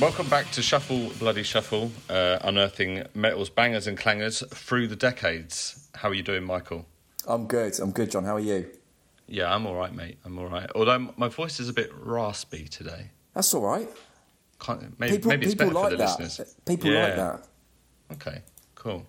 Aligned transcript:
Welcome 0.00 0.28
back 0.28 0.48
to 0.52 0.62
Shuffle 0.62 1.10
Bloody 1.18 1.42
Shuffle, 1.42 1.90
uh, 2.08 2.38
unearthing 2.42 3.04
metal's 3.14 3.50
bangers 3.50 3.88
and 3.88 3.98
clangers 3.98 4.48
through 4.50 4.86
the 4.86 4.94
decades. 4.94 5.88
How 5.94 6.08
are 6.10 6.14
you 6.14 6.22
doing, 6.22 6.44
Michael? 6.44 6.86
I'm 7.26 7.46
good. 7.46 7.78
I'm 7.80 7.90
good, 7.90 8.12
John. 8.12 8.24
How 8.24 8.36
are 8.36 8.40
you? 8.40 8.66
Yeah, 9.26 9.52
I'm 9.52 9.66
all 9.66 9.74
right, 9.74 9.92
mate. 9.92 10.18
I'm 10.24 10.38
all 10.38 10.46
right. 10.46 10.70
Although 10.76 11.12
my 11.16 11.26
voice 11.28 11.58
is 11.58 11.68
a 11.68 11.72
bit 11.72 11.90
raspy 12.00 12.68
today. 12.68 13.10
That's 13.34 13.52
all 13.54 13.62
right. 13.62 13.88
Can't, 14.60 14.98
maybe, 15.00 15.16
People, 15.16 15.28
maybe 15.30 15.46
it's 15.46 15.54
people 15.54 15.66
better 15.68 15.80
like 15.80 15.84
for 15.90 15.96
the 15.96 16.04
that. 16.04 16.20
listeners. 16.20 16.54
People 16.64 16.90
Yeah. 16.92 17.02
like 17.04 17.16
that. 17.16 17.44
Okay, 18.12 18.42
cool, 18.76 19.04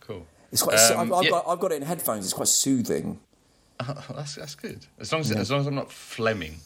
cool. 0.00 0.26
It's 0.52 0.62
quite. 0.62 0.78
Um, 0.92 1.00
I've, 1.00 1.12
I've, 1.12 1.24
yeah. 1.24 1.30
got, 1.30 1.44
I've 1.48 1.60
got 1.60 1.72
it 1.72 1.76
in 1.76 1.82
headphones. 1.82 2.24
It's 2.24 2.32
quite 2.34 2.48
soothing. 2.48 3.20
that's 4.10 4.36
that's 4.36 4.54
good. 4.54 4.86
As 4.98 5.12
long 5.12 5.20
as 5.20 5.30
as 5.32 5.50
long 5.50 5.60
as 5.60 5.66
I'm 5.66 5.74
not 5.74 5.92
flemming. 5.92 6.56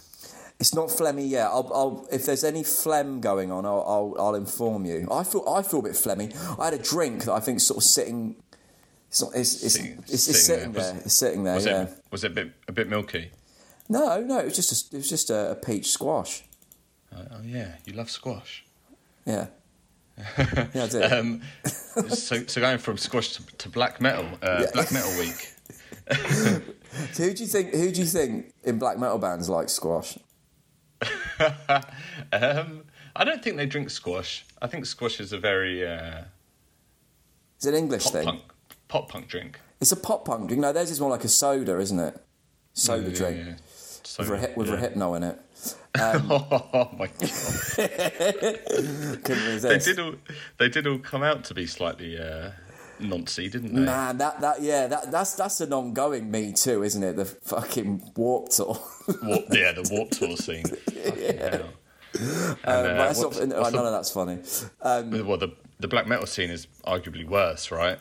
It's 0.61 0.75
not 0.75 0.89
phlegmy 0.89 1.29
yet. 1.29 1.47
I'll, 1.49 1.71
I'll, 1.75 2.09
if 2.13 2.25
there's 2.27 2.45
any 2.45 2.63
phlegm 2.63 3.21
going 3.21 3.51
on, 3.51 3.67
I'll, 3.67 3.85
I'll, 3.87 4.27
I'll 4.29 4.35
inform 4.35 4.85
you. 4.87 5.07
I 5.11 5.25
feel, 5.25 5.45
I 5.49 5.63
feel 5.63 5.81
a 5.81 5.83
bit 5.83 5.93
phlegmy. 5.93 6.35
I 6.59 6.67
had 6.67 6.75
a 6.75 6.79
drink 6.79 7.25
that 7.25 7.33
I 7.33 7.41
think 7.41 7.61
sort 7.61 7.79
of 7.79 7.83
sitting. 7.83 8.37
It's 9.09 9.21
not. 9.23 9.33
It's, 9.35 9.63
it's, 9.63 9.75
Sitting- 9.75 9.99
it's, 9.99 10.13
it's 10.13 10.23
sitting 10.23 10.41
sitting 10.41 10.73
there. 10.73 10.93
there. 10.93 11.03
It's 11.05 11.15
sitting 11.15 11.45
there. 11.45 11.55
Was 11.57 11.67
yeah. 11.67 11.83
it 11.83 11.91
was 12.11 12.25
it 12.25 12.31
a 12.31 12.35
bit 12.35 12.53
a 12.69 12.73
bit 12.73 12.89
milky? 12.89 13.31
No, 13.89 14.21
no. 14.21 14.39
It 14.39 14.45
was 14.47 14.57
just 14.57 14.93
a, 14.93 14.97
it 14.97 14.99
was 14.99 15.09
just 15.09 15.31
a, 15.31 15.51
a 15.51 15.55
peach 15.57 15.91
squash. 15.91 16.45
Uh, 17.15 17.25
oh 17.33 17.41
yeah, 17.45 17.77
you 17.85 17.93
love 17.93 18.11
squash. 18.11 18.65
Yeah. 19.27 19.47
Yeah, 20.39 20.85
I 20.85 20.89
do. 20.89 21.03
Um, 21.03 21.43
so 22.09 22.45
so 22.47 22.61
going 22.61 22.79
from 22.79 22.97
squash 22.99 23.31
to, 23.35 23.43
to 23.59 23.69
black 23.69 24.01
metal, 24.01 24.27
uh, 24.43 24.61
Yeah. 24.63 24.71
black 24.73 24.93
metal 24.93 25.11
week. 25.19 25.53
who 27.17 27.35
do 27.35 27.43
you 27.43 27.49
think? 27.49 27.75
Who 27.75 27.91
do 27.91 28.01
you 28.01 28.07
think 28.07 28.53
in 28.63 28.79
black 28.79 28.99
metal 28.99 29.19
bands 29.19 29.49
like 29.49 29.69
squash? 29.69 30.17
um, 32.33 32.83
I 33.17 33.25
don't 33.25 33.43
think 33.43 33.57
they 33.57 33.67
drink 33.67 33.91
squash. 33.91 34.45
I 34.63 34.67
think 34.67 34.87
squash 34.87 35.21
is 35.21 35.33
a 35.33 35.39
very 35.39 35.87
uh, 35.87 36.23
It's 37.57 37.67
an 37.67 37.75
English 37.75 38.05
pop 38.05 38.13
thing. 38.13 38.25
punk 38.25 38.43
pop 38.89 39.09
punk 39.09 39.29
drink. 39.29 39.61
It's 39.81 39.93
a 39.93 39.97
pop 39.97 40.25
punk 40.25 40.49
drink. 40.49 40.61
No, 40.63 40.73
theirs 40.73 40.91
is 40.91 41.01
more 41.01 41.11
like 41.11 41.25
a 41.25 41.29
soda, 41.29 41.79
isn't 41.79 42.01
it? 42.01 42.17
Soda 42.73 43.11
Yeah, 43.11 43.15
drink 43.17 43.37
yeah, 43.37 43.45
yeah. 43.45 43.51
with, 43.53 44.01
Soda, 44.07 44.51
with 44.57 44.69
yeah. 44.69 44.77
Rohypnol 44.77 45.17
in 45.17 45.23
it. 45.25 45.39
oh 45.97 46.91
my 46.99 47.07
god! 47.07 47.21
Couldn't 49.25 49.63
They 49.63 49.79
did 49.79 49.99
all 50.01 50.15
they 50.59 50.69
did 50.69 50.87
all 50.89 50.99
come 50.99 51.23
out 51.23 51.45
to 51.45 51.55
be 51.55 51.67
slightly 51.67 52.19
uh, 52.19 52.51
noncy, 53.01 53.51
didn't 53.51 53.75
they? 53.75 53.81
Man, 53.83 54.19
that 54.19 54.41
that 54.41 54.63
yeah, 54.63 54.87
that 54.87 55.11
that's 55.11 55.35
that's 55.35 55.61
an 55.61 55.73
ongoing 55.73 56.31
Me 56.31 56.53
Too, 56.53 56.83
isn't 56.83 57.03
it? 57.03 57.17
The 57.17 57.25
fucking 57.25 58.13
warp 58.17 58.49
tour. 58.51 58.79
Warp, 59.23 59.45
yeah, 59.51 59.73
the 59.73 59.89
Warp 59.91 60.11
Tour 60.11 60.37
scene. 60.37 60.65
Hell. 61.39 61.69
Um, 62.17 62.57
uh, 62.65 63.13
what's- 63.13 63.21
not, 63.21 63.59
what's 63.59 63.73
none 63.75 63.87
of 63.87 63.93
that's 63.93 64.11
funny. 64.11 64.39
Um, 64.83 65.27
well, 65.27 65.37
the 65.39 65.53
the 65.81 65.89
black 65.89 66.07
metal 66.07 66.27
scene 66.27 66.51
is 66.51 66.67
arguably 66.87 67.27
worse, 67.27 67.71
right? 67.71 67.99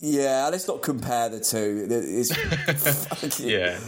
yeah, 0.00 0.48
let's 0.50 0.68
not 0.68 0.80
compare 0.82 1.28
the 1.28 1.40
two. 1.40 1.86
It's 1.90 3.40
Yeah. 3.40 3.78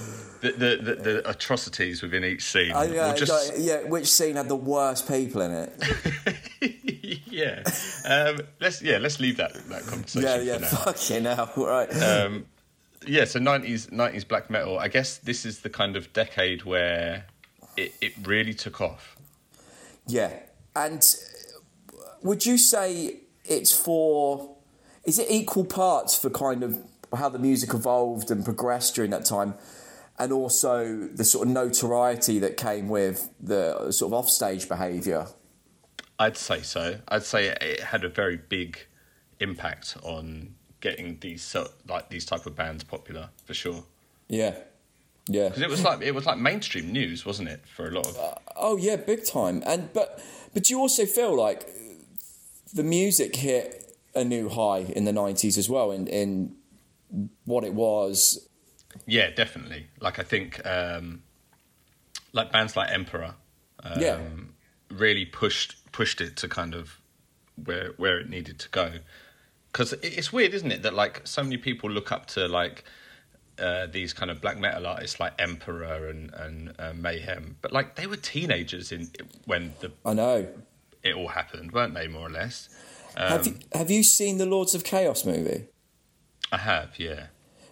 The, 0.41 0.53
the, 0.53 0.77
the, 0.77 0.95
the 0.95 1.31
atrocities 1.31 2.01
within 2.01 2.25
each 2.25 2.43
scene. 2.43 2.73
I, 2.73 2.85
yeah, 2.85 3.15
just, 3.15 3.59
yeah, 3.59 3.83
which 3.83 4.11
scene 4.11 4.37
had 4.37 4.49
the 4.49 4.57
worst 4.57 5.07
people 5.07 5.43
in 5.43 5.53
it? 5.53 7.25
yeah. 7.27 7.63
Um, 8.07 8.41
let's 8.61 8.81
yeah, 8.81 8.99
let's 8.99 9.21
leave 9.21 9.37
that 9.37 9.55
that 9.69 9.83
conversation 9.87 10.23
yeah, 10.23 10.37
for 10.39 10.43
yeah, 10.45 10.59
now. 10.59 10.69
fucking 10.69 11.25
hell, 11.25 11.53
right. 11.57 12.03
Um, 12.03 12.47
yeah, 13.07 13.25
so 13.25 13.39
nineties 13.39 13.91
nineties 13.93 14.25
black 14.25 14.51
metal. 14.51 14.79
I 14.79 14.89
guess 14.89 15.19
this 15.19 15.45
is 15.45 15.61
the 15.61 15.71
kind 15.71 15.97
of 15.97 16.13
decade 16.13 16.65
where 16.65 17.27
it, 17.77 17.95
it 18.01 18.13
really 18.23 18.55
took 18.55 18.81
off. 18.81 19.17
Yeah, 20.07 20.33
and 20.75 21.03
uh, 21.93 21.97
would 22.23 22.47
you 22.47 22.59
say 22.59 23.21
it's 23.45 23.77
for? 23.77 24.57
Is 25.05 25.19
it 25.19 25.31
equal 25.31 25.65
parts 25.65 26.17
for 26.17 26.29
kind 26.31 26.63
of 26.63 26.79
how 27.17 27.29
the 27.29 27.39
music 27.39 27.75
evolved 27.75 28.31
and 28.31 28.45
progressed 28.45 28.95
during 28.95 29.11
that 29.11 29.25
time, 29.25 29.55
and 30.21 30.33
also 30.33 31.09
the 31.15 31.25
sort 31.25 31.49
of 31.49 31.55
notoriety 31.55 32.39
that 32.39 32.59
came 32.59 32.89
with 32.89 33.31
the 33.41 33.91
sort 33.91 34.11
of 34.11 34.19
offstage 34.19 34.69
behaviour? 34.69 35.27
I'd 36.19 36.37
say 36.37 36.61
so. 36.61 36.99
I'd 37.09 37.25
say 37.25 37.47
it 37.47 37.81
had 37.81 38.05
a 38.05 38.09
very 38.11 38.37
big 38.37 38.79
impact 39.41 39.97
on 40.03 40.55
getting 40.83 41.19
these 41.21 41.43
so, 41.43 41.69
like 41.89 42.11
these 42.11 42.27
type 42.27 42.45
of 42.45 42.55
bands 42.55 42.85
popular 42.85 43.31
for 43.47 43.55
sure. 43.55 43.83
Yeah, 44.29 44.57
yeah. 45.27 45.49
Because 45.49 45.63
it 45.63 45.71
was 45.71 45.83
like 45.83 46.03
it 46.03 46.15
was 46.15 46.27
like 46.27 46.37
mainstream 46.37 46.93
news, 46.93 47.25
wasn't 47.25 47.49
it? 47.49 47.65
For 47.67 47.89
a 47.89 47.91
lot 47.91 48.07
of 48.07 48.19
uh, 48.19 48.35
Oh 48.57 48.77
yeah, 48.77 48.97
big 48.97 49.25
time. 49.25 49.63
And 49.65 49.91
but 49.95 50.23
but 50.53 50.69
you 50.69 50.79
also 50.79 51.07
feel 51.07 51.35
like 51.35 51.67
the 52.75 52.85
music 52.85 53.37
hit 53.37 53.97
a 54.15 54.23
new 54.23 54.51
high 54.51 54.81
in 54.81 55.07
the 55.07 55.13
nineties 55.15 55.57
as 55.57 55.71
well 55.71 55.91
in 55.91 56.07
in 56.07 56.57
what 57.47 57.65
it 57.65 57.73
was 57.73 58.47
yeah, 59.07 59.31
definitely. 59.31 59.87
Like 60.01 60.19
I 60.19 60.23
think 60.23 60.65
um, 60.67 61.23
like 62.33 62.53
bands 62.53 62.77
like 62.77 62.91
Emperor, 62.91 63.35
um, 63.83 64.01
Yeah. 64.01 64.21
really 64.91 65.25
pushed 65.25 65.77
pushed 65.93 66.21
it 66.21 66.37
to 66.39 66.49
kind 66.49 66.75
of 66.75 67.01
where 67.65 67.93
where 67.97 68.19
it 68.19 68.29
needed 68.29 68.59
to 68.61 68.69
go. 68.71 68.93
Because 69.73 69.93
it's 70.03 70.33
weird, 70.33 70.53
isn't 70.55 70.73
it, 70.73 70.83
that 70.83 70.95
like 70.95 71.21
so 71.25 71.43
many 71.45 71.57
people 71.57 71.89
look 71.91 72.11
up 72.11 72.27
to 72.29 72.49
like 72.49 72.85
uh, 73.59 73.87
these 73.87 74.13
kind 74.13 74.31
of 74.31 74.41
black 74.41 74.59
metal 74.59 74.87
artists 74.87 75.21
like 75.21 75.33
Emperor 75.39 76.09
and 76.09 76.33
and 76.35 76.75
uh, 76.79 76.93
Mayhem, 76.95 77.57
but 77.63 77.73
like 77.73 77.95
they 77.97 78.07
were 78.07 78.17
teenagers 78.17 78.91
in 78.91 79.11
when 79.47 79.75
the 79.81 79.93
I 80.05 80.15
know. 80.15 80.49
it 81.03 81.15
all 81.15 81.29
happened, 81.29 81.73
weren't 81.73 81.95
they? 81.95 82.09
More 82.09 82.27
or 82.27 82.31
less. 82.31 82.69
Um, 83.17 83.29
have 83.29 83.47
you 83.47 83.55
have 83.75 83.91
you 83.91 84.03
seen 84.03 84.39
the 84.39 84.47
Lords 84.47 84.75
of 84.75 84.83
Chaos 84.83 85.25
movie? 85.25 85.67
I 86.53 86.57
have, 86.59 86.99
yeah. 86.99 87.27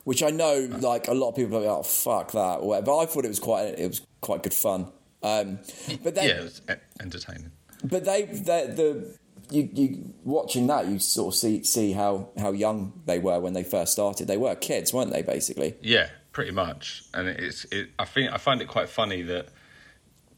Which 0.08 0.22
I 0.22 0.30
know, 0.30 0.66
like 0.80 1.06
a 1.06 1.12
lot 1.12 1.28
of 1.28 1.36
people 1.36 1.58
are 1.58 1.60
like, 1.60 1.69
"Oh 1.69 1.82
fuck 1.82 2.32
that," 2.32 2.60
or 2.60 2.69
whatever. 2.69 2.86
But 2.86 2.98
I 3.00 3.04
thought 3.04 3.26
it 3.26 3.28
was 3.28 3.38
quite 3.38 3.78
it 3.78 3.86
was 3.86 4.00
quite 4.22 4.42
good 4.42 4.54
fun. 4.54 4.91
Um, 5.22 5.58
but 6.02 6.14
they, 6.14 6.28
yeah, 6.28 6.41
it 6.41 6.44
was 6.44 6.62
entertaining. 6.98 7.52
but 7.84 8.06
they, 8.06 8.22
they 8.22 8.69
the 8.69 9.19
you 9.50 9.69
you 9.70 10.14
watching 10.24 10.66
that 10.69 10.86
you 10.86 10.98
sort 10.98 11.34
of 11.34 11.38
see 11.38 11.62
see 11.62 11.92
how 11.92 12.30
how 12.38 12.52
young 12.52 13.02
they 13.04 13.19
were 13.19 13.38
when 13.38 13.52
they 13.52 13.62
first 13.62 13.92
started. 13.92 14.28
They 14.28 14.38
were 14.38 14.54
kids, 14.54 14.94
weren't 14.94 15.12
they? 15.12 15.20
Basically. 15.20 15.74
Yeah, 15.82 16.08
pretty 16.32 16.52
much. 16.52 17.04
And 17.12 17.28
it's 17.28 17.66
it, 17.70 17.90
I 17.98 18.06
think 18.06 18.32
I 18.32 18.38
find 18.38 18.62
it 18.62 18.69
quite 18.69 18.88
funny 18.88 19.20
that 19.25 19.50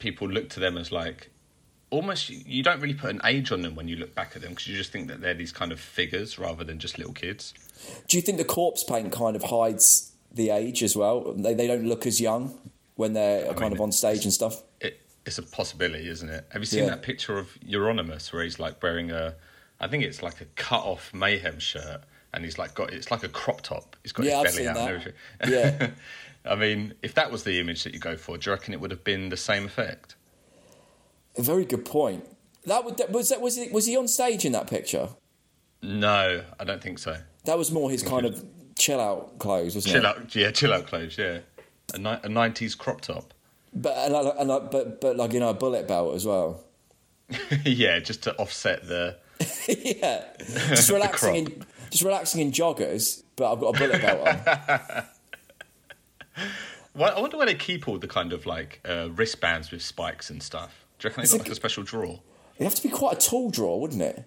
people 0.01 0.29
look 0.29 0.49
to 0.49 0.59
them 0.59 0.79
as 0.79 0.91
like 0.91 1.31
almost 1.91 2.29
you 2.31 2.63
don't 2.63 2.81
really 2.81 2.95
put 2.95 3.11
an 3.11 3.21
age 3.25 3.51
on 3.53 3.63
them 3.63 3.75
when 3.75 3.89
you 3.89 3.97
look 3.97 4.15
back 4.15 4.33
at 4.37 4.43
them 4.43 4.51
because 4.51 4.69
you 4.69 4.77
just 4.77 4.93
think 4.93 5.09
that 5.09 5.21
they're 5.21 5.35
these 5.35 5.53
kind 5.53 5.73
of 5.73 5.81
figures 5.81 6.39
rather 6.39 6.65
than 6.65 6.79
just 6.79 6.99
little 6.99 7.13
kids. 7.13 7.53
Do 8.09 8.17
you 8.17 8.23
think 8.23 8.39
the 8.39 8.45
corpse 8.45 8.85
paint 8.85 9.13
kind 9.13 9.35
of 9.37 9.43
hides 9.45 10.13
the 10.33 10.51
age 10.51 10.83
as 10.83 10.97
well? 10.97 11.33
They 11.33 11.55
they 11.55 11.67
don't 11.67 11.87
look 11.87 12.07
as 12.07 12.21
young 12.21 12.59
when 12.97 13.13
they're 13.15 13.47
kind 13.55 13.61
mean, 13.61 13.73
of 13.73 13.81
on 13.81 13.93
stage 13.93 14.25
and 14.25 14.33
stuff. 14.33 14.63
It, 14.81 15.01
it's 15.27 15.39
a 15.39 15.43
possibility, 15.43 16.09
isn't 16.09 16.29
it? 16.29 16.47
Have 16.51 16.63
you 16.63 16.67
seen 16.67 16.85
Yeah. 16.85 16.91
that 16.91 17.03
picture 17.03 17.39
of 17.39 17.49
Euronymous 17.67 18.33
where 18.33 18.43
he's 18.43 18.59
like 18.59 18.83
wearing 18.83 19.11
a, 19.11 19.35
I 19.81 19.89
think 19.89 20.05
it's 20.05 20.23
like 20.23 20.41
a 20.41 20.45
cut 20.57 20.83
off 20.85 21.13
mayhem 21.15 21.59
shirt, 21.59 22.03
and 22.33 22.45
he's 22.45 22.59
like 22.59 22.75
got 22.75 22.93
it's 22.93 23.11
like 23.11 23.23
a 23.25 23.29
crop 23.29 23.63
top. 23.63 23.97
He's 24.03 24.13
got 24.13 24.27
Yeah, 24.27 24.39
I've 24.41 24.47
his 24.47 24.57
belly 24.57 24.69
out 24.69 24.77
and 24.77 24.87
that. 24.87 24.95
everything. 24.95 25.13
Yeah. 25.49 25.91
I 26.53 26.55
mean, 26.55 26.95
if 27.03 27.15
that 27.15 27.31
was 27.31 27.45
the 27.45 27.59
image 27.61 27.85
that 27.85 27.93
you 27.93 28.01
go 28.01 28.17
for, 28.17 28.39
do 28.39 28.49
you 28.49 28.55
reckon 28.55 28.73
it 28.73 28.81
would 28.81 28.91
have 28.91 29.05
been 29.05 29.29
the 29.29 29.37
same 29.37 29.67
effect? 29.67 30.15
A 31.39 31.43
very 31.43 31.65
good 31.65 31.85
point. 31.85 32.25
That 32.67 32.85
would 32.85 32.97
that- 32.99 33.11
was 33.11 33.29
that 33.31 33.41
was 33.41 33.57
it 33.59 33.73
was 33.73 33.87
he 33.87 33.97
on 33.97 34.09
stage 34.09 34.45
in 34.45 34.53
that 34.53 34.67
picture? 34.69 35.09
No, 35.83 36.43
I 36.59 36.65
don't 36.65 36.83
think 36.83 36.99
so. 36.99 37.17
That 37.47 37.57
was 37.57 37.71
more 37.73 37.91
his 37.91 38.03
kind 38.03 38.27
of 38.27 38.45
chill 38.79 39.01
out 39.01 39.39
clothes, 39.39 39.75
wasn't 39.75 39.93
Chill 39.95 40.05
it? 40.05 40.07
out, 40.07 40.35
yeah, 40.37 40.51
chill 40.51 40.73
out 40.75 40.87
clothes, 40.87 41.17
yeah. 41.17 41.39
A, 41.95 41.99
ni- 41.99 42.11
a 42.11 42.29
90s 42.29 42.77
crop 42.77 43.01
top. 43.01 43.33
But 43.73 43.97
and, 43.97 44.15
I- 44.17 44.41
and, 44.41 44.53
I- 44.53 44.59
but 44.59 45.01
but 45.01 45.17
like 45.17 45.33
you 45.33 45.41
know 45.41 45.49
a 45.51 45.55
bullet 45.55 45.89
belt 45.89 46.15
as 46.15 46.27
well. 46.27 46.63
yeah, 47.65 47.99
just 48.01 48.23
to 48.25 48.37
offset 48.37 48.87
the. 48.87 49.17
yeah, 49.69 50.25
just 50.69 50.91
relaxing 50.93 51.35
in 51.37 51.65
just 51.91 52.03
relaxing 52.05 52.41
in 52.43 52.53
joggers, 52.53 53.23
but 53.37 53.51
I've 53.53 53.61
got 53.61 53.75
a 53.77 53.79
bullet 53.79 54.03
belt 54.03 54.29
on. 54.29 55.05
Well, 56.95 57.17
I 57.17 57.21
wonder 57.21 57.37
where 57.37 57.47
they 57.47 57.55
keep 57.55 57.87
all 57.89 57.99
the 57.99 58.09
kind 58.09 58.33
of 58.33 58.47
like 58.47 58.81
uh, 58.85 59.09
wristbands 59.15 59.71
with 59.71 59.81
spikes 59.83 60.29
and 60.31 60.43
stuff. 60.43 60.80
Do 61.01 61.09
you 61.09 61.11
reckon 61.11 61.23
they've 61.23 61.31
got 61.33 61.41
like 61.41 61.53
a 61.53 61.55
special 61.55 61.83
drawer? 61.83 62.21
It'd 62.57 62.65
have 62.67 62.75
to 62.75 62.83
be 62.83 62.91
quite 62.91 63.17
a 63.17 63.29
tall 63.29 63.51
drawer, 63.51 63.81
wouldn't 63.81 64.03
it? 64.03 64.25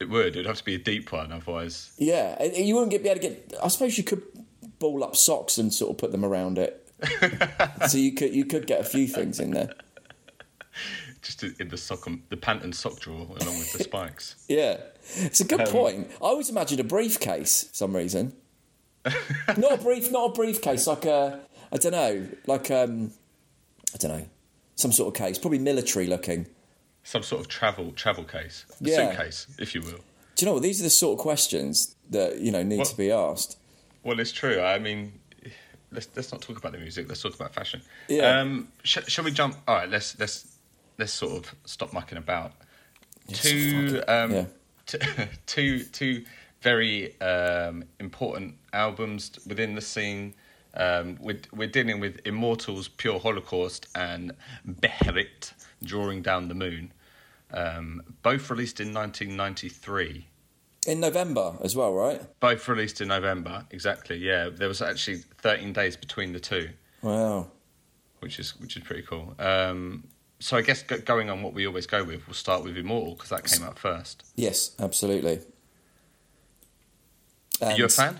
It 0.00 0.08
would. 0.08 0.28
It'd 0.28 0.46
have 0.46 0.56
to 0.56 0.64
be 0.64 0.74
a 0.74 0.78
deep 0.78 1.12
one, 1.12 1.30
otherwise. 1.30 1.92
Yeah, 1.98 2.42
you 2.42 2.74
wouldn't 2.74 2.90
get, 2.90 3.02
be 3.02 3.10
able 3.10 3.20
to 3.20 3.28
get. 3.28 3.54
I 3.62 3.68
suppose 3.68 3.98
you 3.98 4.04
could 4.04 4.22
ball 4.78 5.04
up 5.04 5.14
socks 5.14 5.58
and 5.58 5.72
sort 5.72 5.92
of 5.92 5.98
put 5.98 6.10
them 6.12 6.24
around 6.24 6.58
it. 6.58 6.78
so 7.88 7.98
you 7.98 8.12
could 8.12 8.34
you 8.34 8.44
could 8.44 8.66
get 8.66 8.80
a 8.80 8.84
few 8.84 9.06
things 9.06 9.38
in 9.38 9.50
there. 9.50 9.70
Just 11.20 11.42
in 11.44 11.68
the 11.68 11.76
sock, 11.76 12.06
and, 12.06 12.22
the 12.30 12.36
pant 12.36 12.64
and 12.64 12.74
sock 12.74 12.98
drawer 12.98 13.20
along 13.20 13.58
with 13.58 13.72
the 13.72 13.84
spikes. 13.84 14.36
Yeah, 14.48 14.78
it's 15.16 15.40
a 15.40 15.44
good 15.44 15.60
Um, 15.60 15.66
point. 15.66 16.10
I 16.20 16.24
always 16.24 16.48
imagined 16.50 16.80
a 16.80 16.84
briefcase 16.84 17.64
for 17.64 17.74
some 17.74 17.94
reason. 17.94 18.34
not 19.56 19.72
a 19.72 19.76
brief, 19.76 20.10
not 20.10 20.30
a 20.30 20.32
briefcase, 20.32 20.86
like 20.86 21.04
a 21.04 21.40
I 21.70 21.76
don't 21.76 21.92
know, 21.92 22.26
like 22.46 22.70
um, 22.70 23.12
I 23.94 23.98
don't 23.98 24.10
know, 24.18 24.26
some 24.76 24.92
sort 24.92 25.08
of 25.08 25.14
case, 25.14 25.38
probably 25.38 25.58
military 25.58 26.06
looking. 26.06 26.46
Some 27.04 27.22
sort 27.22 27.40
of 27.40 27.48
travel 27.48 27.92
travel 27.92 28.24
case, 28.24 28.64
a 28.80 28.84
Yeah. 28.88 29.08
suitcase, 29.10 29.46
if 29.58 29.74
you 29.74 29.80
will. 29.82 30.00
Do 30.36 30.44
you 30.44 30.46
know 30.46 30.54
what? 30.54 30.62
These 30.62 30.80
are 30.80 30.84
the 30.84 30.90
sort 30.90 31.18
of 31.18 31.22
questions 31.22 31.94
that 32.10 32.40
you 32.40 32.50
know 32.52 32.62
need 32.62 32.78
What- 32.78 32.88
to 32.88 32.96
be 32.96 33.10
asked. 33.10 33.56
Well, 34.04 34.18
it's 34.20 34.32
true. 34.32 34.60
I 34.60 34.78
mean, 34.78 35.12
let's 35.90 36.08
let's 36.16 36.32
not 36.32 36.42
talk 36.42 36.58
about 36.58 36.72
the 36.72 36.78
music. 36.78 37.08
Let's 37.08 37.22
talk 37.22 37.34
about 37.34 37.54
fashion. 37.54 37.82
Yeah. 38.08 38.40
Um, 38.40 38.68
sh- 38.84 38.98
shall 39.08 39.24
we 39.24 39.30
jump? 39.30 39.56
All 39.68 39.74
right. 39.76 39.88
Let's 39.88 40.18
let's 40.18 40.46
let's 40.98 41.12
sort 41.12 41.32
of 41.44 41.54
stop 41.64 41.92
mucking 41.92 42.18
about. 42.18 42.52
Yes, 43.28 43.42
two 43.42 44.02
um, 44.08 44.32
Yeah. 44.32 44.44
t- 44.86 44.98
two 45.46 45.84
two 45.84 46.24
very 46.62 47.20
um, 47.20 47.84
important 48.00 48.54
albums 48.72 49.32
within 49.46 49.74
the 49.74 49.80
scene. 49.80 50.34
Um, 50.74 51.18
we're, 51.20 51.40
we're 51.54 51.68
dealing 51.68 52.00
with 52.00 52.20
Immortals, 52.24 52.88
Pure 52.88 53.20
Holocaust, 53.20 53.86
and 53.94 54.32
Beherit, 54.66 55.52
Drawing 55.84 56.22
Down 56.22 56.48
the 56.48 56.54
Moon. 56.54 56.92
Um, 57.52 58.02
both 58.22 58.48
released 58.50 58.80
in 58.80 58.94
1993. 58.94 60.26
In 60.86 61.00
November 61.00 61.54
as 61.62 61.76
well, 61.76 61.92
right? 61.92 62.20
Both 62.40 62.66
released 62.68 63.00
in 63.00 63.08
November, 63.08 63.66
exactly. 63.70 64.16
Yeah, 64.16 64.48
there 64.48 64.68
was 64.68 64.80
actually 64.82 65.18
13 65.38 65.72
days 65.72 65.96
between 65.96 66.32
the 66.32 66.40
two, 66.40 66.70
Wow. 67.02 67.48
which 68.20 68.38
is 68.40 68.58
which 68.58 68.76
is 68.76 68.82
pretty 68.82 69.02
cool. 69.02 69.34
Um, 69.38 70.04
so 70.40 70.56
I 70.56 70.62
guess 70.62 70.82
go, 70.82 70.98
going 70.98 71.30
on 71.30 71.42
what 71.42 71.52
we 71.54 71.66
always 71.68 71.86
go 71.86 72.02
with, 72.02 72.26
we'll 72.26 72.34
start 72.34 72.64
with 72.64 72.76
Immortal 72.76 73.14
because 73.14 73.28
that 73.28 73.44
came 73.44 73.62
out 73.62 73.78
first. 73.78 74.24
Yes, 74.34 74.74
absolutely. 74.80 75.38
Are 77.60 77.72
you 77.76 77.84
a 77.84 77.88
fan 77.88 78.18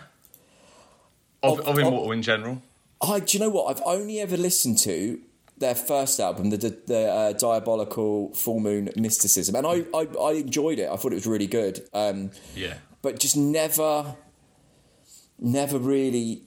of, 1.43 1.59
Of- 1.61 1.67
of 1.67 1.69
of- 1.75 1.79
Immortal 1.79 2.13
in 2.13 2.23
general? 2.23 2.63
I, 3.01 3.19
do 3.21 3.37
you 3.37 3.43
know 3.43 3.51
what? 3.51 3.65
I've 3.77 3.83
only 3.85 4.21
ever 4.21 4.37
listened 4.37 4.79
to 4.79 5.21
their 5.59 5.75
first 5.75 6.21
album, 6.21 6.51
the, 6.51 6.57
the, 6.57 6.79
the 6.87 7.01
uh, 7.11 7.33
Diabolical 7.33 8.33
Full 8.35 8.61
Moon 8.61 8.91
Mysticism, 8.97 9.55
and 9.57 9.67
I, 9.67 9.85
I, 9.93 10.07
I 10.21 10.33
enjoyed 10.35 10.79
it. 10.79 10.89
I 10.89 10.97
thought 10.97 11.13
it 11.13 11.17
was 11.17 11.27
really 11.27 11.47
good. 11.49 11.83
Um, 11.93 12.31
Yeah. 12.55 12.75
but 13.03 13.19
just 13.19 13.37
never, 13.37 14.15
never 15.39 15.79
really 15.79 16.43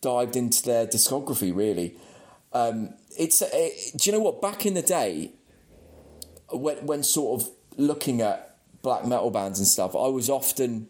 dived 0.00 0.36
into 0.36 0.62
their 0.62 0.86
discography. 0.86 1.54
Really, 1.54 1.96
um, 2.52 2.94
it's. 3.18 3.42
It, 3.42 3.92
do 3.98 4.08
you 4.10 4.16
know 4.16 4.22
what? 4.22 4.40
Back 4.40 4.64
in 4.64 4.74
the 4.74 4.82
day, 4.82 5.32
when 6.50 6.76
when 6.86 7.02
sort 7.02 7.42
of 7.42 7.50
looking 7.76 8.20
at 8.22 8.56
black 8.82 9.06
metal 9.06 9.30
bands 9.30 9.58
and 9.58 9.68
stuff, 9.68 9.94
I 9.94 10.08
was 10.08 10.30
often 10.30 10.88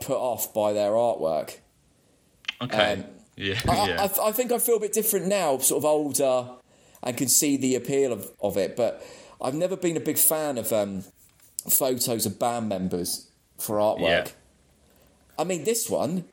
put 0.00 0.18
off 0.18 0.52
by 0.52 0.72
their 0.72 0.90
artwork. 0.92 1.58
Okay. 2.60 2.92
Um, 2.94 3.04
yeah. 3.36 3.60
I, 3.68 3.88
yeah. 3.88 4.08
I, 4.20 4.28
I 4.28 4.32
think 4.32 4.50
I 4.52 4.58
feel 4.58 4.76
a 4.76 4.80
bit 4.80 4.92
different 4.92 5.26
now, 5.26 5.58
sort 5.58 5.80
of 5.82 5.84
older, 5.84 6.48
and 7.02 7.16
can 7.16 7.28
see 7.28 7.56
the 7.56 7.76
appeal 7.76 8.12
of, 8.12 8.30
of 8.40 8.56
it. 8.56 8.76
But 8.76 9.04
I've 9.40 9.54
never 9.54 9.76
been 9.76 9.96
a 9.96 10.00
big 10.00 10.18
fan 10.18 10.58
of 10.58 10.72
um, 10.72 11.04
photos 11.70 12.26
of 12.26 12.38
band 12.38 12.68
members 12.68 13.30
for 13.58 13.76
artwork. 13.76 14.00
Yeah. 14.00 14.26
I 15.38 15.44
mean, 15.44 15.64
this 15.64 15.88
one, 15.88 16.24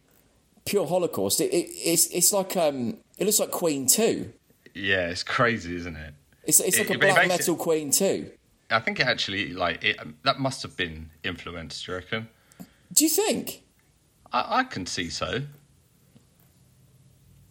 Pure 0.65 0.87
Holocaust, 0.87 1.41
it, 1.41 1.53
it, 1.53 1.67
it's 1.75 2.07
it's 2.07 2.33
like 2.33 2.57
um, 2.57 2.97
it 3.19 3.25
looks 3.25 3.39
like 3.39 3.51
Queen 3.51 3.87
II. 3.99 4.29
yeah. 4.73 5.07
It's 5.09 5.21
crazy, 5.23 5.75
isn't 5.75 5.95
it? 5.95 6.13
It's 6.43 6.59
it's 6.59 6.79
like 6.79 6.89
It- 6.89 6.95
a 6.95 6.99
black 6.99 7.27
metal 7.27 7.55
Queen 7.55 7.91
II. 7.99 8.31
I 8.71 8.79
think 8.79 8.99
it 8.99 9.05
actually 9.05 9.53
like 9.53 9.83
it. 9.83 9.95
That 10.23 10.39
must 10.39 10.63
have 10.63 10.75
been 10.75 11.11
influenced. 11.23 11.85
Do 11.85 11.91
you 11.91 11.97
reckon? 11.99 12.27
Do 12.91 13.03
you 13.03 13.11
think? 13.11 13.61
I, 14.33 14.59
I 14.59 14.63
can 14.63 14.87
see 14.87 15.09
so. 15.09 15.43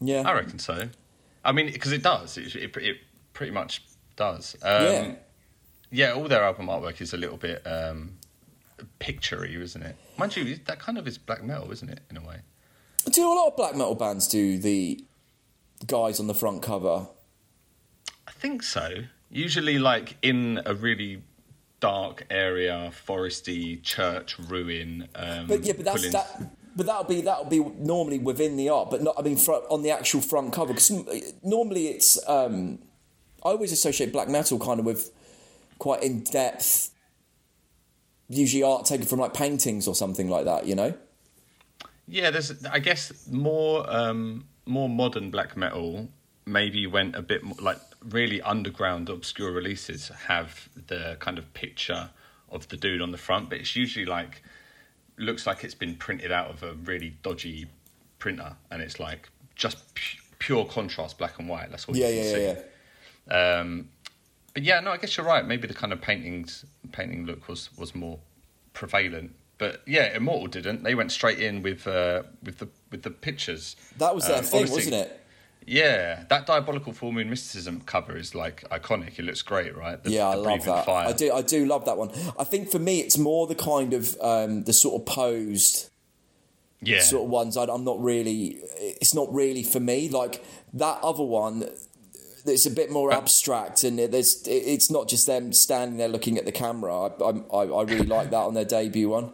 Yeah. 0.07 0.23
I 0.27 0.33
reckon 0.33 0.59
so. 0.59 0.89
I 1.45 1.53
mean, 1.53 1.73
because 1.73 1.93
it 1.93 2.03
does. 2.03 2.37
It, 2.39 2.55
it, 2.57 2.77
it 2.77 2.97
pretty 3.33 3.53
much 3.53 3.83
does. 4.17 4.57
Um, 4.63 4.83
Yeah. 4.85 5.15
Yeah, 5.91 6.13
all 6.13 6.27
their 6.27 6.43
album 6.43 6.67
artwork 6.67 7.01
is 7.01 7.13
a 7.13 7.17
little 7.17 7.37
bit 7.37 7.63
um, 7.65 8.15
picturey, 8.99 9.55
isn't 9.61 9.83
it? 9.83 9.95
Mind 10.19 10.35
you, 10.37 10.57
that 10.65 10.81
kind 10.81 10.99
of 10.99 11.07
is 11.07 11.19
black 11.19 11.45
metal, 11.45 11.71
isn't 11.71 11.89
it, 11.89 12.01
in 12.11 12.17
a 12.17 12.21
way? 12.21 12.39
Do 13.13 13.31
a 13.31 13.35
lot 13.35 13.49
of 13.49 13.57
black 13.57 13.77
metal 13.77 13.95
bands 13.95 14.27
do 14.27 14.59
the 14.59 15.05
guys 15.87 16.19
on 16.19 16.27
the 16.27 16.35
front 16.35 16.63
cover? 16.63 17.07
I 18.27 18.33
think 18.33 18.65
so. 18.65 19.05
Usually, 19.31 19.79
like 19.79 20.17
in 20.23 20.61
a 20.67 20.75
really 20.75 21.23
dark 21.79 22.27
area, 22.31 22.91
foresty 23.07 23.81
church 23.83 24.37
ruin. 24.39 25.07
Um, 25.15 25.47
But 25.47 25.63
yeah, 25.65 25.75
but 25.77 25.85
that's 25.85 26.11
that. 26.11 26.51
But 26.77 26.87
that'll 26.87 27.05
be 27.05 27.21
that'll 27.21 27.45
be 27.45 27.61
normally 27.61 28.19
within 28.19 28.57
the 28.57 28.69
art, 28.69 28.91
but 28.91 29.03
not. 29.03 29.15
I 29.19 29.23
mean, 29.23 29.37
on 29.37 29.83
the 29.83 29.91
actual 29.91 30.21
front 30.21 30.53
cover, 30.53 30.75
because 30.75 31.33
normally 31.43 31.89
it's. 31.89 32.19
Um, 32.29 32.81
I 33.45 33.51
always 33.51 33.73
associate 33.73 34.13
black 34.13 34.29
metal 34.29 34.59
kind 34.59 34.81
of 34.81 34.87
with 34.87 35.11
quite 35.79 36.03
in 36.03 36.25
depth. 36.25 36.91
Usually, 38.29 38.63
art 38.63 38.87
taken 38.87 39.07
from 39.07 39.21
like 39.21 39.35
paintings 39.35 39.87
or 39.87 39.95
something 39.95 40.29
like 40.29 40.47
that. 40.47 40.67
You 40.67 40.75
know. 40.75 40.95
Yeah, 42.09 42.31
there's. 42.31 42.65
I 42.67 42.81
guess 42.81 43.29
more 43.31 43.89
um, 43.89 44.47
more 44.67 44.89
modern 44.89 45.31
black 45.31 45.57
metal 45.57 46.09
maybe 46.47 46.87
went 46.87 47.15
a 47.15 47.23
bit 47.23 47.43
more, 47.43 47.57
like 47.61 47.79
really 48.09 48.41
underground, 48.43 49.09
obscure 49.09 49.51
releases 49.51 50.09
have 50.27 50.69
the 50.89 51.17
kind 51.21 51.39
of 51.39 51.53
picture 51.55 52.11
of 52.51 52.69
the 52.69 52.77
dude 52.77 53.01
on 53.01 53.11
the 53.11 53.19
front, 53.19 53.49
but 53.49 53.59
it's 53.59 53.75
usually 53.75 54.07
like 54.07 54.43
looks 55.17 55.47
like 55.47 55.65
it's 55.65 55.75
been 55.75 55.95
printed 55.97 56.33
out 56.33 56.51
of 56.51 56.63
a 56.63 56.73
really 56.75 57.17
dodgy 57.23 57.67
printer, 58.19 58.55
and 58.71 58.83
it's 58.83 58.99
like 58.99 59.29
just 59.55 59.95
pu- 59.95 60.19
pure 60.39 60.65
contrast, 60.65 61.19
black 61.19 61.39
and 61.39 61.49
white. 61.49 61.71
That's 61.71 61.87
all 61.87 61.97
Yeah, 61.97 62.09
you 62.09 62.21
can 62.21 62.25
yeah, 62.25 62.33
see. 62.35 62.43
yeah, 62.45 62.59
yeah. 63.29 63.61
Um, 63.61 63.89
but 64.53 64.63
yeah, 64.63 64.81
no, 64.81 64.91
I 64.93 64.97
guess 64.99 65.17
you're 65.17 65.27
right. 65.27 65.45
Maybe 65.45 65.67
the 65.67 65.75
kind 65.75 65.93
of 65.93 66.01
paintings 66.01 66.65
painting 66.93 67.27
look 67.27 67.49
was 67.49 67.71
was 67.77 67.95
more 67.95 68.19
prevalent. 68.73 69.35
But 69.59 69.83
yeah, 69.87 70.15
Immortal 70.17 70.49
didn't. 70.49 70.83
They 70.83 70.95
went 70.95 71.13
straight 71.13 71.39
in 71.39 71.63
with 71.63 71.87
uh, 71.87 72.25
with 72.43 72.59
the 72.59 72.69
with 72.91 73.03
the 73.03 73.11
pictures. 73.11 73.77
That 73.99 74.15
was 74.15 74.27
their 74.27 74.39
Um, 74.39 74.45
thing, 74.45 74.71
wasn't 74.71 74.95
it? 74.95 75.21
Yeah, 75.67 76.25
that 76.29 76.47
diabolical 76.47 76.93
full 76.93 77.13
moon 77.13 77.31
mysticism 77.31 77.81
cover 77.87 78.17
is 78.17 78.35
like 78.35 78.69
iconic. 78.71 79.19
It 79.19 79.23
looks 79.25 79.43
great, 79.43 79.77
right? 79.77 80.03
The- 80.03 80.11
yeah, 80.11 80.29
I 80.29 80.35
love 80.35 80.65
that. 80.65 80.85
Fire. 80.85 81.09
I 81.09 81.13
do. 81.13 81.33
I 81.33 81.43
do 81.43 81.65
love 81.65 81.85
that 81.87 81.97
one. 81.97 82.11
I 82.39 82.45
think 82.45 82.71
for 82.71 82.79
me, 82.79 83.01
it's 83.01 83.17
more 83.17 83.47
the 83.47 83.55
kind 83.55 83.95
of 83.95 84.17
um, 84.21 84.65
the 84.65 84.73
sort 84.73 85.01
of 85.01 85.07
posed 85.07 85.91
Yeah, 86.81 87.01
sort 87.01 87.25
of 87.25 87.31
ones. 87.31 87.57
I, 87.57 87.65
I'm 87.65 87.85
not 87.85 88.03
really. 88.03 88.59
It's 88.77 89.15
not 89.15 89.33
really 89.33 89.63
for 89.63 89.81
me. 89.81 90.09
Like 90.11 90.45
that 90.75 90.99
other 91.03 91.23
one, 91.25 91.69
it's 92.45 92.67
a 92.67 92.71
bit 92.71 92.91
more 92.91 93.11
abstract, 93.13 93.85
and 93.85 93.99
there's. 93.99 94.47
It's 94.47 94.91
not 94.91 95.09
just 95.09 95.27
them 95.27 95.53
standing 95.55 95.97
there 95.97 96.09
looking 96.09 96.37
at 96.37 96.45
the 96.45 96.53
camera. 96.53 96.95
I, 96.95 97.07
I, 97.57 97.61
I 97.65 97.83
really 97.85 98.05
like 98.07 98.31
that 98.31 98.37
on 98.43 98.53
their 98.53 98.67
debut 98.67 99.09
one. 99.09 99.33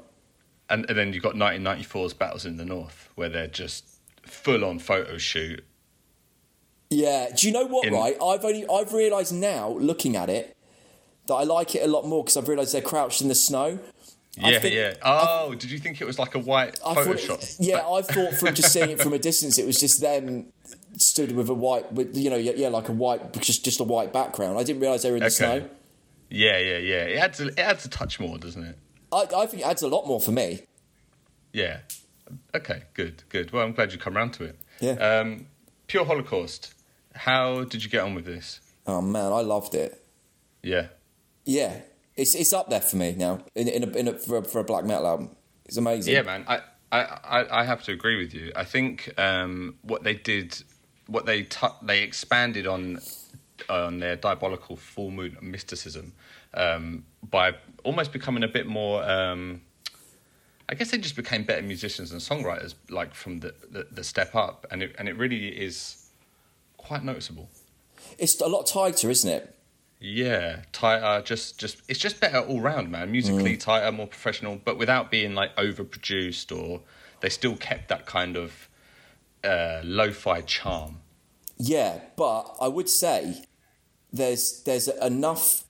and, 0.69 0.89
and 0.89 0.97
then 0.97 1.13
you've 1.13 1.25
got 1.25 1.35
1994's 1.35 2.15
Battles 2.15 2.47
in 2.47 2.57
the 2.57 2.65
North, 2.65 3.09
where 3.17 3.29
they're 3.29 3.49
just 3.49 3.85
full 4.23 4.65
on 4.65 4.79
photo 4.79 5.19
shoot. 5.19 5.65
Yeah. 6.91 7.29
Do 7.37 7.47
you 7.47 7.53
know 7.53 7.67
what? 7.67 7.87
In- 7.87 7.95
right. 7.95 8.17
I've 8.23 8.45
only. 8.45 8.67
I've 8.69 8.93
realised 8.93 9.33
now, 9.33 9.71
looking 9.71 10.17
at 10.17 10.29
it, 10.29 10.57
that 11.27 11.35
I 11.35 11.45
like 11.45 11.75
it 11.75 11.83
a 11.83 11.87
lot 11.87 12.07
more 12.07 12.23
because 12.25 12.37
I've 12.37 12.49
realised 12.49 12.75
they're 12.75 12.83
crouched 12.83 13.23
in 13.23 13.29
the 13.29 13.35
snow. 13.35 13.79
Yeah, 14.37 14.59
think- 14.61 14.75
yeah. 14.75 14.95
Oh, 15.03 15.55
did 15.55 15.71
you 15.71 15.79
think 15.79 16.01
it 16.01 16.05
was 16.07 16.19
like 16.19 16.35
a 16.35 16.39
white 16.39 16.79
I 16.87 16.95
thought, 16.95 17.07
Photoshop? 17.17 17.57
yeah, 17.59 17.87
I 17.87 18.01
thought 18.03 18.35
from 18.35 18.55
just 18.55 18.73
seeing 18.73 18.91
it 18.91 19.01
from 19.01 19.13
a 19.13 19.19
distance, 19.19 19.59
it 19.59 19.67
was 19.67 19.79
just 19.79 20.01
them 20.01 20.47
stood 20.97 21.33
with 21.33 21.49
a 21.49 21.55
white, 21.55 21.93
with 21.93 22.17
you 22.17 22.31
know, 22.31 22.37
yeah, 22.37 22.53
yeah, 22.55 22.69
like 22.69 22.89
a 22.89 22.93
white, 22.93 23.33
just 23.41 23.65
just 23.65 23.81
a 23.81 23.85
white 23.85 24.13
background. 24.13 24.59
I 24.59 24.63
didn't 24.63 24.81
realise 24.83 25.03
they 25.03 25.11
were 25.11 25.17
in 25.17 25.21
the 25.23 25.27
Okay. 25.27 25.35
snow. 25.35 25.69
Yeah, 26.31 26.59
yeah, 26.59 26.79
yeah. 26.79 27.03
It 27.05 27.17
adds 27.19 27.41
a, 27.41 27.47
it 27.49 27.59
adds 27.59 27.85
a 27.85 27.89
touch 27.89 28.21
more, 28.21 28.39
doesn't 28.39 28.63
it? 28.63 28.79
I, 29.13 29.27
I 29.37 29.47
think 29.47 29.63
it 29.63 29.67
adds 29.67 29.83
a 29.83 29.89
lot 29.89 30.07
more 30.07 30.21
for 30.21 30.31
me. 30.31 30.61
Yeah. 31.53 31.79
Okay, 32.55 32.83
good, 32.95 33.25
good. 33.29 33.51
Well, 33.53 33.65
I'm 33.65 33.73
glad 33.73 33.93
you 33.93 33.99
come 33.99 34.17
round 34.17 34.33
to 34.35 34.45
it. 34.45 34.59
Yeah. 34.81 34.93
Um, 34.93 35.47
Pure 35.89 36.05
Holocaust. 36.05 36.73
How 37.15 37.65
did 37.65 37.83
you 37.85 37.91
get 37.91 38.03
on 38.03 38.15
with 38.15 38.25
this? 38.25 38.61
Oh 38.87 39.01
man, 39.01 39.33
I 39.33 39.41
loved 39.41 39.75
it. 39.75 40.05
Yeah. 40.63 40.89
Yeah, 41.45 41.81
it's 42.17 42.35
it's 42.35 42.53
up 42.53 42.69
there 42.71 42.81
for 42.81 42.97
me 42.97 43.15
now 43.17 43.41
in 43.55 43.69
in, 43.69 43.85
a, 43.85 43.97
in 43.97 44.09
a, 44.09 44.13
for, 44.15 44.39
a, 44.39 44.45
for 44.45 44.61
a 44.61 44.65
black 44.65 44.85
metal 44.85 45.07
album. 45.07 45.37
It's 45.65 45.77
amazing. 45.77 46.15
Yeah, 46.15 46.23
man. 46.23 46.45
I, 46.47 46.61
I, 46.93 47.01
I, 47.03 47.61
I 47.61 47.65
have 47.65 47.83
to 47.85 47.93
agree 47.93 48.19
with 48.19 48.35
you. 48.35 48.53
I 48.57 48.65
think 48.65 49.13
um, 49.19 49.77
what 49.83 50.03
they 50.03 50.15
did, 50.15 50.63
what 51.07 51.27
they 51.27 51.45
tu- 51.45 51.77
they 51.83 52.03
expanded 52.03 52.67
on 52.67 53.01
on 53.69 54.01
their 54.01 54.17
diabolical 54.17 54.77
full 54.77 55.11
moon 55.11 55.37
mysticism 55.41 56.13
um, 56.55 57.05
by 57.29 57.53
almost 57.85 58.13
becoming 58.13 58.43
a 58.43 58.49
bit 58.49 58.67
more. 58.67 59.03
Um, 59.09 59.63
I 60.69 60.75
guess 60.75 60.93
they 60.93 60.99
just 60.99 61.17
became 61.17 61.43
better 61.43 61.63
musicians 61.63 62.13
and 62.13 62.21
songwriters, 62.21 62.75
like 62.91 63.13
from 63.13 63.41
the, 63.41 63.55
the, 63.71 63.89
the 63.91 64.05
step 64.05 64.35
up, 64.37 64.67
and 64.71 64.83
it 64.83 64.95
and 64.99 65.09
it 65.09 65.17
really 65.17 65.49
is 65.49 66.00
quite 66.83 67.05
noticeable. 67.05 67.49
It's 68.19 68.41
a 68.41 68.47
lot 68.47 68.67
tighter, 68.67 69.11
isn't 69.11 69.31
it? 69.31 69.55
Yeah, 70.01 70.63
tighter. 70.73 71.23
Just, 71.23 71.59
just 71.59 71.83
it's 71.89 71.99
just 71.99 72.21
better 72.21 72.39
all 72.39 72.61
round, 72.61 72.91
man. 72.91 73.13
Musically 73.13 73.57
tighter, 73.57 73.93
more 73.93 74.07
professional, 74.07 74.61
but 74.65 74.79
without 74.79 75.11
being 75.11 75.35
like 75.35 75.55
overproduced 75.57 76.57
or 76.57 76.81
they 77.21 77.29
still 77.29 77.57
kept 77.57 77.89
that 77.89 78.07
kind 78.07 78.37
of 78.37 78.69
uh, 79.45 79.81
lo-fi 79.85 80.41
charm. 80.41 81.01
Yeah, 81.59 82.01
but 82.17 82.57
I 82.61 82.69
would 82.69 82.89
say 82.89 83.45
there's 84.13 84.63
there's 84.63 84.89
enough 84.89 85.65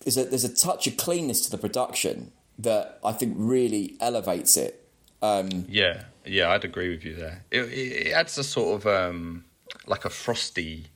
there's 0.00 0.16
a 0.16 0.24
there's 0.24 0.44
a 0.44 0.54
touch 0.54 0.86
of 0.88 0.96
cleanness 0.96 1.44
to 1.44 1.50
the 1.50 1.58
production 1.58 2.32
that 2.58 2.98
I 3.04 3.12
think 3.12 3.34
really 3.36 3.96
elevates 4.00 4.56
it. 4.56 4.88
Um, 5.22 5.66
Yeah, 5.68 6.04
yeah, 6.24 6.50
I'd 6.50 6.64
agree 6.64 6.90
with 6.90 7.04
you 7.04 7.14
there. 7.14 7.44
It, 7.50 7.60
it, 7.62 8.08
it 8.08 8.12
adds 8.12 8.36
a 8.38 8.44
sort 8.44 8.80
of 8.80 8.86
um, 8.86 9.44
like 9.86 10.04
a 10.04 10.10
frosty 10.10 10.86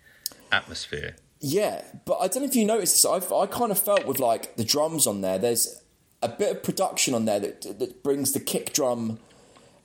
atmosphere. 0.53 1.17
Yeah, 1.41 1.83
but 2.05 2.15
I 2.19 2.29
don't 2.29 2.43
know 2.43 2.49
if 2.49 2.57
you 2.57 2.65
noticed 2.65 2.95
this. 2.95 3.05
I've, 3.05 3.31
I 3.33 3.47
kind 3.47 3.71
of 3.71 3.79
felt 3.79 4.07
with 4.07 4.19
like 4.19 4.57
the 4.57 4.65
drums 4.65 5.07
on 5.07 5.21
there. 5.21 5.39
There's 5.39 5.83
a 6.23 6.29
bit 6.29 6.51
of 6.57 6.63
production 6.63 7.15
on 7.15 7.25
there 7.27 7.39
that 7.41 7.79
that 7.79 8.03
brings 8.03 8.33
the 8.33 8.41
kick 8.41 8.73
drum 8.73 9.19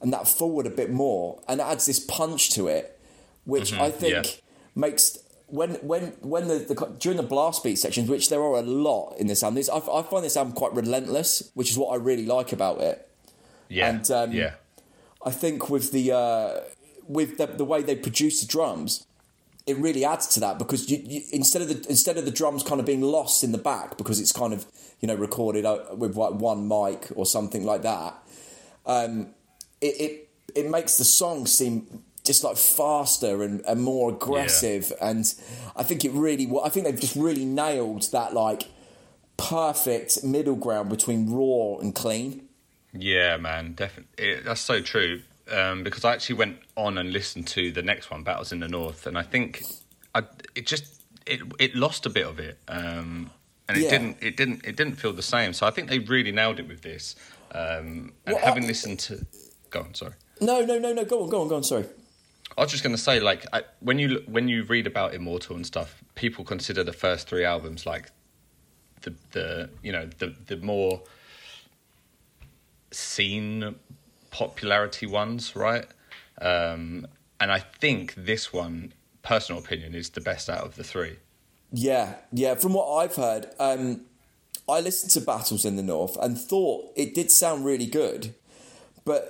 and 0.02 0.12
that 0.14 0.28
forward 0.28 0.66
a 0.66 0.70
bit 0.72 0.90
more, 0.90 1.42
and 1.48 1.62
adds 1.62 1.86
this 1.86 2.00
punch 2.00 2.52
to 2.52 2.68
it, 2.68 3.00
which 3.46 3.74
I 3.74 3.92
think 3.92 4.16
Mm-hmm. 4.16 4.26
yeah. 4.26 4.42
makes 4.76 5.20
when 5.48 5.72
when 5.76 6.14
when 6.22 6.48
the, 6.48 6.60
the 6.60 6.96
during 6.98 7.18
the 7.18 7.24
blast 7.24 7.64
beat 7.64 7.78
sections, 7.78 8.10
which 8.10 8.30
there 8.30 8.42
are 8.42 8.56
a 8.56 8.62
lot 8.62 9.16
in 9.20 9.28
this 9.28 9.44
album. 9.44 9.56
This, 9.56 9.70
I, 9.70 9.78
I 9.78 10.02
find 10.04 10.24
this 10.24 10.38
album 10.38 10.54
quite 10.54 10.74
relentless, 10.74 11.52
which 11.54 11.70
is 11.70 11.78
what 11.78 11.90
I 11.90 11.98
really 11.98 12.26
like 12.26 12.54
about 12.54 12.80
it. 12.82 13.08
Yeah, 13.68 13.90
And, 13.90 14.10
um, 14.12 14.32
yeah, 14.32 14.56
I 15.26 15.32
think 15.32 15.70
with 15.70 15.92
the 15.92 16.12
uh, 16.14 16.60
with 17.12 17.38
the, 17.38 17.48
the 17.48 17.66
way 17.66 17.82
they 17.82 17.96
produce 17.96 18.42
the 18.42 18.48
drums, 18.48 19.06
it 19.68 19.78
really 19.78 20.06
adds 20.06 20.28
to 20.28 20.40
that 20.40 20.58
because 20.58 20.90
you, 20.90 21.02
you, 21.04 21.22
instead 21.32 21.62
of 21.62 21.68
the 21.68 21.86
instead 21.90 22.18
of 22.18 22.26
the 22.26 22.32
drums 22.32 22.64
kind 22.64 22.80
of 22.80 22.86
being 22.86 23.02
lost 23.02 23.44
in 23.44 23.52
the 23.52 23.58
back 23.58 23.98
because 23.98 24.20
it's 24.20 24.32
kind 24.32 24.54
of 24.54 24.66
you 25.00 25.08
know 25.08 25.16
recorded 25.16 25.66
uh, 25.66 25.80
with 25.96 26.16
like 26.16 26.34
one 26.34 26.68
mic 26.68 27.08
or 27.16 27.26
something 27.26 27.66
like 27.66 27.84
that, 27.84 28.16
um, 28.86 29.28
it, 29.82 30.02
it 30.02 30.30
it 30.56 30.70
makes 30.70 30.98
the 30.98 31.04
song 31.04 31.46
seem 31.46 32.04
just 32.24 32.44
like 32.44 32.58
faster 32.58 33.44
and, 33.44 33.62
and 33.68 33.82
more 33.82 34.12
aggressive 34.12 34.94
and 35.02 35.34
I 35.76 35.84
think 35.84 36.06
it 36.06 36.12
really 36.12 36.52
I 36.64 36.70
think 36.70 36.86
they've 36.86 37.00
just 37.00 37.16
really 37.16 37.46
nailed 37.46 38.12
that 38.12 38.34
like 38.34 38.64
perfect 39.38 40.24
middle 40.24 40.56
ground 40.56 40.90
between 40.90 41.32
raw 41.32 41.78
and 41.80 41.96
clean. 41.96 42.48
yeah, 42.94 43.38
man, 43.38 43.74
definitely. 43.74 44.42
That's 44.42 44.62
so 44.62 44.82
true. 44.82 45.22
Um, 45.52 45.84
because 45.84 46.06
I 46.06 46.14
actually 46.14 46.36
went 46.38 46.58
on 46.78 46.98
and 46.98 47.12
listened 47.12 47.48
to 47.48 47.72
the 47.72 47.82
next 47.82 48.10
one, 48.10 48.24
Battles 48.24 48.52
in 48.52 48.60
the 48.62 48.68
North, 48.68 49.06
and 49.08 49.18
I 49.18 49.24
think 49.24 49.64
I, 50.16 50.24
it 50.56 50.66
just 50.66 51.02
it 51.26 51.42
it 51.60 51.76
lost 51.76 52.06
a 52.06 52.10
bit 52.10 52.26
of 52.26 52.40
it, 52.40 52.58
um, 52.68 53.30
and 53.68 53.78
it 53.78 53.84
Yeah. 53.84 53.90
didn't 53.92 54.18
it 54.22 54.38
didn't 54.38 54.66
it 54.66 54.76
didn't 54.78 54.96
feel 54.96 55.14
the 55.14 55.22
same. 55.22 55.52
So 55.54 55.68
I 55.68 55.72
think 55.72 55.90
they 55.90 56.00
really 56.00 56.32
nailed 56.32 56.60
it 56.60 56.68
with 56.68 56.82
this. 56.82 57.16
Um, 57.54 58.14
and 58.26 58.36
Well, 58.36 58.46
having 58.46 58.64
I- 58.64 58.68
listened 58.68 59.00
to, 59.02 59.26
go 59.70 59.82
on, 59.82 59.94
sorry. 59.94 60.14
No, 60.40 60.64
no, 60.64 60.80
no, 60.80 60.94
no. 60.94 61.04
Go 61.04 61.24
on, 61.24 61.30
go 61.30 61.42
on, 61.42 61.48
go 61.50 61.56
on. 61.58 61.64
Sorry. 61.64 61.86
I 62.58 62.62
was 62.62 62.72
just 62.72 62.84
going 62.84 62.96
to 62.96 63.02
say, 63.02 63.20
like, 63.20 63.46
I, 63.54 63.64
when 63.82 64.00
you 64.00 64.24
when 64.28 64.48
you 64.48 64.64
read 64.64 64.88
about 64.88 65.14
Immortal 65.14 65.56
and 65.58 65.66
stuff, 65.66 66.02
people 66.16 66.44
consider 66.46 66.84
the 66.84 66.94
first 66.94 67.28
three 67.28 67.44
albums 67.46 67.86
like 67.86 68.10
the 69.02 69.14
the 69.32 69.70
you 69.84 69.92
know 69.92 70.08
the 70.20 70.34
the 70.48 70.58
more 70.58 71.02
scene 72.92 73.76
popularity 74.32 75.06
ones, 75.06 75.56
right? 75.56 75.86
Um, 76.42 77.06
and 77.40 77.52
I 77.52 77.60
think 77.60 78.16
this 78.16 78.52
one, 78.52 78.94
personal 79.24 79.62
opinion, 79.62 79.94
is 79.96 80.10
the 80.10 80.22
best 80.22 80.50
out 80.50 80.64
of 80.66 80.76
the 80.76 80.84
three. 80.84 81.18
Yeah, 81.72 82.16
yeah. 82.34 82.56
From 82.56 82.74
what 82.74 82.88
I've 82.98 83.16
heard, 83.16 83.48
um, 83.60 84.02
I 84.68 84.80
listened 84.82 85.12
to 85.12 85.22
Battles 85.22 85.64
in 85.66 85.76
the 85.76 85.84
North 85.84 86.18
and 86.18 86.38
thought 86.38 86.92
it 86.96 87.14
did 87.14 87.32
sound 87.32 87.66
really 87.66 87.86
good, 87.86 88.34
but 89.06 89.30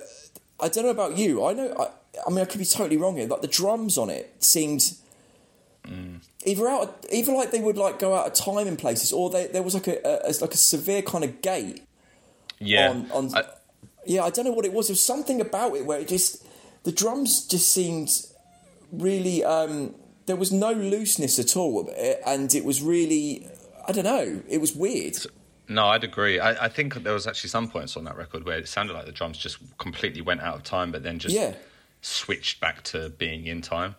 I 0.58 0.68
don't 0.68 0.84
know 0.84 0.90
about 0.90 1.16
you. 1.18 1.44
I 1.44 1.52
know. 1.52 1.74
I, 1.78 1.88
I 2.26 2.30
mean, 2.30 2.40
I 2.40 2.44
could 2.44 2.58
be 2.58 2.64
totally 2.64 2.96
wrong 2.96 3.16
here. 3.16 3.26
Like 3.28 3.40
the 3.42 3.48
drums 3.48 3.96
on 3.96 4.10
it 4.10 4.34
seemed 4.42 4.92
either 6.44 6.68
out, 6.68 7.04
either 7.10 7.32
like 7.32 7.50
they 7.50 7.60
would 7.60 7.76
like 7.76 7.98
go 7.98 8.14
out 8.14 8.26
of 8.26 8.32
time 8.34 8.66
in 8.66 8.76
places, 8.76 9.12
or 9.12 9.30
they, 9.30 9.46
there 9.46 9.62
was 9.62 9.74
like 9.74 9.88
a, 9.88 9.98
a 10.28 10.32
like 10.40 10.54
a 10.54 10.56
severe 10.58 11.02
kind 11.02 11.24
of 11.24 11.40
gate 11.42 11.82
Yeah, 12.58 12.90
on 12.90 13.10
on. 13.12 13.34
I- 13.34 13.44
yeah, 14.06 14.22
I 14.24 14.30
don't 14.30 14.44
know 14.44 14.52
what 14.52 14.64
it 14.64 14.72
was. 14.72 14.88
There 14.88 14.92
was 14.94 15.02
something 15.02 15.40
about 15.40 15.74
it 15.76 15.86
where 15.86 15.98
it 16.00 16.08
just 16.08 16.44
the 16.84 16.92
drums 16.92 17.46
just 17.46 17.72
seemed 17.72 18.10
really. 18.90 19.44
Um, 19.44 19.94
there 20.26 20.36
was 20.36 20.52
no 20.52 20.72
looseness 20.72 21.38
at 21.38 21.56
all, 21.56 21.90
and 22.26 22.54
it 22.54 22.64
was 22.64 22.82
really. 22.82 23.46
I 23.86 23.92
don't 23.92 24.04
know. 24.04 24.40
It 24.48 24.60
was 24.60 24.74
weird. 24.74 25.16
No, 25.68 25.86
I'd 25.86 26.04
agree. 26.04 26.38
I, 26.38 26.66
I 26.66 26.68
think 26.68 26.94
there 27.02 27.12
was 27.14 27.26
actually 27.26 27.50
some 27.50 27.68
points 27.68 27.96
on 27.96 28.04
that 28.04 28.16
record 28.16 28.44
where 28.44 28.58
it 28.58 28.68
sounded 28.68 28.92
like 28.92 29.06
the 29.06 29.12
drums 29.12 29.38
just 29.38 29.58
completely 29.78 30.20
went 30.20 30.40
out 30.40 30.54
of 30.54 30.62
time, 30.62 30.92
but 30.92 31.02
then 31.02 31.18
just 31.18 31.34
Yeah. 31.34 31.54
switched 32.00 32.60
back 32.60 32.82
to 32.84 33.08
being 33.10 33.46
in 33.46 33.62
time. 33.62 33.94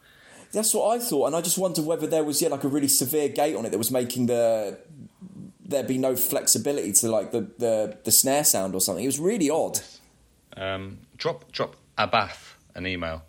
That's 0.52 0.74
what 0.74 0.96
I 0.96 1.00
thought, 1.00 1.28
and 1.28 1.36
I 1.36 1.42
just 1.42 1.58
wondered 1.58 1.86
whether 1.86 2.06
there 2.08 2.24
was 2.24 2.42
yeah 2.42 2.50
like 2.50 2.64
a 2.64 2.68
really 2.68 2.88
severe 2.88 3.28
gate 3.28 3.56
on 3.56 3.66
it 3.66 3.72
that 3.72 3.78
was 3.78 3.92
making 3.92 4.28
the 4.28 4.78
there 5.66 5.84
be 5.84 5.98
no 5.98 6.16
flexibility 6.16 6.92
to 6.94 7.10
like 7.10 7.32
the 7.32 7.42
the, 7.58 7.98
the 8.04 8.12
snare 8.12 8.44
sound 8.44 8.76
or 8.76 8.82
something. 8.82 9.04
It 9.04 9.08
was 9.08 9.20
really 9.20 9.50
odd. 9.50 9.80
Um, 10.56 11.00
drop 11.18 11.52
drop 11.52 11.76
Abbath 11.98 12.56
an 12.76 12.88
email. 12.88 13.24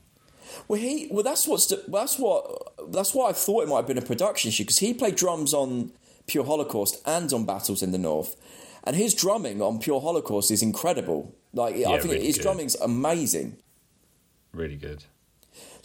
Well, 0.69 0.81
he 0.81 1.09
well 1.11 1.23
that's 1.23 1.47
what's 1.47 1.73
that's 1.89 2.19
what 2.19 2.93
that's 2.93 3.15
why 3.15 3.31
I 3.31 3.33
thought 3.33 3.63
it 3.63 3.69
might 3.69 3.79
have 3.79 3.87
been 3.87 3.99
a 3.99 4.03
production 4.03 4.49
issue 4.49 4.65
because 4.65 4.79
he 4.79 4.95
played 4.95 5.17
drums 5.17 5.55
on 5.55 5.93
Pure 6.27 6.45
Holocaust 6.45 7.03
and 7.07 7.33
on 7.33 7.45
Battles 7.45 7.83
in 7.83 7.93
the 7.93 7.99
North, 7.99 8.37
and 8.85 8.97
his 8.97 9.15
drumming 9.15 9.61
on 9.61 9.79
Pure 9.79 10.01
Holocaust 10.01 10.51
is 10.51 10.63
incredible. 10.63 11.35
Like 11.53 11.77
I 11.77 11.99
think 11.99 12.15
really 12.15 12.27
his 12.27 12.37
good. 12.37 12.43
drumming's 12.43 12.75
amazing. 12.77 13.57
Really 14.53 14.77
good. 14.77 15.05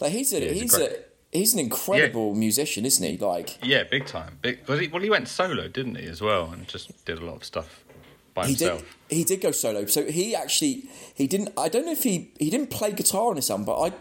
Like 0.00 0.12
he's 0.12 0.32
a 0.32 0.44
Yeah, 0.44 0.52
he's 0.52 0.74
a 0.74 0.78
he's 0.78 0.88
a, 0.88 0.96
he's 1.32 1.54
an 1.54 1.60
incredible 1.60 2.34
musician, 2.34 2.84
isn't 2.84 3.04
he? 3.04 3.16
Like 3.16 3.58
Yeah, 3.62 3.84
big 3.84 4.06
time. 4.06 4.38
Big. 4.42 4.60
Well, 4.66 4.78
he, 4.78 4.88
well, 4.88 5.02
he 5.02 5.10
went 5.10 5.28
solo, 5.28 5.68
didn't 5.68 5.96
he, 5.96 6.06
as 6.06 6.20
well, 6.20 6.50
and 6.52 6.66
just 6.66 7.04
did 7.04 7.18
a 7.18 7.24
lot 7.24 7.36
of 7.36 7.44
stuff 7.44 7.84
by 8.34 8.42
he 8.46 8.48
himself. 8.52 8.84
did 9.08 9.16
he 9.16 9.24
did 9.24 9.40
go 9.40 9.50
solo. 9.50 9.86
So 9.86 10.04
he 10.06 10.34
actually 10.36 10.84
he 11.14 11.26
didn't. 11.26 11.50
I 11.56 11.68
don't 11.68 11.84
know 11.86 11.92
if 11.92 12.02
he 12.04 12.32
he 12.38 12.50
didn't 12.50 12.70
play 12.70 12.92
guitar 12.92 13.28
on 13.30 13.36
this 13.36 13.50
album, 13.50 13.64
but 13.66 13.80
I 13.80 13.92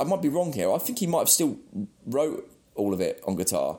I 0.00 0.04
might 0.04 0.22
be 0.22 0.28
wrong 0.28 0.52
here. 0.52 0.72
I 0.72 0.78
think 0.78 0.98
he 0.98 1.06
might 1.06 1.20
have 1.20 1.28
still 1.28 1.56
wrote 2.06 2.50
all 2.74 2.92
of 2.92 3.00
it 3.00 3.22
on 3.26 3.36
guitar. 3.36 3.78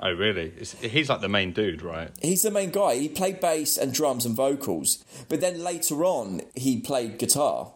Oh, 0.00 0.12
really? 0.12 0.52
It's, 0.56 0.72
he's 0.80 1.08
like 1.08 1.20
the 1.20 1.28
main 1.28 1.52
dude, 1.52 1.80
right? 1.80 2.10
He's 2.20 2.42
the 2.42 2.50
main 2.50 2.70
guy. 2.70 2.96
He 2.96 3.08
played 3.08 3.38
bass 3.38 3.78
and 3.78 3.94
drums 3.94 4.26
and 4.26 4.34
vocals, 4.34 5.04
but 5.28 5.40
then 5.40 5.62
later 5.62 6.04
on 6.04 6.40
he 6.56 6.80
played 6.80 7.16
guitar. 7.18 7.70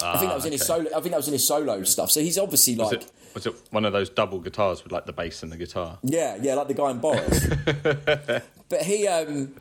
I 0.00 0.16
think 0.18 0.30
that 0.30 0.36
was 0.36 0.44
in 0.44 0.52
his 0.52 0.62
Ah, 0.62 0.64
solo. 0.76 0.90
I 0.90 1.00
think 1.00 1.10
that 1.10 1.16
was 1.16 1.26
in 1.26 1.32
his 1.32 1.44
solo 1.44 1.82
stuff. 1.82 2.12
So 2.12 2.20
he's 2.20 2.38
obviously 2.38 2.76
Was 2.76 2.92
like, 2.92 3.02
it 3.02 3.10
was 3.34 3.46
it 3.46 3.54
one 3.72 3.84
of 3.84 3.92
those 3.92 4.08
double 4.08 4.38
guitars 4.38 4.84
with 4.84 4.92
like 4.92 5.06
the 5.06 5.12
bass 5.12 5.42
and 5.42 5.50
the 5.50 5.56
guitar? 5.56 5.98
yeah, 6.04 6.38
yeah, 6.40 6.54
like 6.54 6.68
the 6.68 6.74
guy 6.74 6.92
in 6.92 6.98
Boris. 7.00 7.48
but 8.68 8.82
he, 8.82 9.08
um, 9.08 9.54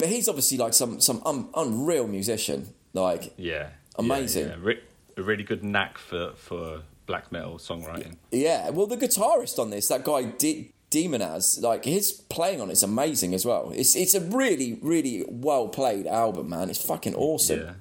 but 0.00 0.08
he's 0.08 0.28
obviously 0.28 0.58
like 0.58 0.74
some 0.74 1.00
some 1.00 1.22
un- 1.24 1.48
unreal 1.54 2.08
musician. 2.08 2.74
Like, 2.92 3.32
Yeah, 3.36 3.68
Amazing. 3.96 4.48
Yeah, 4.48 4.56
yeah. 4.56 4.64
Re- 4.64 4.82
a 5.16 5.22
really 5.22 5.44
good 5.44 5.62
knack 5.62 5.96
for 5.98 6.32
for 6.34 6.82
black 7.06 7.30
metal 7.30 7.58
songwriting. 7.58 8.16
yeah. 8.32 8.70
Well, 8.70 8.86
the 8.86 8.96
guitarist 8.96 9.58
on 9.58 9.70
this, 9.70 9.86
that 9.88 10.02
guy 10.04 10.22
D- 10.22 10.72
Demonaz, 10.90 11.60
like 11.62 11.84
his 11.84 12.10
playing 12.12 12.60
on 12.60 12.68
it's 12.70 12.82
amazing 12.82 13.32
as 13.34 13.44
well. 13.46 13.70
It's 13.74 13.94
it's 13.94 14.14
a 14.14 14.20
really 14.20 14.78
really 14.82 15.24
well 15.28 15.68
played 15.68 16.06
album, 16.08 16.48
man. 16.48 16.68
It's 16.70 16.82
fucking 16.84 17.14
awesome. 17.14 17.60
Yeah, 17.60 17.72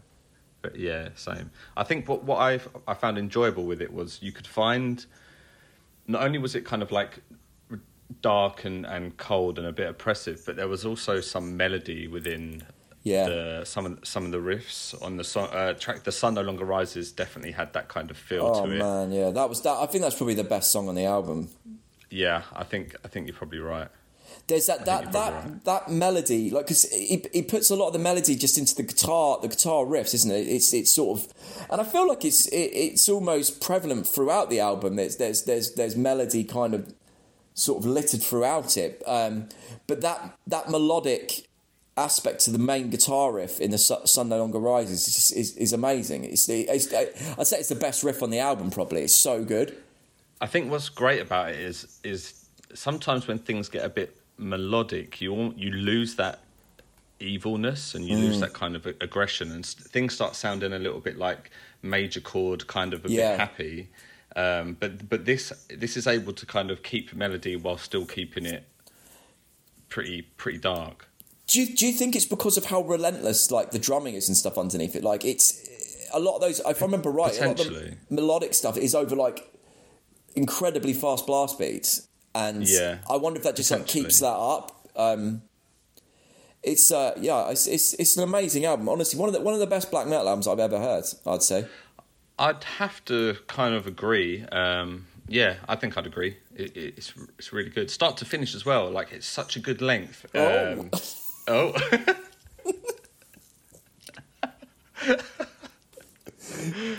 but 0.61 0.75
yeah, 0.75 1.09
same. 1.15 1.49
I 1.75 1.83
think 1.83 2.07
what 2.07 2.23
what 2.23 2.37
I 2.37 2.59
I 2.87 2.93
found 2.93 3.17
enjoyable 3.17 3.65
with 3.65 3.81
it 3.81 3.91
was 3.93 4.19
you 4.21 4.31
could 4.31 4.45
find. 4.47 5.03
Not 6.07 6.23
only 6.23 6.39
was 6.39 6.55
it 6.55 6.65
kind 6.65 6.81
of 6.81 6.91
like 6.91 7.19
dark 8.21 8.65
and, 8.65 8.85
and 8.85 9.15
cold 9.17 9.57
and 9.59 9.67
a 9.67 9.71
bit 9.71 9.87
oppressive, 9.89 10.41
but 10.45 10.55
there 10.55 10.67
was 10.67 10.85
also 10.85 11.19
some 11.21 11.55
melody 11.57 12.07
within 12.07 12.63
Yeah. 13.03 13.27
the 13.29 13.61
some 13.65 13.85
of 13.85 13.99
some 14.03 14.25
of 14.25 14.31
the 14.31 14.39
riffs 14.39 14.99
on 15.01 15.17
the 15.17 15.23
song, 15.23 15.49
uh, 15.51 15.73
track. 15.73 16.03
The 16.03 16.11
sun 16.11 16.33
no 16.33 16.41
longer 16.41 16.65
rises 16.65 17.11
definitely 17.11 17.51
had 17.53 17.73
that 17.73 17.87
kind 17.87 18.11
of 18.11 18.17
feel 18.17 18.51
Oh 18.53 18.65
to 18.65 18.71
it. 18.71 18.77
man, 18.79 19.11
yeah, 19.11 19.29
that 19.31 19.47
was 19.49 19.61
that. 19.61 19.77
I 19.77 19.85
think 19.85 20.03
that's 20.03 20.15
probably 20.15 20.35
the 20.35 20.43
best 20.43 20.71
song 20.71 20.89
on 20.89 20.95
the 20.95 21.05
album. 21.05 21.49
Yeah, 22.09 22.41
I 22.53 22.63
think 22.63 22.95
I 23.05 23.07
think 23.07 23.27
you're 23.27 23.35
probably 23.37 23.59
right. 23.59 23.87
There's 24.47 24.65
that 24.65 24.85
that 24.85 25.11
that 25.11 25.33
right. 25.33 25.63
that 25.65 25.91
melody, 25.91 26.49
like 26.49 26.65
because 26.65 26.83
he 26.91 27.23
he 27.33 27.41
puts 27.43 27.69
a 27.69 27.75
lot 27.75 27.87
of 27.87 27.93
the 27.93 27.99
melody 27.99 28.35
just 28.35 28.57
into 28.57 28.73
the 28.75 28.83
guitar, 28.83 29.37
the 29.41 29.47
guitar 29.47 29.85
riffs, 29.85 30.13
isn't 30.15 30.31
it? 30.31 30.47
It's 30.47 30.73
it's 30.73 30.93
sort 30.93 31.19
of, 31.19 31.33
and 31.69 31.79
I 31.79 31.83
feel 31.83 32.07
like 32.07 32.25
it's 32.25 32.47
it, 32.47 32.71
it's 32.73 33.07
almost 33.09 33.61
prevalent 33.61 34.07
throughout 34.07 34.49
the 34.49 34.59
album. 34.59 34.95
There's 34.97 35.17
there's 35.17 35.43
there's 35.43 35.73
there's 35.75 35.95
melody 35.95 36.43
kind 36.43 36.73
of 36.73 36.93
sort 37.59 37.77
of 37.79 37.85
littered 37.85 38.21
throughout 38.23 38.77
it, 38.77 39.01
um, 39.05 39.49
but 39.87 40.01
that 40.01 40.19
that 40.47 40.69
melodic 40.69 41.47
aspect 41.97 42.39
to 42.45 42.51
the 42.51 42.57
main 42.59 42.89
guitar 42.89 43.33
riff 43.33 43.59
in 43.59 43.71
the 43.71 43.77
Sun 43.77 44.29
No 44.29 44.37
Longer 44.39 44.59
Rises 44.59 45.05
is, 45.07 45.13
just, 45.15 45.31
is, 45.35 45.57
is 45.57 45.73
amazing. 45.73 46.23
It's, 46.23 46.45
the, 46.45 46.61
it's 46.73 46.87
I'd 47.37 47.45
say 47.47 47.57
it's 47.59 47.67
the 47.67 47.75
best 47.75 48.03
riff 48.03 48.23
on 48.23 48.29
the 48.29 48.39
album. 48.39 48.71
Probably 48.71 49.01
it's 49.01 49.13
so 49.29 49.43
good. 49.43 49.75
I 50.39 50.47
think 50.47 50.71
what's 50.71 50.87
great 50.89 51.21
about 51.21 51.49
it 51.51 51.59
is 51.59 51.99
is 52.03 52.45
sometimes 52.73 53.27
when 53.27 53.37
things 53.39 53.67
get 53.67 53.83
a 53.83 53.89
bit 53.89 54.15
melodic, 54.37 55.19
you 55.21 55.53
you 55.57 55.71
lose 55.71 56.15
that 56.15 56.39
evilness 57.19 57.95
and 57.95 58.05
you 58.07 58.15
Mm. 58.15 58.21
lose 58.21 58.39
that 58.39 58.53
kind 58.53 58.75
of 58.75 58.85
aggression, 58.85 59.51
and 59.51 59.65
things 59.65 60.13
start 60.13 60.35
sounding 60.35 60.71
a 60.73 60.79
little 60.79 61.01
bit 61.01 61.17
like 61.17 61.51
major 61.81 62.21
chord, 62.21 62.67
kind 62.67 62.93
of 62.93 63.05
a 63.05 63.09
Yeah. 63.09 63.31
bit 63.31 63.39
happy. 63.39 63.89
Um, 64.35 64.77
but 64.79 65.09
but 65.09 65.25
this 65.25 65.51
this 65.69 65.97
is 65.97 66.07
able 66.07 66.33
to 66.33 66.45
kind 66.45 66.69
of 66.71 66.83
keep 66.83 67.13
melody 67.13 67.55
while 67.55 67.77
still 67.77 68.05
keeping 68.05 68.45
it 68.45 68.63
pretty 69.89 70.21
pretty 70.21 70.59
dark. 70.59 71.07
Do 71.47 71.61
you, 71.61 71.75
do 71.75 71.87
you 71.87 71.93
think 71.93 72.15
it's 72.15 72.25
because 72.25 72.57
of 72.57 72.65
how 72.65 72.81
relentless 72.81 73.49
like 73.49 73.71
the 73.71 73.79
drumming 73.79 74.13
is 74.13 74.27
and 74.27 74.37
stuff 74.37 74.55
underneath 74.55 74.95
it? 74.95 75.03
Like 75.03 75.25
it's 75.25 75.67
a 76.13 76.19
lot 76.19 76.35
of 76.35 76.41
those. 76.41 76.59
If 76.59 76.81
I 76.81 76.85
remember 76.85 77.09
right, 77.09 77.39
a 77.41 77.47
lot 77.47 77.59
of 77.59 77.67
the 77.67 77.97
melodic 78.11 78.53
stuff 78.53 78.77
is 78.77 78.93
over 78.93 79.15
like 79.15 79.51
incredibly 80.35 80.93
fast 80.93 81.25
blast 81.25 81.57
beats, 81.57 82.07
and 82.35 82.67
Yeah, 82.67 82.99
I 83.09 83.17
wonder 83.17 83.37
if 83.39 83.43
that 83.45 83.55
just 83.55 83.71
like 83.71 83.87
keeps 83.87 84.19
that 84.19 84.27
up. 84.27 84.87
Um, 84.95 85.41
it's 86.61 86.91
uh, 86.91 87.13
yeah, 87.19 87.49
it's, 87.49 87.65
it's 87.67 87.93
it's 87.93 88.15
an 88.17 88.23
amazing 88.23 88.65
album. 88.65 88.87
Honestly, 88.87 89.19
one 89.19 89.29
of 89.29 89.33
the 89.33 89.41
one 89.41 89.55
of 89.55 89.59
the 89.59 89.67
best 89.67 89.89
black 89.89 90.05
metal 90.07 90.27
albums 90.27 90.47
I've 90.47 90.59
ever 90.59 90.77
heard. 90.77 91.05
I'd 91.25 91.41
say. 91.41 91.65
I'd 92.39 92.63
have 92.63 93.03
to 93.05 93.35
kind 93.47 93.75
of 93.75 93.85
agree. 93.85 94.43
Um, 94.45 95.05
yeah, 95.27 95.57
I 95.67 95.75
think 95.75 95.97
I'd 95.97 96.07
agree. 96.07 96.37
It, 96.55 96.75
it, 96.75 96.93
it's 96.97 97.13
it's 97.37 97.53
really 97.53 97.69
good, 97.69 97.91
start 97.91 98.17
to 98.17 98.25
finish 98.25 98.55
as 98.55 98.65
well. 98.65 98.89
Like 98.89 99.11
it's 99.11 99.27
such 99.27 99.55
a 99.55 99.59
good 99.59 99.81
length. 99.81 100.25
Oh. 100.33 100.79
Um, 100.79 100.89
oh. 101.47 101.73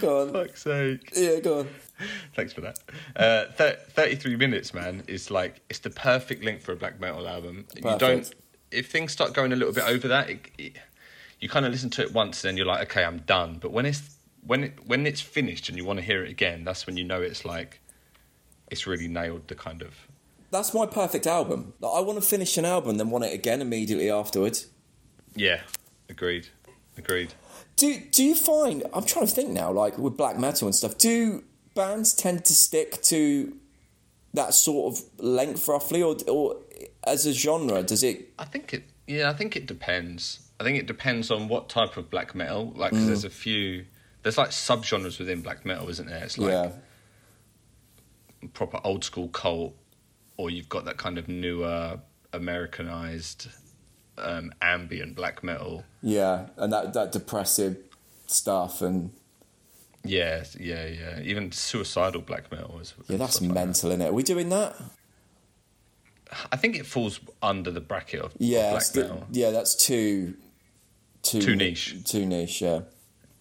Go 0.00 0.22
on. 0.22 0.32
Fuck's 0.32 0.62
sake. 0.62 1.12
Yeah, 1.14 1.40
go 1.40 1.60
on. 1.60 1.68
Thanks 2.34 2.52
for 2.52 2.62
that. 2.62 2.78
Uh, 3.14 3.46
thir- 3.52 3.78
33 3.90 4.36
minutes, 4.36 4.72
man, 4.72 5.02
is 5.06 5.30
like, 5.30 5.60
it's 5.68 5.80
the 5.80 5.90
perfect 5.90 6.44
length 6.44 6.64
for 6.64 6.72
a 6.72 6.76
black 6.76 6.98
metal 7.00 7.28
album. 7.28 7.66
You 7.74 7.82
Perfect. 7.82 8.00
don't, 8.00 8.34
if 8.70 8.90
things 8.90 9.12
start 9.12 9.34
going 9.34 9.52
a 9.52 9.56
little 9.56 9.74
bit 9.74 9.84
over 9.84 10.08
that, 10.08 10.30
it, 10.30 10.50
it, 10.56 10.76
you 11.40 11.48
kind 11.48 11.66
of 11.66 11.72
listen 11.72 11.90
to 11.90 12.02
it 12.02 12.12
once 12.12 12.42
and 12.42 12.50
then 12.50 12.56
you're 12.56 12.66
like, 12.66 12.82
okay, 12.90 13.04
I'm 13.04 13.18
done. 13.18 13.58
But 13.60 13.72
when 13.72 13.86
it's, 13.86 14.16
when 14.46 14.64
it, 14.64 14.86
when 14.86 15.06
it's 15.06 15.20
finished 15.20 15.68
and 15.68 15.76
you 15.78 15.84
want 15.84 15.98
to 15.98 16.04
hear 16.04 16.24
it 16.24 16.30
again, 16.30 16.64
that's 16.64 16.86
when 16.86 16.96
you 16.96 17.04
know 17.04 17.20
it's 17.20 17.44
like, 17.44 17.80
it's 18.70 18.86
really 18.86 19.08
nailed 19.08 19.48
the 19.48 19.54
kind 19.54 19.82
of, 19.82 19.94
That's 20.50 20.72
my 20.74 20.86
perfect 20.86 21.26
album. 21.26 21.74
Like, 21.80 21.92
I 21.94 22.00
want 22.00 22.20
to 22.20 22.26
finish 22.26 22.56
an 22.56 22.64
album, 22.64 22.96
then 22.98 23.10
want 23.10 23.24
it 23.24 23.34
again 23.34 23.60
immediately 23.60 24.10
afterwards. 24.10 24.66
yeah, 25.34 25.60
agreed, 26.08 26.48
agreed. 26.96 27.34
Do 27.76 27.98
do 28.10 28.22
you 28.24 28.34
find? 28.34 28.82
I'm 28.92 29.04
trying 29.04 29.26
to 29.26 29.32
think 29.32 29.50
now. 29.50 29.72
Like 29.72 29.96
with 29.96 30.16
black 30.16 30.38
metal 30.38 30.68
and 30.68 30.74
stuff, 30.74 30.98
do 30.98 31.44
bands 31.74 32.12
tend 32.12 32.44
to 32.46 32.52
stick 32.52 33.00
to 33.04 33.56
that 34.34 34.52
sort 34.54 34.92
of 34.92 35.02
length 35.18 35.66
roughly, 35.66 36.02
or 36.02 36.16
or 36.28 36.56
as 37.04 37.24
a 37.26 37.32
genre, 37.32 37.82
does 37.82 38.02
it? 38.02 38.32
I 38.38 38.44
think 38.44 38.74
it. 38.74 38.84
Yeah, 39.06 39.30
I 39.30 39.32
think 39.32 39.56
it 39.56 39.66
depends. 39.66 40.40
I 40.60 40.64
think 40.64 40.78
it 40.78 40.86
depends 40.86 41.30
on 41.30 41.48
what 41.48 41.68
type 41.70 41.96
of 41.96 42.10
black 42.10 42.34
metal. 42.34 42.72
Like, 42.76 42.90
'cause 42.92 43.00
mm. 43.00 43.06
there's 43.06 43.24
a 43.24 43.30
few. 43.30 43.86
There's 44.22 44.36
like 44.38 44.50
subgenres 44.50 45.18
within 45.18 45.40
black 45.42 45.64
metal, 45.64 45.88
isn't 45.88 46.06
there? 46.08 46.24
It's 46.24 46.36
like 46.38 46.50
yeah, 46.52 46.72
proper 48.54 48.80
old 48.84 49.04
school 49.04 49.28
cult, 49.28 49.74
or 50.36 50.50
you've 50.50 50.68
got 50.68 50.84
that 50.84 50.96
kind 50.96 51.18
of 51.18 51.28
newer 51.28 51.98
Americanized 52.32 53.48
um, 54.18 54.52
ambient 54.62 55.14
black 55.16 55.42
metal. 55.42 55.84
yeah, 56.02 56.46
and 56.56 56.72
that 56.72 56.92
that 56.94 57.12
depressive 57.12 57.76
stuff, 58.26 58.82
and 58.82 59.10
Yeah, 60.04 60.44
yeah, 60.58 60.86
yeah. 60.86 61.20
Even 61.20 61.52
suicidal 61.52 62.20
black 62.22 62.50
metal 62.52 62.78
is. 62.80 62.94
yeah, 63.08 63.16
that's 63.16 63.40
like 63.40 63.50
mental, 63.52 63.90
isn't 63.90 64.02
it? 64.02 64.08
Are 64.08 64.12
we 64.12 64.22
doing 64.22 64.48
that? 64.50 64.76
I 66.52 66.56
think 66.56 66.76
it 66.78 66.86
falls 66.86 67.18
under 67.42 67.70
the 67.72 67.80
bracket 67.80 68.20
of, 68.20 68.32
Yeah, 68.38 68.70
black 68.70 68.82
it's 68.82 68.90
the- 68.90 69.00
metal. 69.02 69.26
yeah, 69.32 69.50
that's 69.50 69.74
too 69.74 70.34
too 71.22 71.40
Too 71.40 71.56
niche. 71.56 71.96
Too 72.04 72.24
niche. 72.24 72.62
Yeah. 72.62 72.80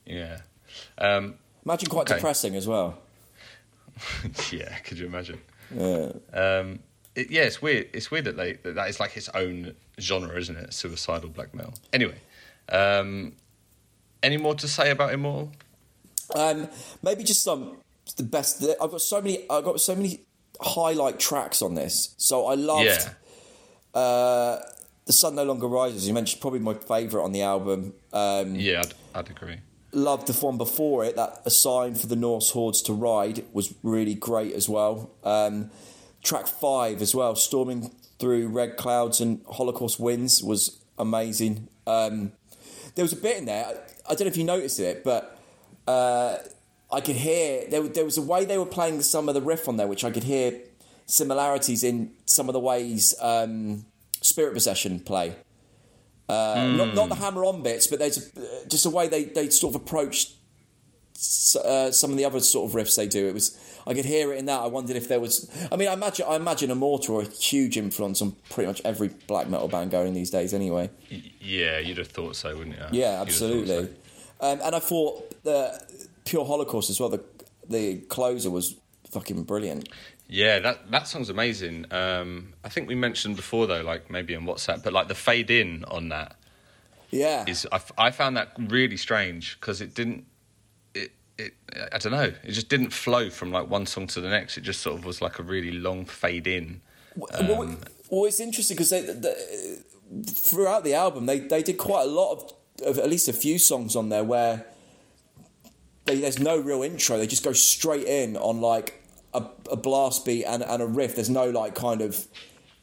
Yeah. 0.06 0.42
Um, 0.98 1.36
Imagine 1.66 1.90
quite 1.90 2.04
Okay. 2.10 2.16
depressing 2.16 2.56
as 2.56 2.68
well. 2.68 2.98
yeah, 4.52 4.78
could 4.80 4.98
you 4.98 5.06
imagine? 5.06 5.40
Yeah. 5.76 6.12
Um, 6.34 6.80
it, 7.16 7.30
yeah, 7.30 7.44
it's 7.44 7.62
weird. 7.62 7.90
It's 7.94 8.10
weird 8.10 8.26
that 8.26 8.38
they 8.38 8.54
that, 8.54 8.76
that 8.76 8.90
is 8.90 9.00
like 9.00 9.18
its 9.18 9.30
own 9.30 9.76
genre, 10.00 10.36
isn't 10.38 10.56
it? 10.56 10.74
Suicidal 10.74 11.30
black 11.30 11.54
metal. 11.54 11.74
Anyway, 11.92 12.16
um, 12.70 13.34
any 14.24 14.38
more 14.38 14.56
to 14.56 14.68
say 14.68 14.90
about 14.92 15.14
Immortal? 15.14 15.52
Um, 16.36 16.70
maybe 17.04 17.24
just 17.24 17.44
some 17.44 17.78
the 18.18 18.24
best. 18.24 18.64
I've 18.82 18.92
got 18.92 19.02
so 19.02 19.22
many. 19.22 19.46
I've 19.50 19.64
got 19.66 19.80
so 19.82 19.96
many 19.96 20.22
highlight 20.62 21.20
tracks 21.20 21.62
on 21.62 21.76
this. 21.76 22.16
So 22.18 22.48
I 22.48 22.56
loved 22.56 22.86
Yeah, 22.86 24.00
uh, 24.00 24.60
the 25.06 25.14
sun 25.14 25.36
no 25.36 25.44
longer 25.44 25.68
rises. 25.68 26.08
You 26.08 26.14
mentioned 26.14 26.42
probably 26.42 26.60
my 26.60 26.74
favourite 26.74 27.24
on 27.24 27.32
the 27.32 27.42
album. 27.42 27.94
Um, 28.14 28.56
yeah, 28.56 28.82
I'd, 28.82 28.94
I'd 29.16 29.30
agree. 29.30 29.58
Loved 29.92 30.28
the 30.28 30.34
one 30.34 30.58
before 30.58 31.04
it. 31.06 31.16
That 31.16 31.42
a 31.46 31.50
sign 31.50 31.96
for 31.96 32.08
the 32.08 32.16
Norse 32.16 32.52
hordes 32.52 32.82
to 32.84 32.94
ride 32.94 33.44
was 33.54 33.74
really 33.84 34.16
great 34.16 34.54
as 34.54 34.70
well. 34.70 35.12
Um, 35.24 35.72
track 36.24 36.48
five 36.48 37.02
as 37.02 37.16
well, 37.16 37.36
storming 37.36 37.92
through 38.20 38.50
red 38.50 38.78
clouds 38.78 39.22
and 39.22 39.42
Holocaust 39.50 40.00
winds 40.00 40.44
was 40.44 40.78
amazing. 40.98 41.68
Um, 41.88 42.34
there 42.96 43.04
was 43.04 43.14
a 43.14 43.18
bit 43.18 43.38
in 43.38 43.46
there. 43.46 43.66
I, 43.66 43.72
I 44.12 44.16
don't 44.16 44.22
know 44.22 44.28
if 44.28 44.38
you 44.38 44.44
noticed 44.44 44.80
it, 44.80 45.04
but 45.04 45.40
uh, 45.88 46.38
I 46.92 47.02
could 47.02 47.16
hear 47.16 47.66
there. 47.70 47.88
There 47.88 48.06
was 48.06 48.18
a 48.18 48.22
way 48.22 48.46
they 48.46 48.58
were 48.58 48.66
playing 48.66 49.02
some 49.02 49.30
of 49.30 49.36
the 49.36 49.42
riff 49.42 49.68
on 49.68 49.78
there, 49.78 49.88
which 49.88 50.04
I 50.04 50.12
could 50.12 50.24
hear 50.24 50.60
similarities 51.06 51.84
in 51.84 52.12
some 52.26 52.50
of 52.50 52.54
the 52.54 52.60
ways 52.60 53.16
um, 53.22 53.86
Spirit 54.22 54.54
Possession 54.54 55.00
play. 55.00 55.36
Uh, 56.30 56.74
not, 56.78 56.94
not 56.94 57.10
the 57.10 57.16
hammer 57.16 57.44
on 57.44 57.64
bits, 57.64 57.88
but 57.88 57.98
there's 58.00 58.18
a, 58.38 58.68
just 58.70 58.86
a 58.86 58.90
way 58.90 59.08
they, 59.08 59.24
they 59.24 59.50
sort 59.50 59.74
of 59.76 59.82
approached 59.82 60.36
s- 61.16 61.56
uh, 61.56 61.92
some 61.92 62.12
of 62.12 62.18
the 62.18 62.26
other 62.26 62.40
sort 62.40 62.70
of 62.70 62.76
riffs 62.76 62.96
they 62.96 63.08
do. 63.08 63.28
It 63.28 63.34
was 63.34 63.58
I 63.88 63.96
could 63.96 64.06
hear 64.06 64.32
it 64.32 64.38
in 64.38 64.46
that. 64.46 64.60
I 64.62 64.68
wondered 64.68 64.96
if 64.96 65.08
there 65.08 65.20
was. 65.20 65.50
I 65.72 65.76
mean, 65.76 65.88
I 65.88 65.94
imagine 65.94 66.26
I 66.30 66.36
imagine 66.36 66.70
Immortal 66.70 67.20
are 67.20 67.24
a 67.24 67.26
huge 67.30 67.78
influence 67.78 68.22
on 68.22 68.34
pretty 68.52 68.68
much 68.68 68.82
every 68.86 69.08
black 69.26 69.50
metal 69.50 69.68
band 69.68 69.90
going 69.90 70.14
these 70.14 70.30
days. 70.30 70.54
Anyway, 70.54 70.92
yeah, 71.42 71.80
you'd 71.80 71.98
have 71.98 72.10
thought 72.10 72.36
so, 72.36 72.56
wouldn't 72.56 72.76
you? 72.78 72.86
Yeah, 73.00 73.22
absolutely. 73.22 73.68
so. 73.86 73.90
Um, 74.42 74.60
and 74.64 74.76
I 74.76 74.80
thought 74.80 75.42
the 75.44 75.82
Pure 76.26 76.46
Holocaust 76.46 76.92
as 76.92 77.00
well. 77.00 77.10
The 77.10 77.24
the 77.68 77.98
closer 78.10 78.52
was 78.52 78.76
fucking 79.10 79.44
brilliant. 79.44 79.90
Yeah, 80.32 80.60
that 80.60 80.92
that 80.92 81.08
song's 81.08 81.30
amazing. 81.30 81.92
Um, 81.92 82.54
I 82.64 82.70
think 82.70 82.88
we 82.88 82.94
mentioned 82.94 83.36
before 83.36 83.66
though, 83.66 83.82
like 83.82 84.12
maybe 84.12 84.36
on 84.36 84.46
WhatsApp, 84.46 84.84
but 84.84 84.94
like 84.94 85.08
the 85.08 85.16
fade 85.16 85.50
in 85.50 85.84
on 85.86 86.10
that 86.10 86.36
Yeah, 87.10 87.46
is 87.48 87.68
I, 87.72 87.82
I 87.98 88.12
found 88.12 88.38
that 88.38 88.54
really 88.58 88.96
strange 88.96 89.60
because 89.60 89.82
it 89.82 89.96
didn't 89.96 90.26
it 90.94 91.12
it 91.40 91.56
I 91.92 91.98
don't 91.98 92.12
know 92.12 92.32
it 92.44 92.52
just 92.52 92.70
didn't 92.70 92.92
flow 92.94 93.32
from 93.32 93.52
like 93.52 93.70
one 93.70 93.88
song 93.88 94.06
to 94.08 94.22
the 94.22 94.30
next. 94.30 94.56
It 94.58 94.62
just 94.62 94.82
sort 94.82 95.00
of 95.00 95.04
was 95.04 95.20
like 95.20 95.40
a 95.40 95.44
really 95.44 95.72
long 95.72 96.06
fade 96.06 96.46
in. 96.46 96.82
well, 97.16 97.76
well, 98.12 98.26
it's 98.26 98.40
interesting 98.40 98.76
because 98.76 98.92
they, 98.92 99.02
the 99.02 99.84
throughout 100.26 100.84
the 100.84 100.94
album 100.94 101.26
they, 101.26 101.40
they 101.40 101.64
did 101.64 101.78
quite 101.78 102.04
a 102.04 102.10
lot 102.10 102.34
of, 102.34 102.88
of 102.88 103.00
at 103.00 103.10
least 103.10 103.28
a 103.28 103.34
few 103.34 103.58
songs 103.58 103.96
on 103.96 104.10
there 104.10 104.24
where 104.24 104.66
they, 106.06 106.20
there's 106.20 106.40
no 106.40 106.60
real 106.60 106.84
intro. 106.84 107.18
They 107.18 107.28
just 107.28 107.44
go 107.44 107.54
straight 107.54 108.06
in 108.06 108.38
on 108.38 108.62
like 108.62 108.99
a, 109.34 109.46
a 109.72 109.76
blast 109.76 110.26
beat 110.26 110.46
and, 110.46 110.64
and 110.64 110.82
a 110.82 110.86
riff. 110.88 111.16
There's 111.16 111.30
no 111.30 111.50
like 111.50 111.76
kind 111.76 112.02
of 112.02 112.28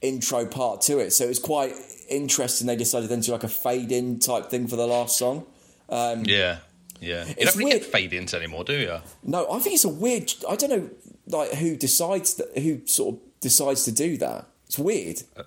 intro 0.02 0.46
part 0.46 0.80
to 0.82 0.98
it. 0.98 1.12
So 1.12 1.24
it 1.24 1.28
was 1.28 1.38
quite 1.38 1.72
interesting. 2.08 2.66
They 2.66 2.76
decided 2.76 3.08
then 3.08 3.20
to 3.20 3.26
do 3.26 3.32
like 3.32 3.44
a 3.44 3.48
fade 3.48 3.92
in 3.92 4.18
type 4.18 4.50
thing 4.50 4.66
for 4.68 4.76
the 4.76 4.86
last 4.86 5.18
song. 5.18 5.46
Um, 5.88 6.24
yeah, 6.24 6.58
yeah. 7.00 7.24
You 7.24 7.34
It's 7.38 7.44
don't 7.52 7.56
really 7.58 7.70
weird. 7.72 7.82
get 7.82 7.92
fade 7.92 8.12
ins 8.12 8.34
anymore, 8.34 8.64
do 8.64 8.74
you? 8.74 8.98
No, 9.22 9.50
I 9.50 9.58
think 9.60 9.74
it's 9.74 9.84
a 9.84 9.88
weird. 9.88 10.32
I 10.48 10.56
don't 10.56 10.70
know 10.70 10.90
like 11.28 11.52
who 11.54 11.76
decides 11.76 12.34
that 12.34 12.56
who 12.58 12.86
sort 12.86 13.16
of 13.16 13.20
decides 13.40 13.84
to 13.84 13.92
do 13.92 14.16
that. 14.18 14.46
It's 14.66 14.78
weird. 14.78 15.22
Uh, 15.36 15.42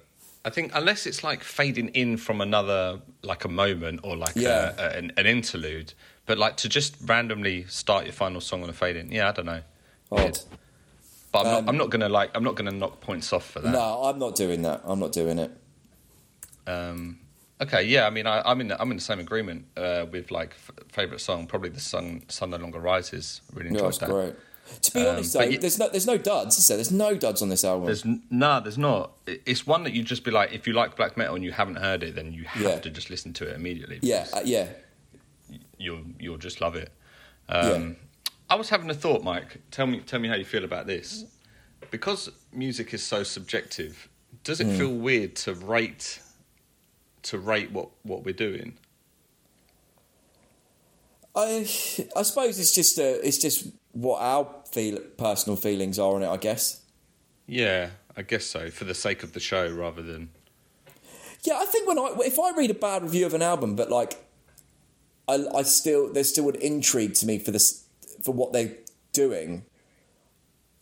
I 0.45 0.49
think 0.49 0.71
unless 0.73 1.05
it's 1.05 1.23
like 1.23 1.43
fading 1.43 1.89
in 1.89 2.15
from 2.17 2.39
another, 2.39 3.01
like 3.23 3.43
a 3.43 3.49
moment 3.49 3.99
or 4.03 4.15
like 4.15 4.35
Yeah. 4.35 4.73
a, 4.77 4.81
a, 4.81 4.89
an, 4.97 5.11
an 5.17 5.25
interlude, 5.25 5.93
but 6.25 6.37
like 6.37 6.55
to 6.57 6.69
just 6.69 6.95
randomly 7.05 7.65
start 7.65 8.05
your 8.05 8.13
final 8.13 8.39
song 8.39 8.63
on 8.63 8.69
a 8.69 8.73
fade 8.73 8.95
in, 8.95 9.11
yeah, 9.11 9.27
I 9.27 9.31
don't 9.33 9.45
know. 9.45 9.61
Odd. 10.11 10.39
But 11.31 11.45
I'm 11.45 11.45
Um, 11.47 11.53
not. 11.65 11.69
I'm 11.69 11.77
not 11.77 11.89
gonna 11.91 12.09
like. 12.09 12.31
I'm 12.35 12.43
not 12.43 12.55
gonna 12.55 12.71
knock 12.71 13.01
points 13.01 13.31
off 13.33 13.45
for 13.51 13.59
that. 13.59 13.71
No, 13.71 14.03
I'm 14.03 14.17
not 14.19 14.35
doing 14.35 14.61
that. 14.63 14.81
I'm 14.83 14.99
not 14.99 15.11
doing 15.11 15.37
it. 15.39 15.51
Um, 16.67 17.19
okay, 17.61 17.83
yeah. 17.83 18.05
I 18.07 18.09
mean, 18.09 18.27
I, 18.27 18.41
I'm 18.45 18.61
in. 18.61 18.69
The, 18.69 18.81
I'm 18.81 18.89
in 18.91 18.97
the 18.97 19.03
same 19.03 19.19
agreement 19.19 19.65
uh, 19.77 20.05
with 20.11 20.31
like 20.31 20.51
f- 20.51 20.71
favorite 20.91 21.21
song. 21.21 21.47
Probably 21.47 21.69
the 21.69 21.79
sun. 21.79 22.23
Sun 22.29 22.49
no 22.51 22.57
longer 22.57 22.79
rises. 22.79 23.41
Really 23.53 23.67
Yeah, 23.69 23.73
enjoyed 23.73 23.85
that's 23.87 23.97
that. 23.99 24.09
great. 24.09 24.35
To 24.83 24.91
be 24.93 25.07
honest, 25.07 25.33
though, 25.33 25.49
there's 25.49 25.79
no 25.79 25.89
there's 25.89 26.05
no 26.07 26.17
duds. 26.17 26.57
Is 26.59 26.67
there? 26.67 26.77
There's 26.77 26.91
no 26.91 27.15
duds 27.15 27.41
on 27.41 27.49
this 27.49 27.63
album. 27.63 27.85
There's 27.87 28.05
nah. 28.29 28.59
There's 28.59 28.77
not. 28.77 29.13
It's 29.25 29.65
one 29.65 29.83
that 29.83 29.93
you 29.93 30.03
just 30.03 30.23
be 30.23 30.29
like, 30.31 30.51
if 30.53 30.67
you 30.67 30.73
like 30.73 30.95
black 30.95 31.17
metal 31.17 31.33
and 31.35 31.43
you 31.43 31.51
haven't 31.51 31.77
heard 31.77 32.03
it, 32.03 32.13
then 32.15 32.33
you 32.33 32.43
have 32.43 32.61
Yeah. 32.61 32.79
to 32.79 32.89
just 32.91 33.09
listen 33.09 33.33
to 33.33 33.47
it 33.49 33.55
immediately. 33.55 33.97
yeah, 34.03 34.27
uh, 34.33 34.41
yeah, 34.45 34.67
you'll 35.77 36.03
you'll 36.19 36.37
just 36.37 36.61
love 36.61 36.75
it. 36.75 36.91
Um, 37.49 37.95
I 38.49 38.55
was 38.55 38.69
having 38.69 38.89
a 38.89 38.93
thought, 38.93 39.23
Mike. 39.23 39.57
Tell 39.71 39.85
me, 39.87 39.99
tell 39.99 40.19
me 40.19 40.27
how 40.27 40.35
you 40.35 40.45
feel 40.45 40.63
about 40.63 40.87
this. 40.87 41.25
Because 41.91 42.29
music 42.53 42.93
is 42.93 43.03
so 43.03 43.23
subjective, 43.23 44.09
does 44.43 44.59
it 44.59 44.67
Hmm. 44.67 44.77
feel 44.77 44.93
weird 44.93 45.35
to 45.37 45.53
rate 45.53 46.19
to 47.23 47.37
rate 47.37 47.71
what 47.71 47.89
what 48.03 48.23
we're 48.23 48.33
doing? 48.33 48.77
I 51.35 51.67
I 52.15 52.23
suppose 52.23 52.59
it's 52.59 52.73
just 52.73 52.97
a, 52.97 53.25
it's 53.25 53.37
just 53.37 53.67
what 53.91 54.21
our 54.21 54.47
feel 54.71 54.99
personal 55.17 55.55
feelings 55.55 55.99
are 55.99 56.15
on 56.15 56.23
it. 56.23 56.27
I 56.29 56.37
guess. 56.37 56.81
Yeah, 57.47 57.89
I 58.15 58.21
guess 58.21 58.45
so. 58.45 58.69
For 58.69 58.85
the 58.85 58.93
sake 58.95 59.23
of 59.23 59.33
the 59.33 59.39
show, 59.39 59.69
rather 59.71 60.01
than 60.01 60.29
Yeah, 61.43 61.57
I 61.59 61.65
think 61.65 61.87
when 61.87 61.99
I 61.99 62.15
if 62.19 62.39
I 62.39 62.51
read 62.51 62.71
a 62.71 62.75
bad 62.75 63.03
review 63.03 63.25
of 63.25 63.33
an 63.33 63.41
album, 63.41 63.75
but 63.75 63.89
like, 63.89 64.15
I 65.27 65.45
I 65.55 65.61
still 65.63 66.11
there's 66.11 66.29
still 66.29 66.49
an 66.49 66.55
intrigue 66.55 67.13
to 67.15 67.25
me 67.25 67.39
for 67.39 67.51
this 67.51 67.85
for 68.23 68.33
what 68.33 68.53
they're 68.53 68.75
doing. 69.13 69.65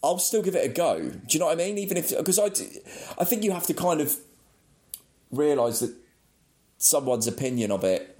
I'll 0.04 0.20
still 0.20 0.42
give 0.44 0.56
it 0.56 0.66
a 0.66 0.74
go. 0.74 1.00
Do 1.00 1.20
you 1.30 1.40
know 1.40 1.48
what 1.48 1.54
I 1.60 1.64
mean? 1.64 1.78
Even 1.78 1.98
if 1.98 2.16
because 2.16 2.40
I, 2.40 2.46
I 3.20 3.26
think 3.26 3.44
you 3.44 3.52
have 3.52 3.66
to 3.68 3.74
kind 3.74 4.00
of 4.00 4.16
realize 5.32 5.80
that 5.80 5.94
someone's 6.78 7.28
opinion 7.28 7.72
of 7.72 7.84
it 7.84 8.18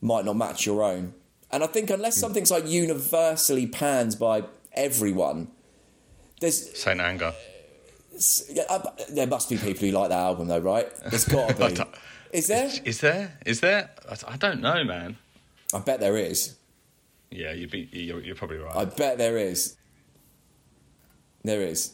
might 0.00 0.24
not 0.24 0.36
match 0.36 0.66
your 0.66 0.82
own. 0.82 1.14
And 1.50 1.62
I 1.62 1.66
think 1.66 1.90
unless 1.90 2.16
something's 2.16 2.50
like 2.50 2.66
universally 2.66 3.66
panned 3.66 4.18
by 4.18 4.44
everyone, 4.72 5.48
there's 6.40 6.76
Saint 6.76 7.00
Anger. 7.00 7.32
uh, 8.68 8.78
there 9.10 9.26
must 9.26 9.48
be 9.50 9.56
people 9.56 9.86
who 9.86 9.92
like 9.92 10.08
that 10.08 10.18
album 10.18 10.48
though, 10.48 10.58
right? 10.58 10.88
There's 11.10 11.26
got 11.26 11.56
to 11.56 11.68
be. 11.84 12.38
Is 12.38 12.48
there? 12.48 12.70
Is 12.84 13.00
there? 13.00 13.38
Is 13.46 13.60
there? 13.60 13.90
I 14.26 14.36
don't 14.36 14.60
know, 14.60 14.82
man. 14.82 15.16
I 15.72 15.78
bet 15.78 16.00
there 16.00 16.16
is. 16.16 16.56
Yeah, 17.34 17.52
you'd 17.52 17.70
be. 17.70 17.88
You're, 17.90 18.20
you're 18.20 18.36
probably 18.36 18.58
right. 18.58 18.76
I 18.76 18.84
bet 18.84 19.18
there 19.18 19.36
is. 19.36 19.76
There 21.42 21.60
is. 21.60 21.92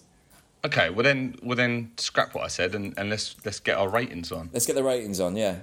Okay, 0.64 0.90
well 0.90 1.02
then, 1.02 1.36
well 1.42 1.56
then, 1.56 1.92
scrap 1.96 2.34
what 2.34 2.44
I 2.44 2.48
said 2.48 2.74
and, 2.74 2.92
and 2.98 3.08
let's 3.08 3.34
let's 3.46 3.58
get 3.58 3.78
our 3.78 3.88
ratings 3.88 4.30
on. 4.30 4.50
Let's 4.52 4.66
get 4.66 4.76
the 4.76 4.84
ratings 4.84 5.18
on. 5.18 5.34
Yeah. 5.36 5.56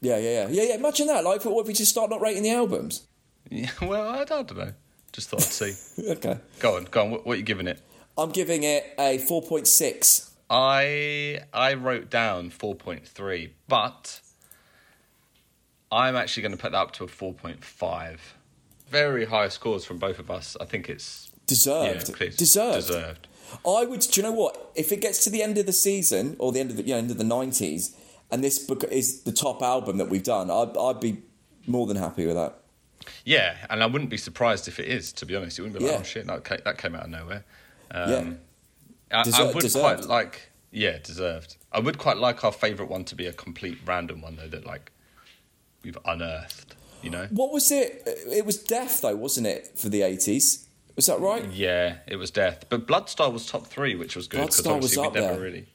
Yeah, 0.00 0.16
yeah, 0.18 0.30
yeah, 0.30 0.48
yeah, 0.48 0.62
yeah. 0.70 0.74
Imagine 0.74 1.06
that. 1.06 1.22
Like, 1.24 1.44
what 1.44 1.60
if 1.60 1.66
we 1.68 1.74
just 1.74 1.90
start 1.92 2.10
not 2.10 2.20
rating 2.20 2.42
the 2.42 2.50
albums? 2.50 3.06
Yeah, 3.48 3.70
well, 3.82 4.08
I, 4.08 4.24
don't- 4.24 4.56
know. 4.56 4.72
Just 5.12 5.28
thought 5.28 5.42
I'd 5.42 5.48
see. 5.48 5.74
okay. 6.10 6.38
go 6.58 6.76
on, 6.76 6.84
go 6.84 7.02
on. 7.02 7.10
What, 7.10 7.26
what 7.26 7.34
are 7.34 7.36
you 7.36 7.42
giving 7.44 7.68
it? 7.68 7.80
I'm 8.18 8.30
giving 8.30 8.64
it 8.64 8.92
a 8.98 9.18
four 9.18 9.42
point 9.42 9.68
six. 9.68 10.32
I 10.48 11.40
I 11.52 11.74
wrote 11.74 12.10
down 12.10 12.50
four 12.50 12.74
point 12.74 13.06
three, 13.06 13.54
but 13.68 14.20
I'm 15.92 16.16
actually 16.16 16.42
going 16.42 16.56
to 16.56 16.58
put 16.58 16.72
that 16.72 16.78
up 16.78 16.92
to 16.94 17.04
a 17.04 17.08
four 17.08 17.32
point 17.32 17.64
five. 17.64 18.34
Very 18.90 19.24
high 19.26 19.48
scores 19.48 19.84
from 19.84 19.98
both 19.98 20.18
of 20.18 20.30
us. 20.30 20.56
I 20.60 20.64
think 20.64 20.88
it's 20.88 21.30
Deserved. 21.46 22.08
yeah, 22.20 22.28
Deserved. 22.36 22.86
deserved. 22.86 23.26
I 23.66 23.84
would. 23.84 24.00
Do 24.00 24.20
you 24.20 24.22
know 24.22 24.32
what? 24.32 24.70
If 24.76 24.92
it 24.92 25.00
gets 25.00 25.24
to 25.24 25.30
the 25.30 25.42
end 25.42 25.58
of 25.58 25.66
the 25.66 25.72
season 25.72 26.36
or 26.38 26.52
the 26.52 26.60
end 26.60 26.70
of 26.70 26.76
the 26.76 26.82
you 26.84 26.90
know, 26.90 26.98
end 26.98 27.10
of 27.10 27.18
the 27.18 27.24
nineties, 27.24 27.96
and 28.30 28.44
this 28.44 28.58
book 28.58 28.84
is 28.84 29.22
the 29.22 29.32
top 29.32 29.60
album 29.62 29.96
that 29.98 30.08
we've 30.08 30.22
done, 30.22 30.50
I'd, 30.50 30.76
I'd 30.76 31.00
be 31.00 31.22
more 31.66 31.86
than 31.86 31.96
happy 31.96 32.26
with 32.26 32.36
that. 32.36 32.54
Yeah, 33.24 33.56
and 33.68 33.82
I 33.82 33.86
wouldn't 33.86 34.10
be 34.10 34.16
surprised 34.16 34.68
if 34.68 34.78
it 34.78 34.86
is. 34.86 35.12
To 35.14 35.26
be 35.26 35.34
honest, 35.34 35.58
it 35.58 35.62
wouldn't 35.62 35.78
be 35.80 35.84
like, 35.84 35.94
Yeah. 35.94 36.00
oh 36.00 36.04
shit, 36.04 36.26
that 36.28 36.44
came, 36.44 36.58
that 36.64 36.78
came 36.78 36.94
out 36.94 37.04
of 37.04 37.10
nowhere. 37.10 37.44
yeah. 37.92 38.02
Um, 38.16 38.38
I, 39.12 39.24
I 39.34 39.42
would 39.52 39.60
deserved. 39.60 39.82
quite 39.82 40.04
like, 40.08 40.50
yeah, 40.70 40.98
deserved. 41.02 41.56
I 41.72 41.80
would 41.80 41.98
quite 41.98 42.18
like 42.18 42.44
our 42.44 42.52
favourite 42.52 42.88
one 42.90 43.04
to 43.06 43.16
be 43.16 43.26
a 43.26 43.32
complete 43.32 43.78
random 43.84 44.20
one 44.20 44.36
though 44.36 44.46
that 44.48 44.64
like 44.64 44.92
we've 45.82 45.98
unearthed. 46.04 46.76
You 47.02 47.10
know? 47.10 47.26
What 47.30 47.52
was 47.52 47.70
it? 47.70 48.02
It 48.06 48.44
was 48.44 48.58
Death 48.62 49.00
though, 49.02 49.16
wasn't 49.16 49.46
it, 49.46 49.72
for 49.78 49.88
the 49.88 50.02
eighties? 50.02 50.66
Was 50.96 51.06
that 51.06 51.20
right? 51.20 51.44
Yeah, 51.50 51.96
it 52.06 52.16
was 52.16 52.30
death, 52.30 52.64
but 52.68 52.86
Bloodstar 52.86 53.32
was 53.32 53.46
top 53.46 53.66
three, 53.66 53.94
which 53.94 54.16
was 54.16 54.26
good 54.28 54.40
because 54.40 54.60
Bloodstar 54.60 54.82
was 54.82 54.98
up 54.98 55.14
there. 55.14 55.38
really. 55.40 55.66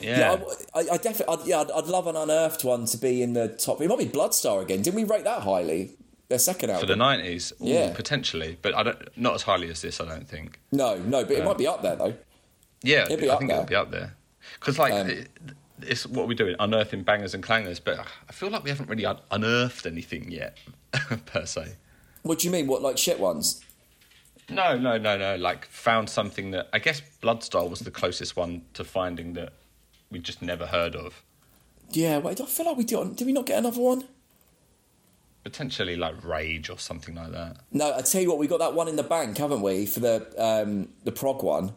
Yeah, 0.00 0.18
Yeah, 0.18 0.44
I, 0.74 0.80
I, 0.80 0.84
I 0.94 0.96
definitely. 0.96 1.36
Yeah, 1.48 1.60
I'd, 1.60 1.70
I'd 1.70 1.84
love 1.86 2.08
an 2.08 2.16
unearthed 2.16 2.64
one 2.64 2.86
to 2.86 2.96
be 2.96 3.22
in 3.22 3.34
the 3.34 3.46
top. 3.48 3.80
It 3.80 3.86
might 3.88 3.98
be 3.98 4.06
Bloodstar 4.06 4.60
again. 4.60 4.82
Didn't 4.82 4.96
we 4.96 5.04
rate 5.04 5.22
that 5.24 5.42
highly? 5.42 5.92
Their 6.28 6.38
second 6.40 6.70
album 6.70 6.80
for 6.80 6.86
the 6.92 6.96
nineties, 6.96 7.52
Yeah. 7.60 7.92
potentially, 7.94 8.58
but 8.62 8.74
I 8.74 8.82
don't 8.82 9.16
not 9.16 9.34
as 9.34 9.42
highly 9.42 9.68
as 9.70 9.82
this. 9.82 10.00
I 10.00 10.06
don't 10.06 10.26
think. 10.26 10.58
no, 10.72 10.96
no, 10.98 11.22
but 11.24 11.32
it 11.36 11.44
might 11.44 11.58
be 11.58 11.66
up 11.68 11.82
there 11.82 11.94
though. 11.94 12.14
Yeah, 12.82 13.04
It'd 13.08 13.22
I 13.28 13.36
think 13.36 13.50
there. 13.50 13.58
it'll 13.58 13.68
be 13.68 13.74
up 13.76 13.90
there 13.92 14.16
because 14.58 14.78
like 14.78 14.94
Um, 14.94 15.10
it, 15.10 15.28
it's 15.84 16.06
what 16.06 16.28
we're 16.28 16.34
doing, 16.34 16.56
unearthing 16.58 17.02
bangers 17.02 17.34
and 17.34 17.42
clangers. 17.42 17.80
But 17.82 17.98
I 18.28 18.32
feel 18.32 18.50
like 18.50 18.64
we 18.64 18.70
haven't 18.70 18.88
really 18.88 19.06
un- 19.06 19.20
unearthed 19.30 19.86
anything 19.86 20.30
yet, 20.30 20.58
per 21.26 21.46
se. 21.46 21.76
What 22.22 22.38
do 22.38 22.46
you 22.46 22.52
mean? 22.52 22.66
What 22.66 22.82
like 22.82 22.98
shit 22.98 23.18
ones? 23.18 23.64
No, 24.48 24.76
no, 24.76 24.98
no, 24.98 25.16
no. 25.16 25.36
Like 25.36 25.66
found 25.66 26.08
something 26.10 26.50
that 26.52 26.68
I 26.72 26.78
guess 26.78 27.02
Bloodstar 27.22 27.68
was 27.68 27.80
the 27.80 27.90
closest 27.90 28.36
one 28.36 28.62
to 28.74 28.84
finding 28.84 29.32
that 29.34 29.52
we 30.10 30.18
just 30.18 30.42
never 30.42 30.66
heard 30.66 30.94
of. 30.94 31.22
Yeah, 31.90 32.18
wait. 32.18 32.40
I 32.40 32.46
feel 32.46 32.66
like 32.66 32.76
we 32.76 32.84
did. 32.84 33.16
Did 33.16 33.26
we 33.26 33.32
not 33.32 33.46
get 33.46 33.58
another 33.58 33.80
one? 33.80 34.04
Potentially 35.44 35.96
like 35.96 36.22
Rage 36.24 36.70
or 36.70 36.78
something 36.78 37.14
like 37.14 37.32
that. 37.32 37.56
No, 37.72 37.92
I 37.94 38.02
tell 38.02 38.20
you 38.20 38.28
what, 38.28 38.38
we 38.38 38.46
got 38.46 38.60
that 38.60 38.74
one 38.74 38.86
in 38.88 38.96
the 38.96 39.02
bank, 39.02 39.36
haven't 39.38 39.60
we, 39.60 39.86
for 39.86 40.00
the 40.00 40.32
um, 40.38 40.88
the 41.04 41.12
prog 41.12 41.42
one? 41.42 41.72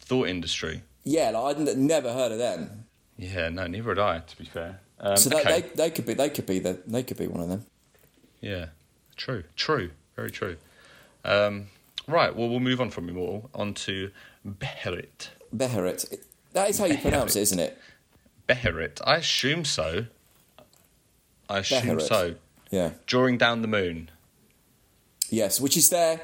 Thought 0.00 0.28
Industry. 0.28 0.82
Yeah, 1.04 1.30
like, 1.30 1.56
I'd 1.56 1.78
never 1.78 2.12
heard 2.12 2.32
of 2.32 2.38
them. 2.38 2.81
Yeah, 3.16 3.48
no, 3.50 3.66
neither 3.66 3.90
had 3.90 3.98
I. 3.98 4.18
To 4.20 4.36
be 4.38 4.44
fair. 4.44 4.80
Um, 5.00 5.16
So 5.16 5.30
that, 5.30 5.46
okay. 5.46 5.60
they 5.60 5.68
they 5.74 5.90
could 5.90 6.06
be 6.06 6.14
they 6.14 6.30
could 6.30 6.46
be 6.46 6.58
the 6.58 6.78
they 6.86 7.02
could 7.02 7.16
be 7.18 7.26
one 7.26 7.40
of 7.42 7.48
them. 7.48 7.66
Yeah, 8.40 8.66
true, 9.16 9.44
true, 9.56 9.90
very 10.16 10.30
true. 10.30 10.56
Um, 11.24 11.66
right, 12.08 12.34
well, 12.34 12.48
we'll 12.48 12.60
move 12.60 12.80
on 12.80 12.90
from 12.90 13.08
Immortal 13.08 13.50
on 13.54 13.74
to 13.74 14.10
Beherit. 14.46 15.28
Beherit. 15.54 16.18
That 16.52 16.68
is 16.70 16.78
how 16.78 16.86
you 16.86 16.98
pronounce 16.98 17.36
it, 17.36 17.42
isn't 17.42 17.58
it? 17.60 17.78
Beherit, 18.48 19.00
I 19.06 19.16
assume 19.16 19.64
so. 19.64 20.06
I 21.48 21.58
assume 21.58 21.82
Beherit. 21.98 22.02
so. 22.02 22.34
Yeah. 22.70 22.90
Drawing 23.06 23.38
down 23.38 23.62
the 23.62 23.68
moon. 23.68 24.10
Yes, 25.30 25.60
which 25.60 25.76
is 25.76 25.90
their. 25.90 26.20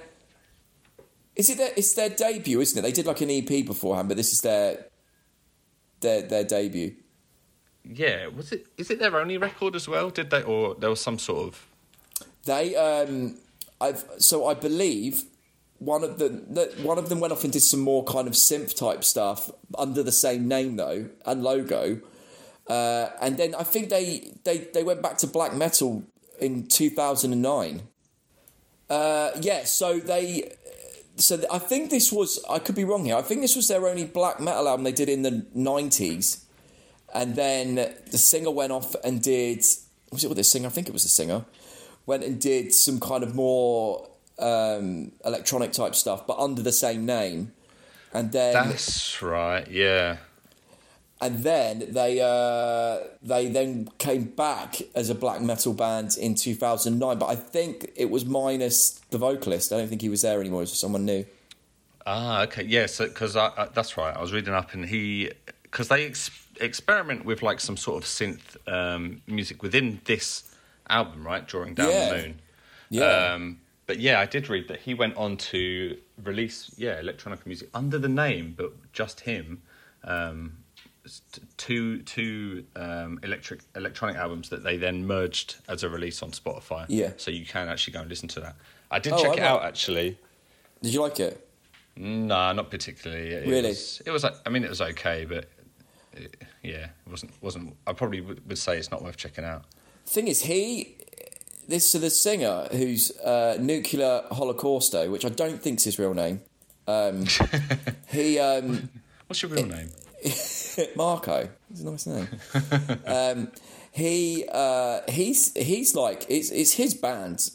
Is 1.37 1.51
it 1.51 1.59
their? 1.59 1.71
It's 1.77 1.95
their 1.95 2.09
debut, 2.11 2.61
isn't 2.61 2.79
it? 2.79 2.83
They 2.83 2.93
did 2.93 3.07
like 3.07 3.21
an 3.21 3.31
EP 3.31 3.65
beforehand, 3.65 4.09
but 4.09 4.17
this 4.17 4.33
is 4.33 4.41
their. 4.41 4.87
Their 6.01 6.23
their 6.23 6.45
debut. 6.45 6.95
Yeah, 7.85 8.27
was 8.27 8.53
it? 8.53 8.67
Is 8.77 8.91
it 8.91 8.99
their 8.99 9.17
only 9.17 9.39
record 9.39 9.75
as 9.75 9.89
well? 9.89 10.11
Did 10.11 10.31
they, 10.31 10.43
or 10.43 10.75
there 10.75 10.91
was 10.91 11.01
some 11.01 11.19
sort 11.19 11.49
of? 11.49 11.67
They 12.45 12.77
um, 12.77 13.39
I've 13.81 14.05
so 14.19 14.47
I 14.47 14.55
believe 14.55 15.25
one 15.79 16.05
of 16.05 16.19
the, 16.19 16.29
the 16.29 16.75
one 16.83 16.99
of 16.99 17.09
them 17.09 17.21
went 17.21 17.33
off 17.33 17.45
and 17.45 17.53
did 17.53 17.63
some 17.63 17.81
more 17.81 18.05
kind 18.05 18.29
of 18.29 18.35
synth 18.35 18.77
type 18.77 19.05
stuff 19.05 19.51
under 19.77 20.03
the 20.03 20.13
same 20.13 20.49
name 20.49 20.77
though 20.77 21.09
and 21.25 21.43
logo, 21.43 22.01
uh, 22.69 23.09
and 23.21 23.37
then 23.37 23.55
I 23.55 23.63
think 23.63 23.89
they 23.89 24.33
they 24.45 24.59
they 24.75 24.83
went 24.83 25.03
back 25.03 25.19
to 25.19 25.27
black 25.27 25.55
metal 25.55 26.05
in 26.41 26.67
two 26.67 26.91
thousand 26.91 27.33
and 27.33 27.43
nine. 27.43 27.83
Uh, 28.91 29.31
yeah, 29.41 29.65
so 29.65 29.99
they. 29.99 30.53
So 31.19 31.45
I 31.51 31.59
think 31.59 31.91
this 31.91 32.13
was. 32.13 32.43
I 32.49 32.59
could 32.59 32.75
be 32.75 32.85
wrong 32.85 33.05
here. 33.05 33.17
I 33.17 33.23
think 33.23 33.41
this 33.41 33.57
was 33.57 33.69
their 33.69 33.87
only 33.87 34.05
black 34.05 34.41
metal 34.41 34.69
album 34.69 34.85
they 34.85 34.93
did 34.93 35.09
in 35.09 35.23
the 35.23 35.47
nineties, 35.55 36.45
and 37.13 37.35
then 37.37 37.75
the 37.75 38.19
singer 38.19 38.51
went 38.51 38.73
off 38.73 38.95
and 39.05 39.21
did. 39.23 39.65
Was 40.11 40.25
it 40.25 40.29
with 40.29 40.39
the 40.39 40.45
singer? 40.45 40.69
I 40.69 40.71
think 40.71 40.89
it 40.89 40.93
was 40.93 41.03
the 41.03 41.09
singer. 41.09 41.45
Went 42.07 42.25
and 42.25 42.41
did 42.41 42.73
some 42.73 43.01
kind 43.01 43.23
of 43.23 43.35
more 43.35 44.09
um, 44.39 45.13
electronic 45.25 45.73
type 45.73 45.95
stuff, 45.95 46.27
but 46.27 46.39
under 46.39 46.63
the 46.63 46.73
same 46.73 47.05
name. 47.05 47.53
And 48.13 48.33
then 48.33 48.55
That's 48.55 49.21
right. 49.21 49.69
Yeah. 49.69 50.17
And 51.21 51.39
then 51.41 51.85
they 51.91 52.21
uh, 52.21 52.99
they 53.23 53.49
then 53.49 53.89
came 53.99 54.25
back 54.25 54.77
as 54.95 55.11
a 55.11 55.15
black 55.15 55.41
metal 55.41 55.73
band 55.75 56.17
in 56.19 56.35
2009 56.35 57.19
but 57.19 57.27
i 57.27 57.35
think 57.35 57.91
it 57.97 58.09
was 58.11 58.25
minus 58.25 59.01
the 59.11 59.19
vocalist 59.19 59.73
i 59.73 59.77
don't 59.79 59.89
think 59.89 60.01
he 60.03 60.09
was 60.09 60.23
there 60.23 60.41
anymore 60.41 60.61
it 60.61 60.71
was 60.71 60.79
someone 60.79 61.05
new 61.05 61.25
Ah, 62.07 62.45
okay. 62.45 62.63
Yeah, 62.65 62.87
so 62.87 63.07
because 63.07 63.35
that's 63.35 63.99
right. 63.99 64.17
I 64.17 64.21
was 64.23 64.33
reading 64.33 64.55
up, 64.55 64.73
and 64.73 64.87
he 64.87 65.31
because 65.63 65.89
they 65.89 66.07
ex- 66.07 66.31
experiment 66.59 67.27
with 67.27 67.43
like 67.43 67.61
some 67.61 67.77
sort 67.77 68.03
of 68.03 68.09
synth 68.09 68.57
um, 68.67 69.21
music 69.27 69.63
within 69.63 70.01
this 70.07 70.45
album, 70.89 71.27
right? 71.27 71.47
Drawing 71.47 71.75
down 71.75 71.91
Yeah. 71.91 72.09
the 72.09 72.17
moon. 72.23 72.41
yeah 72.89 73.35
Um, 73.35 73.61
but 73.87 73.99
yeah, 74.01 74.21
I 74.21 74.25
did 74.25 74.49
read 74.49 74.69
that 74.69 74.81
he 74.81 74.95
went 74.95 75.19
on 75.19 75.37
to 75.53 75.99
release 76.25 76.71
yeah 76.79 76.99
electronic 76.99 77.47
music 77.47 77.69
under 77.75 77.99
the 77.99 78.09
name, 78.09 78.55
but 78.57 78.73
just 78.95 79.21
him. 79.21 79.61
Um, 80.05 80.57
two 81.57 82.03
two 82.03 82.65
um, 82.77 83.19
electric 83.23 83.61
electronic 83.77 84.17
albums 84.17 84.49
that 84.51 84.63
they 84.63 84.77
then 84.77 85.07
merged 85.07 85.57
as 85.69 85.83
a 85.83 85.89
release 85.89 86.23
on 86.23 86.31
Spotify. 86.31 86.87
Yeah. 86.89 87.13
so 87.17 87.31
you 87.31 87.45
can 87.47 87.69
actually 87.69 87.93
go 87.95 88.01
and 88.01 88.09
listen 88.09 88.29
to 88.31 88.41
that. 88.41 88.57
I 88.91 88.99
did 88.99 89.13
Oh, 89.13 89.23
check 89.23 89.33
I 89.33 89.35
it 89.35 89.41
out 89.41 89.65
actually. 89.65 90.19
did 90.83 90.95
you 90.95 91.01
like 91.03 91.21
it 91.21 91.47
No, 91.97 92.53
not 92.53 92.71
particularly. 92.71 93.29
It 93.31 93.47
Really? 93.49 93.69
Was, 93.71 94.03
it 94.07 94.11
was. 94.11 94.23
like- 94.25 94.37
I 94.47 94.51
mean, 94.51 94.65
it 94.65 94.71
was 94.71 94.81
okay, 94.81 95.25
but 95.25 95.49
it, 96.15 96.37
yeah, 96.63 96.85
it 97.07 97.11
wasn't. 97.11 97.33
wasn't. 97.43 97.77
I 97.87 97.93
probably 97.93 98.21
would, 98.21 98.57
say 98.59 98.79
it's 98.79 98.91
not 98.91 99.03
worth 99.03 99.17
checking 99.17 99.45
out. 99.45 99.65
thing 100.07 100.27
is 100.29 100.43
he 100.43 100.97
this 101.69 101.91
so 101.91 101.99
the 101.99 102.09
singer 102.11 102.67
who's 102.73 103.11
uh, 103.19 103.59
nuclear 103.61 104.23
holocausto 104.33 105.11
which 105.11 105.23
i 105.27 105.29
don't 105.29 105.63
think's 105.63 105.85
his 105.85 105.99
real 105.99 106.15
name 106.15 106.41
um, 106.87 107.27
he 108.09 108.39
um, 108.39 108.89
What's 109.27 109.43
your 109.43 109.51
real 109.51 109.67
name? 109.67 109.91
Marco. 110.97 111.49
It's 111.71 111.81
a 111.81 111.91
nice 111.91 112.07
name. 112.07 112.29
um, 113.07 113.53
he 113.93 114.45
uh, 114.51 115.01
he's 115.09 115.55
he's 115.55 115.95
like 115.95 116.27
it's 116.29 116.51
it's 116.51 116.73
his 116.73 116.95
band. 116.95 117.51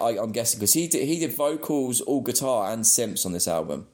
I, 0.00 0.18
I'm 0.18 0.32
guessing 0.32 0.60
because 0.60 0.74
he 0.74 0.86
did, 0.86 1.06
he 1.06 1.18
did 1.18 1.32
vocals, 1.32 2.00
all 2.00 2.20
guitar, 2.20 2.70
and 2.70 2.84
synths 2.84 3.26
on 3.26 3.32
this 3.32 3.48
album. 3.48 3.88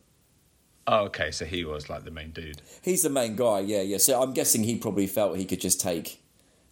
Oh, 0.87 1.04
okay. 1.04 1.31
So 1.31 1.44
he 1.44 1.64
was 1.64 1.88
like 1.88 2.04
the 2.04 2.11
main 2.11 2.31
dude. 2.31 2.62
He's 2.83 3.02
the 3.02 3.11
main 3.11 3.37
guy, 3.37 3.61
yeah, 3.61 3.83
yeah. 3.83 3.98
So 3.98 4.20
I'm 4.22 4.33
guessing 4.33 4.64
he 4.64 4.76
probably 4.76 5.07
felt 5.07 5.37
he 5.37 5.44
could 5.44 5.61
just 5.61 5.81
take 5.81 6.20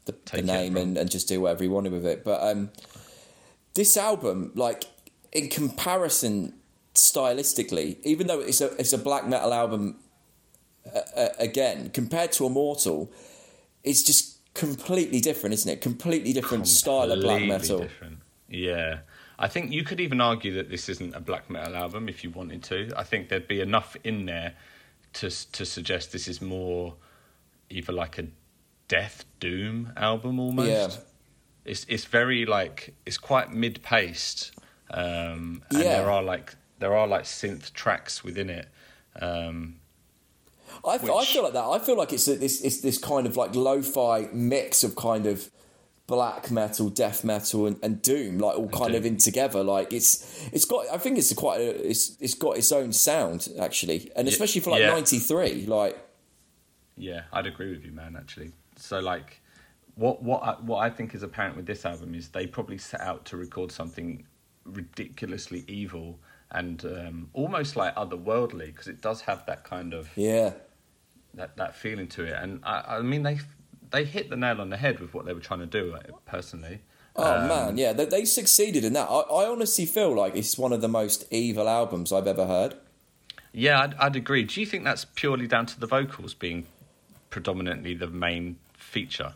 the, 0.06 0.12
Take 0.12 0.40
the 0.40 0.52
name 0.52 0.76
and, 0.76 0.96
and 0.96 1.10
just 1.10 1.28
do 1.28 1.40
whatever 1.40 1.64
he 1.64 1.68
wanted 1.68 1.92
with 1.92 2.06
it. 2.06 2.24
But 2.24 2.42
um, 2.42 2.70
this 3.74 3.96
album, 3.96 4.52
like 4.54 4.84
in 5.32 5.48
comparison 5.48 6.54
stylistically, 6.94 7.98
even 8.04 8.26
though 8.26 8.40
it's 8.40 8.60
a 8.60 8.74
it's 8.76 8.92
a 8.92 8.98
black 8.98 9.26
metal 9.26 9.52
album, 9.52 9.96
uh, 10.94 11.28
again 11.38 11.90
compared 11.90 12.32
to 12.32 12.46
Immortal, 12.46 13.10
it's 13.84 14.02
just 14.02 14.38
completely 14.54 15.20
different, 15.20 15.54
isn't 15.54 15.70
it? 15.70 15.80
Completely 15.80 16.32
different 16.32 16.66
style 16.68 17.12
of 17.12 17.20
black 17.20 17.42
metal. 17.42 17.80
Different. 17.80 18.18
Yeah. 18.48 18.98
I 19.38 19.48
think 19.48 19.70
you 19.70 19.84
could 19.84 20.00
even 20.00 20.20
argue 20.20 20.54
that 20.54 20.70
this 20.70 20.88
isn't 20.88 21.14
a 21.14 21.20
black 21.20 21.50
metal 21.50 21.76
album 21.76 22.08
if 22.08 22.24
you 22.24 22.30
wanted 22.30 22.62
to. 22.64 22.90
I 22.96 23.02
think 23.02 23.28
there'd 23.28 23.48
be 23.48 23.60
enough 23.60 23.96
in 24.02 24.24
there 24.26 24.54
to 25.14 25.30
to 25.52 25.64
suggest 25.66 26.12
this 26.12 26.26
is 26.28 26.40
more 26.40 26.94
either 27.70 27.92
like 27.92 28.18
a 28.18 28.26
death 28.88 29.24
doom 29.40 29.92
album 29.96 30.38
almost. 30.40 30.68
Yeah. 30.70 30.88
It's 31.64 31.84
it's 31.88 32.04
very 32.04 32.46
like 32.46 32.94
it's 33.04 33.18
quite 33.18 33.52
mid 33.52 33.82
paced. 33.82 34.52
Um 34.90 35.62
and 35.70 35.82
Yeah. 35.82 35.98
there 35.98 36.10
are 36.10 36.22
like 36.22 36.54
there 36.78 36.94
are 36.94 37.06
like 37.06 37.24
synth 37.24 37.72
tracks 37.74 38.24
within 38.24 38.48
it. 38.48 38.68
Um 39.20 39.80
I, 40.84 40.96
f- 40.96 41.08
I 41.08 41.16
Which- 41.16 41.32
feel 41.32 41.42
like 41.44 41.52
that. 41.54 41.64
I 41.64 41.78
feel 41.78 41.96
like 41.96 42.12
it's 42.12 42.28
a, 42.28 42.36
this 42.36 42.60
it's 42.60 42.80
this 42.80 42.98
kind 42.98 43.26
of 43.26 43.36
like 43.36 43.54
lo-fi 43.54 44.28
mix 44.32 44.84
of 44.84 44.96
kind 44.96 45.26
of 45.26 45.50
black 46.06 46.50
metal, 46.50 46.88
death 46.88 47.24
metal, 47.24 47.66
and, 47.66 47.76
and 47.82 48.00
doom, 48.00 48.38
like 48.38 48.56
all 48.56 48.68
kind 48.68 48.94
of 48.94 49.04
in 49.04 49.16
together. 49.16 49.62
Like 49.62 49.92
it's 49.92 50.48
it's 50.52 50.64
got. 50.64 50.86
I 50.92 50.98
think 50.98 51.18
it's 51.18 51.32
quite. 51.34 51.60
A, 51.60 51.88
it's 51.90 52.16
it's 52.20 52.34
got 52.34 52.56
its 52.56 52.72
own 52.72 52.92
sound 52.92 53.48
actually, 53.60 54.10
and 54.16 54.28
especially 54.28 54.60
for 54.60 54.70
like 54.70 54.80
yeah. 54.80 54.92
'93. 54.92 55.66
Like 55.66 55.98
Yeah, 56.96 57.22
I'd 57.32 57.46
agree 57.46 57.70
with 57.70 57.84
you, 57.84 57.92
man. 57.92 58.16
Actually, 58.16 58.52
so 58.76 59.00
like, 59.00 59.40
what 59.96 60.22
what 60.22 60.42
I, 60.42 60.52
what 60.60 60.78
I 60.78 60.90
think 60.90 61.14
is 61.14 61.22
apparent 61.22 61.56
with 61.56 61.66
this 61.66 61.84
album 61.84 62.14
is 62.14 62.28
they 62.28 62.46
probably 62.46 62.78
set 62.78 63.00
out 63.00 63.24
to 63.26 63.36
record 63.36 63.72
something 63.72 64.24
ridiculously 64.64 65.64
evil 65.68 66.18
and 66.52 66.84
um, 66.84 67.28
almost 67.32 67.76
like 67.76 67.94
otherworldly 67.96 68.66
because 68.66 68.88
it 68.88 69.00
does 69.00 69.20
have 69.22 69.44
that 69.46 69.64
kind 69.64 69.92
of 69.92 70.08
yeah, 70.16 70.52
that 71.36 71.56
that 71.56 71.74
feeling 71.76 72.08
to 72.08 72.24
it. 72.24 72.34
And 72.34 72.60
I, 72.64 72.96
I 72.98 73.02
mean, 73.02 73.22
they 73.22 73.38
they 73.90 74.04
hit 74.04 74.30
the 74.30 74.36
nail 74.36 74.60
on 74.60 74.70
the 74.70 74.76
head 74.76 75.00
with 75.00 75.14
what 75.14 75.24
they 75.26 75.32
were 75.32 75.40
trying 75.40 75.60
to 75.60 75.66
do. 75.66 75.94
uh, 75.94 76.00
Personally, 76.26 76.80
oh 77.14 77.38
Um, 77.40 77.48
man, 77.48 77.78
yeah, 77.78 77.92
they, 77.92 78.04
they 78.04 78.24
succeeded 78.24 78.84
in 78.84 78.92
that. 78.94 79.08
I, 79.08 79.20
I 79.20 79.48
honestly 79.48 79.86
feel 79.86 80.14
like 80.14 80.34
it's 80.36 80.58
one 80.58 80.72
of 80.72 80.80
the 80.80 80.88
most 80.88 81.24
evil 81.30 81.68
albums 81.68 82.12
I've 82.12 82.26
ever 82.26 82.46
heard. 82.46 82.74
yeah, 83.52 83.80
I'd, 83.80 83.94
I'd 83.94 84.16
agree. 84.16 84.42
Do 84.44 84.60
you 84.60 84.66
think 84.66 84.84
that's 84.84 85.04
purely 85.04 85.46
down 85.46 85.66
to 85.66 85.80
the 85.80 85.86
vocals 85.86 86.34
being 86.34 86.66
predominantly 87.30 87.94
the 87.94 88.08
main 88.08 88.56
feature? 88.74 89.34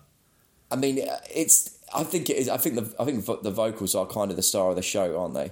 I 0.70 0.76
mean, 0.76 0.98
it's. 1.34 1.78
I 1.94 2.04
think 2.04 2.30
it 2.30 2.36
is. 2.36 2.48
I 2.48 2.56
think 2.56 2.76
the 2.76 2.94
I 3.00 3.04
think 3.04 3.24
the 3.42 3.50
vocals 3.50 3.94
are 3.94 4.06
kind 4.06 4.30
of 4.30 4.36
the 4.36 4.42
star 4.42 4.70
of 4.70 4.76
the 4.76 4.82
show, 4.82 5.18
aren't 5.20 5.34
they? 5.34 5.50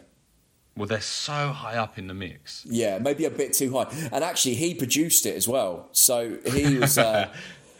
Well, 0.79 0.87
they're 0.87 1.01
so 1.01 1.49
high 1.49 1.77
up 1.77 1.99
in 1.99 2.07
the 2.07 2.14
mix. 2.14 2.64
Yeah, 2.64 2.99
maybe 2.99 3.25
a 3.25 3.31
bit 3.31 3.53
too 3.53 3.71
high. 3.77 3.87
And 4.12 4.23
actually, 4.25 4.55
he 4.55 4.75
produced 4.75 5.27
it 5.27 5.35
as 5.37 5.49
well. 5.49 5.88
So 5.93 6.38
he 6.53 6.79
was, 6.79 6.97
uh, 6.97 7.29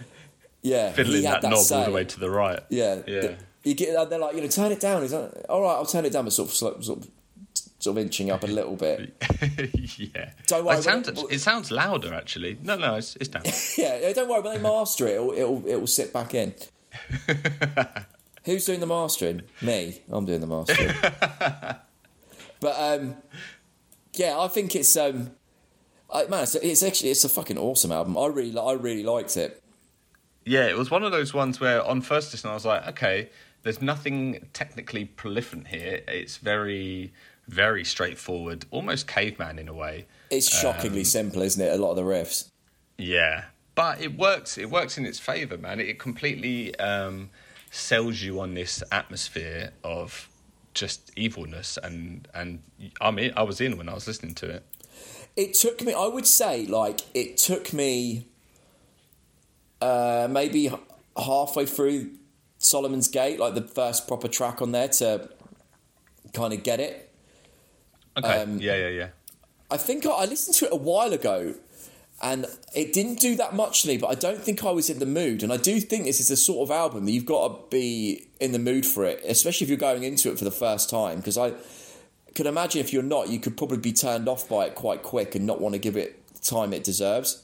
yeah, 0.62 0.92
Fiddling 0.92 1.22
that, 1.22 1.42
that, 1.42 1.50
knob 1.50 1.61
say. 1.61 1.76
all 1.76 1.84
the 1.84 1.92
way 1.92 2.04
to 2.04 2.18
the 2.20 2.28
right. 2.30 2.61
Yeah, 2.68 3.02
Yeah. 3.06 3.20
The- 3.20 3.37
you 3.64 3.74
get 3.74 4.08
they're 4.08 4.18
like, 4.18 4.34
you 4.34 4.40
know, 4.40 4.46
turn 4.48 4.72
it 4.72 4.80
down. 4.80 5.02
He's 5.02 5.12
like, 5.12 5.30
all 5.48 5.61
right, 5.62 5.74
I'll 5.74 5.84
turn 5.84 6.04
it 6.06 6.12
down, 6.12 6.24
but 6.24 6.32
sort 6.32 6.48
of, 6.48 6.54
sort 6.54 6.76
of, 6.76 6.84
sort 6.84 7.06
of, 7.87 7.98
inching 7.98 8.30
up 8.30 8.42
a 8.44 8.46
little 8.46 8.76
bit. 8.76 9.14
yeah. 9.98 10.30
Don't 10.46 10.64
worry, 10.64 10.78
it, 10.78 10.82
sounds, 10.84 11.08
it- 11.08 11.18
it 11.30 11.38
sounds 11.40 11.70
louder, 11.70 12.14
actually. 12.14 12.56
No, 12.62 12.76
no, 12.76 12.94
it's, 12.94 13.16
it's 13.16 13.28
down. 13.28 13.42
yeah, 13.78 14.12
don't 14.12 14.28
worry. 14.28 14.40
When 14.40 14.54
they 14.56 14.62
master 14.62 15.06
it, 15.06 15.14
it'll 15.16 15.32
it'll, 15.32 15.66
it'll 15.66 15.87
sit 15.87 16.12
back 16.12 16.34
in. 16.34 16.54
Who's 18.44 18.64
doing 18.64 18.80
the 18.80 18.87
mastering? 18.87 19.42
Me. 19.61 20.00
I'm 20.08 20.24
doing 20.24 20.40
the 20.40 20.46
mastering. 20.46 20.94
But 22.60 22.74
um, 22.78 23.16
yeah, 24.14 24.38
I 24.38 24.48
think 24.48 24.74
it's 24.74 24.96
um, 24.96 25.32
I, 26.12 26.26
man, 26.26 26.42
it's, 26.42 26.54
it's 26.54 26.82
actually 26.82 27.10
it's 27.10 27.24
a 27.24 27.28
fucking 27.28 27.58
awesome 27.58 27.92
album. 27.92 28.16
I 28.16 28.26
really, 28.26 28.58
I 28.58 28.72
really 28.72 29.02
liked 29.02 29.36
it. 29.36 29.62
yeah, 30.44 30.66
it 30.66 30.76
was 30.76 30.90
one 30.90 31.02
of 31.02 31.12
those 31.12 31.34
ones 31.34 31.60
where 31.60 31.84
on 31.84 32.00
first 32.00 32.32
listen 32.32 32.50
I 32.50 32.54
was 32.54 32.64
like, 32.64 32.86
okay, 32.88 33.30
there's 33.62 33.82
nothing 33.82 34.48
technically 34.52 35.04
prolific 35.04 35.66
here. 35.66 36.00
It's 36.08 36.38
very, 36.38 37.12
very 37.48 37.84
straightforward, 37.84 38.64
almost 38.70 39.06
caveman 39.06 39.58
in 39.58 39.68
a 39.68 39.74
way. 39.74 40.06
It's 40.30 40.48
shockingly 40.48 41.04
simple, 41.04 41.42
isn't 41.42 41.62
it? 41.62 41.72
A 41.72 41.76
lot 41.76 41.90
of 41.90 41.96
the 41.96 42.02
riffs. 42.02 42.50
Yeah, 42.96 43.44
but 43.74 44.00
it 44.00 44.16
works. 44.16 44.58
It 44.58 44.70
works 44.70 44.98
in 44.98 45.06
its 45.06 45.18
favor, 45.18 45.58
man. 45.58 45.80
It 45.80 45.98
completely 45.98 46.74
um, 46.78 47.30
sells 47.70 48.22
you 48.22 48.40
on 48.40 48.54
this 48.54 48.82
atmosphere 48.90 49.72
of 49.84 50.28
just 50.78 51.10
evilness, 51.16 51.78
and 51.82 52.28
and 52.34 52.62
I'm 53.00 53.18
in, 53.18 53.32
I 53.36 53.42
was 53.42 53.60
in 53.60 53.76
when 53.76 53.88
I 53.88 53.94
was 53.94 54.06
listening 54.06 54.34
to 54.36 54.48
it. 54.48 54.64
It 55.36 55.54
took 55.54 55.82
me. 55.82 55.92
I 55.92 56.06
would 56.06 56.26
say, 56.26 56.66
like, 56.66 57.00
it 57.14 57.36
took 57.36 57.72
me 57.72 58.26
uh, 59.80 60.28
maybe 60.30 60.70
halfway 61.16 61.66
through 61.66 62.10
Salomon's 62.58 63.08
Gate, 63.08 63.38
like 63.38 63.54
the 63.54 63.62
first 63.62 64.08
proper 64.08 64.28
track 64.28 64.62
on 64.62 64.72
there, 64.72 64.88
to 64.88 65.28
kind 66.32 66.52
of 66.52 66.62
get 66.62 66.80
it. 66.80 67.12
Okay. 68.16 68.42
Um, 68.42 68.58
yeah, 68.58 68.76
yeah, 68.76 68.88
yeah. 68.88 69.08
I 69.70 69.76
think 69.76 70.06
I, 70.06 70.10
I 70.10 70.24
listened 70.24 70.56
to 70.56 70.66
it 70.66 70.72
a 70.72 70.76
while 70.76 71.12
ago, 71.12 71.54
and 72.22 72.46
it 72.74 72.92
didn't 72.92 73.20
do 73.20 73.37
that 73.37 73.54
much 73.54 73.83
to 73.83 73.88
me. 73.88 73.96
But 73.96 74.09
I 74.09 74.14
don't 74.14 74.40
think 74.42 74.64
I 74.64 74.70
was 74.70 74.90
in 74.90 74.98
the 74.98 75.07
mood, 75.07 75.42
and 75.42 75.52
I 75.52 75.57
do 75.57 75.81
think 75.81 76.04
this 76.04 76.20
is 76.20 76.28
the 76.28 76.37
sort 76.37 76.68
of 76.68 76.74
album 76.74 77.04
that 77.07 77.12
you've 77.12 77.26
got 77.26 77.48
to 77.48 77.70
be 77.70 78.26
in 78.40 78.52
the 78.52 78.59
mood 78.59 78.85
for 78.87 79.04
it, 79.04 79.22
especially 79.26 79.64
if 79.64 79.68
you're 79.68 79.78
going 79.78 80.02
into 80.02 80.31
it 80.31 80.38
for 80.38 80.44
the 80.44 80.50
first 80.50 80.90
time. 80.90 81.18
Because 81.18 81.38
I 81.38 81.52
could 82.35 82.46
imagine 82.46 82.81
if 82.81 82.92
you're 82.92 83.02
not, 83.02 83.28
you 83.28 83.38
could 83.40 83.57
probably 83.57 83.78
be 83.78 83.92
turned 83.92 84.28
off 84.28 84.48
by 84.48 84.66
it 84.66 84.74
quite 84.74 85.02
quick 85.02 85.35
and 85.35 85.46
not 85.46 85.61
want 85.61 85.74
to 85.74 85.78
give 85.78 85.96
it 85.96 86.26
the 86.35 86.40
time 86.40 86.72
it 86.72 86.85
deserves. 86.85 87.42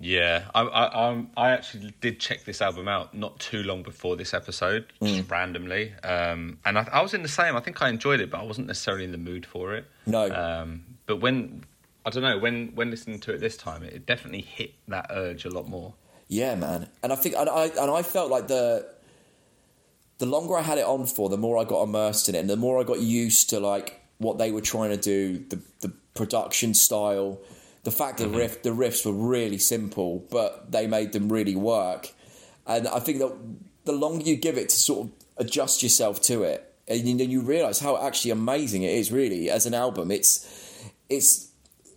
Yeah, 0.00 0.44
I, 0.52 0.62
I, 0.62 0.84
I'm- 1.08 1.30
actually 1.36 1.92
did 2.00 2.18
check 2.18 2.44
this 2.44 2.60
album 2.60 2.88
out 2.88 3.14
not 3.14 3.38
too 3.38 3.62
long 3.62 3.82
before 3.84 4.16
this 4.16 4.34
episode, 4.34 4.86
Mm. 5.00 5.16
just 5.18 5.30
randomly, 5.30 5.92
um, 6.02 6.58
and 6.64 6.76
I, 6.78 6.88
I 6.92 7.02
was 7.02 7.14
in 7.14 7.22
the 7.22 7.28
same. 7.28 7.54
I 7.56 7.60
think 7.60 7.80
I 7.82 7.88
enjoyed 7.88 8.20
it, 8.20 8.30
but 8.30 8.40
I 8.40 8.42
wasn't 8.42 8.66
necessarily 8.66 9.04
in 9.04 9.12
the 9.12 9.18
mood 9.18 9.46
for 9.46 9.74
it. 9.76 9.84
No. 10.06 10.28
Um, 10.32 10.82
but 11.06 11.18
when 11.18 11.64
I 12.04 12.10
don't 12.10 12.22
know 12.22 12.38
when 12.38 12.72
when 12.74 12.90
listening 12.90 13.20
to 13.20 13.34
it 13.34 13.40
this 13.40 13.56
time, 13.56 13.82
it 13.82 14.06
definitely 14.06 14.42
hit 14.42 14.74
that 14.88 15.06
urge 15.10 15.44
a 15.44 15.50
lot 15.50 15.68
more. 15.68 15.94
Yeah, 16.28 16.54
man. 16.54 16.88
And 17.02 17.12
I 17.12 17.16
think, 17.16 17.36
and 17.36 17.48
I 17.48 17.66
and 17.66 17.90
I 17.90 18.02
felt 18.02 18.30
like 18.30 18.48
the 18.48 18.88
the 20.18 20.26
longer 20.26 20.56
I 20.56 20.62
had 20.62 20.78
it 20.78 20.84
on 20.84 21.06
for, 21.06 21.28
the 21.28 21.36
more 21.36 21.58
I 21.58 21.64
got 21.64 21.82
immersed 21.82 22.28
in 22.28 22.34
it, 22.34 22.38
and 22.38 22.50
the 22.50 22.56
more 22.56 22.80
I 22.80 22.84
got 22.84 23.00
used 23.00 23.50
to 23.50 23.60
like 23.60 24.00
what 24.18 24.38
they 24.38 24.50
were 24.50 24.60
trying 24.60 24.90
to 24.90 24.96
do, 24.96 25.44
the 25.48 25.60
the 25.80 25.92
production 26.14 26.74
style, 26.74 27.38
the 27.84 27.90
fact 27.90 28.18
that 28.18 28.28
the 28.30 28.38
riff 28.38 28.62
the 28.62 28.70
riffs 28.70 29.04
were 29.04 29.12
really 29.12 29.58
simple, 29.58 30.24
but 30.30 30.72
they 30.72 30.86
made 30.86 31.12
them 31.12 31.30
really 31.30 31.56
work. 31.56 32.12
And 32.66 32.88
I 32.88 32.98
think 32.98 33.18
that 33.18 33.36
the 33.84 33.92
longer 33.92 34.24
you 34.24 34.36
give 34.36 34.56
it 34.56 34.70
to 34.70 34.76
sort 34.76 35.06
of 35.06 35.12
adjust 35.36 35.82
yourself 35.82 36.20
to 36.22 36.44
it, 36.44 36.74
and 36.88 37.06
you, 37.06 37.26
you 37.26 37.42
realize 37.42 37.80
how 37.80 38.00
actually 38.04 38.30
amazing 38.30 38.84
it 38.84 38.92
is. 38.92 39.12
Really, 39.12 39.50
as 39.50 39.66
an 39.66 39.74
album, 39.74 40.10
it's 40.10 40.48
it's 41.10 41.51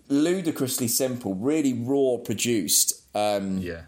ludicrously 0.07 0.87
simple, 0.87 1.35
really 1.35 1.73
raw 1.73 2.17
produced. 2.17 3.01
Um, 3.15 3.59
Yeah, 3.59 3.83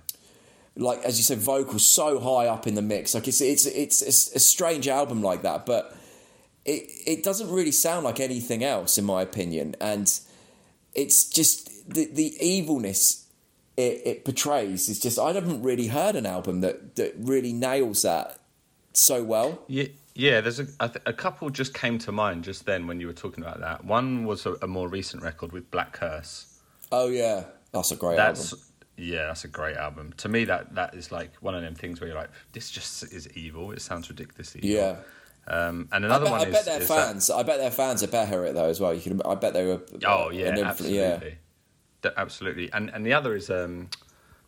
like 0.76 1.00
as 1.04 1.18
you 1.18 1.24
said, 1.24 1.40
vocals 1.40 1.86
so 1.86 2.20
high 2.20 2.48
up 2.48 2.68
in 2.68 2.76
the 2.76 2.82
mix. 2.82 3.14
Like 3.14 3.28
it's 3.28 3.42
it's 3.42 3.66
it's, 3.66 4.02
it's 4.02 4.36
a 4.36 4.40
strange 4.40 4.88
album 4.88 5.22
like 5.22 5.42
that, 5.42 5.66
but 5.66 5.96
it 6.66 6.90
it 7.06 7.24
doesn't 7.24 7.50
really 7.50 7.72
sound 7.72 8.06
like 8.06 8.20
anything 8.20 8.64
else, 8.64 8.98
in 8.98 9.06
my 9.06 9.22
opinion. 9.22 9.76
And 9.82 10.08
it's 10.94 11.30
just 11.30 11.90
the 11.90 12.06
the 12.06 12.36
evilness 12.46 13.28
it, 13.76 14.02
it 14.06 14.26
portrays. 14.26 14.90
is 14.90 15.00
just 15.00 15.18
I 15.20 15.32
haven't 15.32 15.64
really 15.64 15.88
heard 15.88 16.16
an 16.16 16.26
album 16.26 16.62
that 16.62 16.96
that 16.96 17.14
really 17.18 17.54
nails 17.54 18.02
that 18.04 18.40
so 18.94 19.24
well. 19.24 19.64
yeah, 19.68 19.86
yeah. 20.18 20.42
There's 20.42 20.60
a 20.60 20.68
a, 20.80 20.90
th- 20.90 21.04
a 21.06 21.14
couple 21.14 21.50
just 21.50 21.74
came 21.74 21.98
to 22.00 22.12
mind 22.12 22.44
just 22.44 22.66
then 22.66 22.88
when 22.88 23.00
you 23.00 23.08
were 23.08 23.14
talking 23.14 23.44
about 23.44 23.60
that. 23.62 23.86
One 23.86 24.26
was 24.26 24.46
a, 24.46 24.54
a 24.62 24.68
more 24.68 24.88
recent 24.90 25.24
record 25.24 25.52
with 25.52 25.70
Black 25.72 25.94
Curse. 25.94 26.60
Oh 26.92 27.08
yeah, 27.10 27.44
that's 27.72 27.92
a 27.92 27.96
great 27.96 28.18
That's 28.18 28.54
album. 28.54 28.66
yeah, 28.98 29.28
that's 29.28 29.44
a 29.46 29.48
great 29.48 29.78
album. 29.78 30.14
To 30.18 30.30
me, 30.30 30.46
that 30.46 30.76
that 30.76 30.94
is 30.96 31.12
like 31.12 31.32
one 31.42 31.56
of 31.56 31.62
them 31.62 31.76
things 31.76 32.00
where 32.02 32.10
you're 32.10 32.18
like, 32.18 32.32
this 32.54 32.70
just 32.72 33.04
is 33.14 33.28
evil. 33.36 33.72
It 33.72 33.82
sounds 33.82 34.10
ridiculously 34.10 34.62
evil. 34.64 34.82
Yeah. 34.84 34.96
Um, 35.50 35.88
and 35.94 36.04
I 36.04 36.08
another 36.08 36.26
bet, 36.26 36.32
one 36.32 36.42
I 36.42 36.44
is, 36.46 36.54
bet 36.56 36.66
their 36.66 36.82
is 36.82 36.88
that- 36.90 37.08
fans. 37.08 37.30
I 37.30 37.44
bet 37.44 37.60
their 37.60 37.72
fans 37.72 38.04
are 38.04 38.08
better 38.08 38.44
at 38.44 38.50
it 38.50 38.54
though 38.56 38.70
as 38.70 38.80
well. 38.82 38.94
You 38.94 39.02
can. 39.02 39.22
I 39.24 39.36
bet 39.36 39.54
they 39.54 39.66
were. 39.66 39.82
Oh 40.06 40.30
yeah, 40.30 40.50
absolutely, 40.64 41.38
D- 42.02 42.10
absolutely. 42.18 42.72
And 42.74 42.90
and 42.94 43.06
the 43.06 43.14
other 43.14 43.34
is 43.36 43.50
um, 43.50 43.90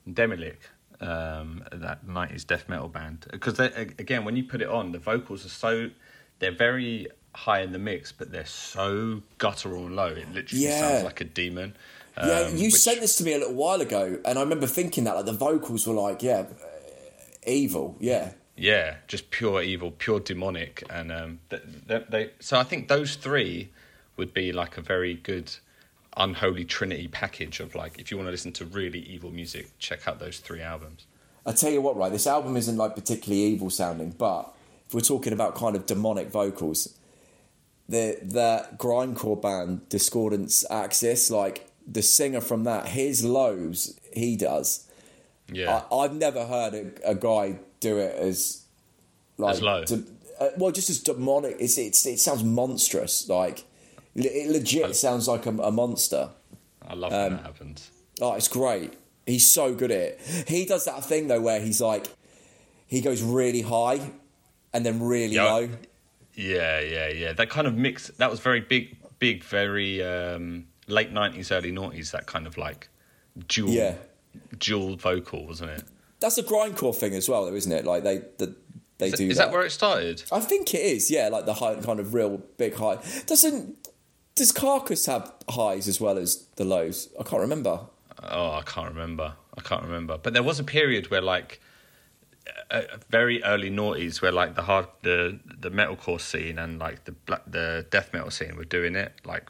Demilich, 0.09 0.57
um, 1.01 1.63
that 1.71 2.05
'90s 2.05 2.45
death 2.45 2.67
metal 2.69 2.89
band. 2.89 3.25
Because 3.31 3.59
again, 3.59 4.25
when 4.25 4.35
you 4.35 4.43
put 4.43 4.61
it 4.61 4.67
on, 4.69 4.91
the 4.91 4.99
vocals 4.99 5.45
are 5.45 5.49
so 5.49 5.89
they're 6.39 6.51
very 6.55 7.07
high 7.35 7.61
in 7.61 7.71
the 7.71 7.79
mix, 7.79 8.11
but 8.11 8.31
they're 8.31 8.45
so 8.45 9.21
guttural 9.37 9.85
and 9.85 9.95
low. 9.95 10.07
It 10.07 10.33
literally 10.33 10.63
Yeah. 10.63 10.79
sounds 10.79 11.03
like 11.03 11.21
a 11.21 11.25
demon. 11.25 11.75
Yeah, 12.17 12.23
Um, 12.41 12.57
you 12.57 12.65
which- 12.65 12.73
sent 12.75 12.99
this 13.01 13.15
to 13.17 13.23
me 13.23 13.33
a 13.33 13.37
little 13.37 13.53
while 13.53 13.79
ago, 13.81 14.19
and 14.25 14.37
I 14.37 14.41
remember 14.41 14.67
thinking 14.67 15.03
that 15.05 15.15
like 15.15 15.25
the 15.25 15.31
vocals 15.33 15.87
were 15.87 15.93
like, 15.93 16.21
yeah, 16.23 16.39
uh, 16.39 17.45
evil. 17.45 17.95
Yeah, 17.99 18.31
Yeah, 18.57 18.97
just 19.07 19.31
pure 19.31 19.61
evil, 19.61 19.91
pure 19.91 20.19
demonic, 20.19 20.83
and 20.89 21.11
um, 21.13 21.39
th- 21.49 21.61
th- 21.87 22.03
they. 22.09 22.31
So 22.41 22.59
I 22.59 22.63
think 22.63 22.89
those 22.89 23.15
three 23.15 23.69
would 24.17 24.33
be 24.33 24.51
like 24.51 24.77
a 24.77 24.81
very 24.81 25.13
good 25.13 25.55
unholy 26.17 26.65
trinity 26.65 27.07
package 27.07 27.59
of 27.59 27.75
like 27.75 27.99
if 27.99 28.11
you 28.11 28.17
want 28.17 28.27
to 28.27 28.31
listen 28.31 28.51
to 28.53 28.65
really 28.65 28.99
evil 28.99 29.31
music, 29.31 29.69
check 29.79 30.07
out 30.07 30.19
those 30.19 30.39
three 30.39 30.61
albums. 30.61 31.05
I 31.45 31.53
tell 31.53 31.71
you 31.71 31.81
what, 31.81 31.95
right? 31.95 32.11
This 32.11 32.27
album 32.27 32.57
isn't 32.57 32.77
like 32.77 32.95
particularly 32.95 33.43
evil 33.43 33.69
sounding, 33.69 34.11
but 34.11 34.53
if 34.87 34.93
we're 34.93 35.01
talking 35.01 35.33
about 35.33 35.55
kind 35.55 35.75
of 35.75 35.85
demonic 35.85 36.29
vocals, 36.29 36.97
the 37.87 38.17
that 38.21 38.77
grindcore 38.77 39.41
band 39.41 39.87
Discordance 39.89 40.65
Axis, 40.69 41.31
like 41.31 41.69
the 41.87 42.01
singer 42.01 42.41
from 42.41 42.63
that, 42.65 42.89
his 42.89 43.23
lows 43.23 43.99
he 44.13 44.35
does. 44.35 44.87
Yeah, 45.51 45.83
I, 45.91 45.95
I've 45.95 46.13
never 46.13 46.45
heard 46.45 46.73
a, 46.73 47.11
a 47.11 47.15
guy 47.15 47.59
do 47.79 47.97
it 47.97 48.15
as 48.15 48.63
like 49.37 49.55
As 49.55 49.61
low? 49.61 49.83
de- 49.85 50.03
uh, 50.39 50.49
well, 50.57 50.71
just 50.71 50.89
as 50.89 50.99
demonic. 50.99 51.55
It's, 51.59 51.77
it's 51.77 52.05
it 52.05 52.19
sounds 52.19 52.43
monstrous. 52.43 53.27
Like 53.27 53.65
it 54.15 54.25
it 54.25 54.49
legit 54.51 54.95
sounds 54.95 55.27
like 55.27 55.45
a, 55.45 55.49
a 55.49 55.71
monster. 55.71 56.29
I 56.87 56.93
love 56.95 57.11
when 57.11 57.21
um, 57.21 57.33
that 57.37 57.43
happens. 57.43 57.91
Oh, 58.21 58.33
it's 58.33 58.47
great. 58.47 58.93
He's 59.25 59.49
so 59.49 59.73
good 59.75 59.91
at 59.91 59.97
it. 59.99 60.45
He 60.47 60.65
does 60.65 60.85
that 60.85 61.05
thing 61.05 61.27
though 61.27 61.41
where 61.41 61.59
he's 61.61 61.79
like, 61.81 62.07
he 62.87 62.99
goes 63.01 63.21
really 63.21 63.61
high 63.61 63.99
and 64.73 64.85
then 64.85 65.01
really 65.03 65.35
Yeah. 65.35 65.53
low. 65.53 65.69
Yeah, 66.33 66.79
yeah, 66.79 67.09
yeah. 67.09 67.33
That 67.33 67.49
kind 67.49 67.67
of 67.67 67.75
mix. 67.75 68.07
That 68.17 68.31
was 68.31 68.39
very 68.39 68.61
big, 68.61 68.95
big, 69.19 69.43
very 69.43 70.01
um, 70.03 70.67
late 70.87 71.11
nineties, 71.11 71.51
early 71.51 71.71
noughties. 71.71 72.11
That 72.11 72.25
kind 72.27 72.47
of 72.47 72.57
like 72.57 72.87
dual, 73.47 73.69
Yeah. 73.71 73.95
dual 74.57 74.95
vocal, 74.95 75.45
wasn't 75.45 75.71
it? 75.71 75.83
That's 76.21 76.37
a 76.37 76.43
grindcore 76.43 76.95
thing 76.95 77.13
as 77.13 77.29
well, 77.29 77.45
though, 77.45 77.55
isn't 77.55 77.71
it? 77.71 77.85
Like 77.85 78.03
they 78.03 78.17
the, 78.37 78.55
they 78.97 79.07
Is, 79.07 79.13
do 79.13 79.27
is 79.27 79.37
that. 79.37 79.45
that 79.47 79.53
where 79.53 79.63
it 79.65 79.71
started? 79.71 80.23
I 80.31 80.39
think 80.39 80.73
it 80.73 80.81
is. 80.81 81.11
Yeah, 81.11 81.29
like 81.29 81.45
the 81.45 81.53
high 81.55 81.75
kind 81.75 81.99
of 81.99 82.13
real 82.13 82.41
big 82.57 82.75
high. 82.75 82.97
Doesn't 83.25 83.75
does 84.39 84.51
Carcass 84.51 85.05
have 85.05 85.31
highs 85.49 85.87
as 85.87 85.99
well 86.01 86.17
as 86.17 86.47
the 86.55 86.63
lows? 86.65 87.09
I 87.19 87.23
can't 87.23 87.41
remember. 87.41 87.81
Oh, 88.23 88.51
I 88.53 88.61
can't 88.65 88.89
remember. 88.89 89.33
I 89.57 89.61
can't 89.61 89.83
remember. 89.83 90.17
But 90.17 90.33
there 90.33 90.43
was 90.43 90.59
a 90.59 90.63
period 90.63 91.11
where, 91.11 91.21
like, 91.21 91.59
uh, 92.71 92.81
very 93.09 93.43
early 93.43 93.69
noughties, 93.69 94.21
where 94.21 94.31
like 94.31 94.55
the 94.55 94.61
hard, 94.63 94.87
the 95.03 95.39
the 95.45 95.69
metalcore 95.69 96.19
scene 96.21 96.57
and 96.57 96.79
like 96.79 97.03
the 97.05 97.11
black, 97.11 97.41
the 97.45 97.85
death 97.91 98.13
metal 98.13 98.31
scene 98.31 98.55
were 98.55 98.63
doing 98.65 98.95
it. 98.95 99.11
Like, 99.25 99.49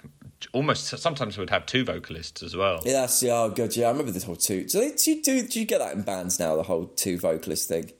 almost 0.53 0.87
sometimes 0.97 1.37
we'd 1.37 1.49
have 1.51 1.65
two 1.65 1.83
vocalists 1.85 2.41
as 2.43 2.55
well. 2.55 2.81
Yeah, 2.83 2.93
that's 3.01 3.21
yeah. 3.23 3.33
Oh, 3.41 3.49
good. 3.49 3.75
Yeah, 3.77 3.87
I 3.87 3.91
remember 3.91 4.11
this 4.11 4.23
whole 4.23 4.35
two. 4.35 4.65
Do, 4.65 4.79
they, 4.79 4.91
do 4.95 5.11
you 5.11 5.21
do? 5.23 5.47
Do 5.47 5.59
you 5.59 5.65
get 5.65 5.79
that 5.79 5.95
in 5.95 6.01
bands 6.01 6.39
now? 6.39 6.55
The 6.55 6.63
whole 6.63 6.87
two 6.87 7.17
vocalist 7.19 7.67
thing. 7.69 7.91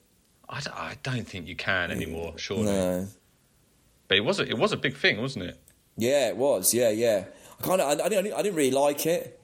I, 0.49 0.60
d- 0.62 0.69
I 0.73 0.95
don't 1.04 1.28
think 1.28 1.47
you 1.47 1.56
can 1.56 1.91
anymore. 1.91 2.34
Surely, 2.38 2.63
No. 2.65 3.08
but 4.08 4.17
it 4.17 4.21
was 4.25 4.39
a, 4.39 4.47
it 4.49 4.58
was 4.58 4.71
a 4.71 4.78
big 4.78 4.95
thing, 4.97 5.21
wasn't 5.21 5.45
it? 5.45 5.60
Yeah, 5.99 6.29
it 6.29 6.38
was. 6.38 6.73
Yeah, 6.73 6.89
yeah. 6.89 7.25
I 7.59 7.63
kind 7.63 7.81
of. 7.81 7.88
I, 7.99 8.05
I, 8.05 8.09
didn't, 8.09 8.33
I 8.33 8.41
didn't 8.41 8.55
really 8.55 8.71
like 8.71 9.05
it. 9.05 9.39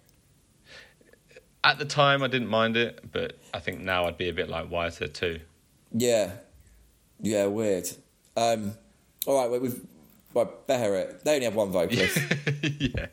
At 1.64 1.80
the 1.80 1.86
time, 1.86 2.24
I 2.24 2.28
didn't 2.28 2.48
mind 2.48 2.78
it, 2.78 3.12
but 3.12 3.38
I 3.54 3.60
think 3.60 3.82
now 3.82 4.06
I'd 4.06 4.18
be 4.18 4.30
a 4.30 4.34
bit 4.34 4.50
like, 4.50 4.70
why 4.70 4.88
is 4.88 5.00
there 5.00 5.08
two? 5.08 5.40
Yeah, 5.92 6.32
yeah. 7.22 7.46
Weird. 7.48 7.90
Um. 8.38 8.74
All 9.26 9.40
right. 9.42 9.50
Well, 9.50 9.60
we've. 9.60 9.82
Well. 10.34 10.54
They 10.68 10.76
only 10.76 11.44
have 11.46 11.56
one 11.56 11.72
vocalist. 11.72 12.18
yeah, 12.62 13.08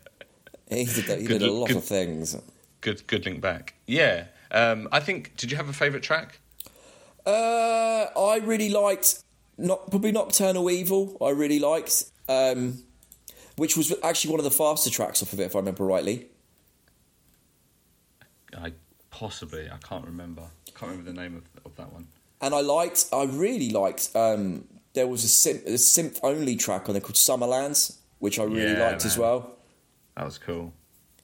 he 0.68 0.84
did. 0.84 1.20
He 1.20 1.26
Good 1.26 1.38
did 1.38 1.42
a 1.42 1.52
lot 1.52 1.68
good- 1.68 1.76
of 1.78 1.84
things. 1.84 2.36
good 2.80 3.06
good 3.06 3.24
link 3.24 3.40
back. 3.40 3.74
Yeah, 3.86 4.26
um, 4.50 4.88
I 4.92 5.00
think. 5.00 5.36
Did 5.36 5.50
you 5.50 5.56
have 5.56 5.68
a 5.68 5.72
favourite 5.72 6.02
track? 6.04 6.38
Uh, 7.24 8.06
I 8.16 8.40
really 8.44 8.68
liked 8.68 9.22
not 9.58 9.90
probably 9.90 10.12
Nocturnal 10.12 10.70
Evil. 10.70 11.16
I 11.22 11.30
really 11.30 11.60
liked, 11.60 12.04
um, 12.28 12.82
which 13.62 13.76
was 13.76 13.94
actually 14.02 14.28
one 14.28 14.40
of 14.40 14.44
the 14.44 14.50
faster 14.50 14.90
tracks 14.90 15.22
off 15.22 15.32
of 15.32 15.38
it, 15.38 15.44
if 15.44 15.54
I 15.54 15.60
remember 15.60 15.84
rightly. 15.84 16.26
I 18.58 18.72
possibly 19.12 19.70
I 19.70 19.76
can't 19.76 20.04
remember. 20.04 20.42
I 20.42 20.70
can't 20.76 20.90
remember 20.90 21.12
the 21.12 21.16
name 21.16 21.36
of, 21.36 21.64
of 21.64 21.76
that 21.76 21.92
one. 21.92 22.08
And 22.40 22.56
I 22.56 22.60
liked, 22.60 23.06
I 23.12 23.22
really 23.22 23.70
liked. 23.70 24.10
Um, 24.16 24.64
there 24.94 25.06
was 25.06 25.22
a 25.22 25.28
synth, 25.28 25.64
a 25.64 25.74
synth 25.74 26.18
only 26.24 26.56
track 26.56 26.88
on 26.88 26.94
there 26.94 27.00
called 27.00 27.14
Summerlands, 27.14 27.98
which 28.18 28.40
I 28.40 28.42
really 28.42 28.72
Yeah, 28.72 28.88
liked 28.88 29.04
as 29.04 29.16
well. 29.16 29.52
That 30.16 30.24
was 30.24 30.38
cool. 30.38 30.72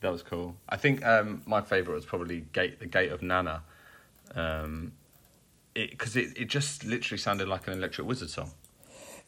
That 0.01 0.12
was 0.12 0.22
cool. 0.22 0.55
I 0.68 0.77
think 0.77 1.05
um, 1.05 1.42
my 1.44 1.61
favourite 1.61 1.96
was 1.96 2.07
probably 2.07 2.44
Gate 2.53 2.79
the 2.79 2.87
Gate 2.87 3.11
of 3.11 3.20
Nanna. 3.20 3.64
Um, 4.37 4.92
because 5.74 6.14
it, 6.14 6.38
it, 6.38 6.44
just 6.44 6.85
literally 6.85 7.18
sounded 7.18 7.48
like 7.48 7.66
an 7.66 7.72
Electric 7.72 8.07
Wizard 8.07 8.31
song. 8.31 8.53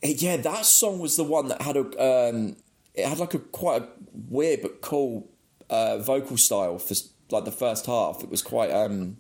Eh, 0.01 0.14
Yeah, 0.16 0.37
that 0.37 0.64
song 0.64 1.01
was 1.01 1.16
the 1.16 1.25
one 1.25 1.49
that 1.49 1.62
had 1.62 1.77
a. 1.77 2.31
Um, 2.31 2.57
it 2.94 3.07
had 3.07 3.18
like 3.18 3.35
a 3.35 3.38
quite 3.38 3.83
a 3.83 3.88
weird 4.29 4.62
but 4.62 4.81
cool 4.81 5.29
uh, 5.68 5.98
vocal 5.98 6.37
style 6.37 6.79
for 6.79 6.94
like 7.31 7.44
the 7.44 7.53
first 7.53 7.87
half. 7.87 8.22
It 8.22 8.31
was 8.31 8.42
quite 8.42 8.70
um, 8.70 9.18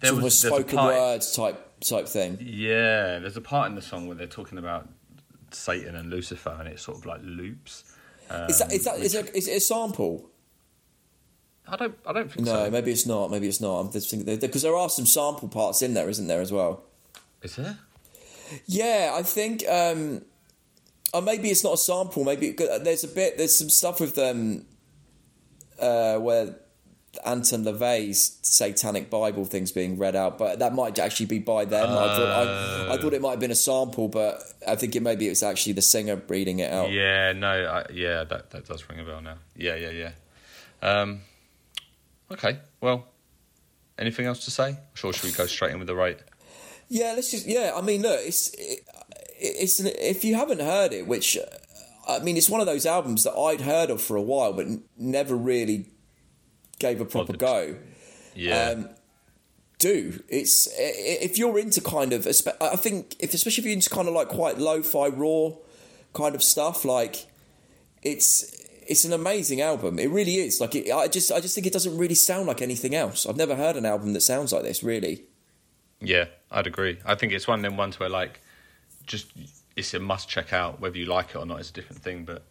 There 0.00 0.08
sort 0.10 0.18
of 0.18 0.18
a 0.20 0.24
was- 0.24 0.38
spoken 0.38 0.78
part- 0.78 0.94
words 0.94 1.34
type 1.34 1.80
type 1.80 2.06
thing. 2.08 2.38
Yeah, 2.40 3.18
there's 3.18 3.36
a 3.36 3.40
part 3.40 3.68
in 3.68 3.74
the 3.74 3.82
song 3.82 4.06
where 4.06 4.16
they're 4.16 4.26
talking 4.26 4.58
about 4.58 4.88
Satan 5.50 5.94
and 5.96 6.10
Lucifer, 6.10 6.56
and 6.58 6.68
it 6.68 6.78
sort 6.78 6.98
of 6.98 7.06
like 7.06 7.20
loops. 7.24 7.84
is 8.48 8.58
that 8.60 8.72
is 8.72 8.84
that 8.84 8.94
Um, 8.96 9.02
is, 9.02 9.14
it, 9.14 9.34
is 9.34 9.48
it 9.48 9.56
a 9.56 9.60
sample? 9.60 10.28
I 11.68 11.76
don't. 11.76 11.96
I 12.06 12.12
don't 12.12 12.30
think 12.30 12.46
No, 12.46 12.52
so. 12.52 12.64
No, 12.64 12.70
maybe 12.70 12.90
it's 12.90 13.06
not. 13.06 13.30
Maybe 13.30 13.46
it's 13.48 13.60
not. 13.60 13.78
I'm 13.80 13.92
just 13.92 14.10
thinking 14.10 14.36
because 14.38 14.62
there 14.62 14.74
are 14.76 14.88
some 14.88 15.06
sample 15.06 15.48
parts 15.48 15.80
in 15.82 15.94
there, 15.94 16.08
isn't 16.08 16.26
there 16.26 16.40
as 16.40 16.50
well? 16.52 16.82
Is 17.42 17.56
there? 17.56 17.78
Yeah, 18.66 19.12
I 19.14 19.22
think. 19.22 19.64
Um, 19.68 20.22
or 21.12 21.22
maybe 21.22 21.50
it's 21.50 21.62
not 21.64 21.74
a 21.74 21.78
sample. 21.78 22.24
Maybe 22.24 22.48
it- 22.48 22.84
there's 22.84 23.04
a 23.04 23.08
bit. 23.08 23.36
There's 23.38 23.56
some 23.58 23.68
stuff 23.70 24.00
with 24.00 24.14
them 24.14 24.66
uh, 25.78 26.16
where 26.18 26.56
Anton 27.26 27.64
LaVey's 27.64 28.38
Satanic 28.42 29.10
Bible 29.10 29.44
things 29.44 29.70
being 29.72 29.98
read 29.98 30.16
out, 30.16 30.38
but 30.38 30.58
that 30.60 30.74
might 30.74 30.98
actually 30.98 31.26
be 31.26 31.38
by 31.38 31.64
them. 31.66 31.90
I, 31.90 31.94
thought, 31.94 32.28
I, 32.28 32.94
I 32.94 32.98
thought 32.98 33.12
it 33.12 33.20
might 33.20 33.32
have 33.32 33.40
been 33.40 33.50
a 33.50 33.54
sample, 33.54 34.08
but 34.08 34.42
I 34.66 34.76
think 34.76 34.96
it 34.96 35.02
maybe 35.02 35.26
it 35.26 35.30
was 35.30 35.42
actually 35.42 35.74
the 35.74 35.82
singer 35.82 36.20
reading 36.28 36.60
it 36.60 36.72
out. 36.72 36.90
Yeah. 36.90 37.32
No. 37.32 37.48
I, 37.48 37.92
yeah. 37.92 38.24
That 38.24 38.50
that 38.50 38.66
does 38.66 38.88
ring 38.88 39.00
a 39.00 39.04
bell 39.04 39.20
now. 39.20 39.36
Yeah. 39.56 39.74
Yeah. 39.76 39.90
Yeah. 39.90 40.10
Um, 40.82 41.20
okay. 42.30 42.58
Well. 42.80 43.06
Anything 43.98 44.24
else 44.26 44.46
to 44.46 44.50
say? 44.50 44.78
Sure. 44.94 45.12
Should 45.12 45.24
we 45.24 45.32
go 45.32 45.46
straight 45.46 45.72
in 45.72 45.78
with 45.78 45.86
the 45.86 45.94
rate? 45.94 46.16
Yeah, 46.88 47.12
let's 47.14 47.30
just. 47.30 47.46
Yeah, 47.46 47.72
I 47.76 47.82
mean, 47.82 48.00
look, 48.02 48.18
it's 48.22 48.48
it, 48.54 48.80
it's 49.42 49.80
an, 49.80 49.88
if 49.98 50.24
you 50.24 50.34
haven't 50.34 50.60
heard 50.60 50.92
it, 50.92 51.06
which 51.06 51.36
I 52.08 52.18
mean, 52.20 52.36
it's 52.36 52.50
one 52.50 52.60
of 52.60 52.66
those 52.66 52.86
albums 52.86 53.24
that 53.24 53.34
I'd 53.34 53.60
heard 53.60 53.90
of 53.90 54.00
for 54.00 54.16
a 54.16 54.22
while, 54.22 54.52
but 54.52 54.66
n- 54.66 54.84
never 54.96 55.36
really 55.36 55.86
gave 56.78 57.00
a 57.00 57.04
proper 57.04 57.36
go. 57.36 57.76
Yeah. 58.34 58.70
Um, 58.70 58.88
do 59.78 60.22
it's 60.28 60.68
if 60.78 61.38
you're 61.38 61.58
into 61.58 61.80
kind 61.80 62.12
of 62.12 62.24
I 62.60 62.76
think 62.76 63.16
if 63.18 63.34
especially 63.34 63.62
if 63.62 63.64
you're 63.66 63.74
into 63.74 63.90
kind 63.90 64.06
of 64.06 64.14
like 64.14 64.28
quite 64.28 64.58
lo-fi 64.58 65.08
raw 65.08 65.50
kind 66.14 66.36
of 66.36 66.42
stuff, 66.42 66.84
like 66.84 67.26
it's 68.02 68.44
it's 68.86 69.04
an 69.04 69.12
amazing 69.12 69.60
album. 69.60 69.98
It 69.98 70.10
really 70.10 70.36
is. 70.36 70.60
Like 70.60 70.76
it, 70.76 70.92
I 70.92 71.08
just 71.08 71.32
I 71.32 71.40
just 71.40 71.54
think 71.54 71.66
it 71.66 71.72
doesn't 71.72 71.98
really 71.98 72.14
sound 72.14 72.46
like 72.46 72.62
anything 72.62 72.94
else. 72.94 73.26
I've 73.26 73.36
never 73.36 73.56
heard 73.56 73.76
an 73.76 73.84
album 73.84 74.12
that 74.12 74.20
sounds 74.20 74.52
like 74.52 74.62
this. 74.62 74.84
Really. 74.84 75.24
Yeah, 76.00 76.26
I'd 76.50 76.66
agree. 76.66 76.98
I 77.04 77.14
think 77.14 77.32
it's 77.32 77.46
one 77.46 77.60
of 77.60 77.62
them 77.62 77.76
ones 77.76 77.98
where 78.00 78.08
like, 78.08 78.40
just 79.06 79.26
it's 79.76 79.94
a 79.94 80.00
must 80.00 80.28
check 80.28 80.52
out. 80.52 80.80
Whether 80.80 80.98
you 80.98 81.06
like 81.06 81.30
it 81.30 81.36
or 81.36 81.46
not 81.46 81.60
is 81.60 81.70
a 81.70 81.72
different 81.72 82.02
thing. 82.02 82.24
But 82.24 82.42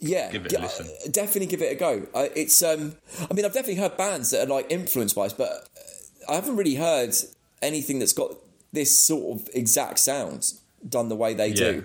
Yeah, 0.00 0.30
Give 0.30 0.44
it 0.46 0.52
a 0.52 0.56
d- 0.56 0.62
listen. 0.62 0.88
definitely 1.12 1.46
give 1.46 1.62
it 1.62 1.72
a 1.72 1.74
go. 1.76 2.06
It's 2.34 2.62
um, 2.62 2.96
I 3.30 3.34
mean, 3.34 3.44
I've 3.44 3.52
definitely 3.54 3.76
heard 3.76 3.96
bands 3.96 4.30
that 4.30 4.44
are 4.46 4.50
like 4.50 4.66
influenced 4.70 5.14
by 5.16 5.26
us, 5.26 5.32
but 5.32 5.68
I 6.28 6.34
haven't 6.34 6.56
really 6.56 6.74
heard 6.76 7.14
anything 7.62 7.98
that's 7.98 8.12
got 8.12 8.32
this 8.72 8.96
sort 9.02 9.40
of 9.40 9.48
exact 9.54 9.98
sound 9.98 10.52
done 10.88 11.08
the 11.08 11.16
way 11.16 11.34
they 11.34 11.52
do. 11.52 11.84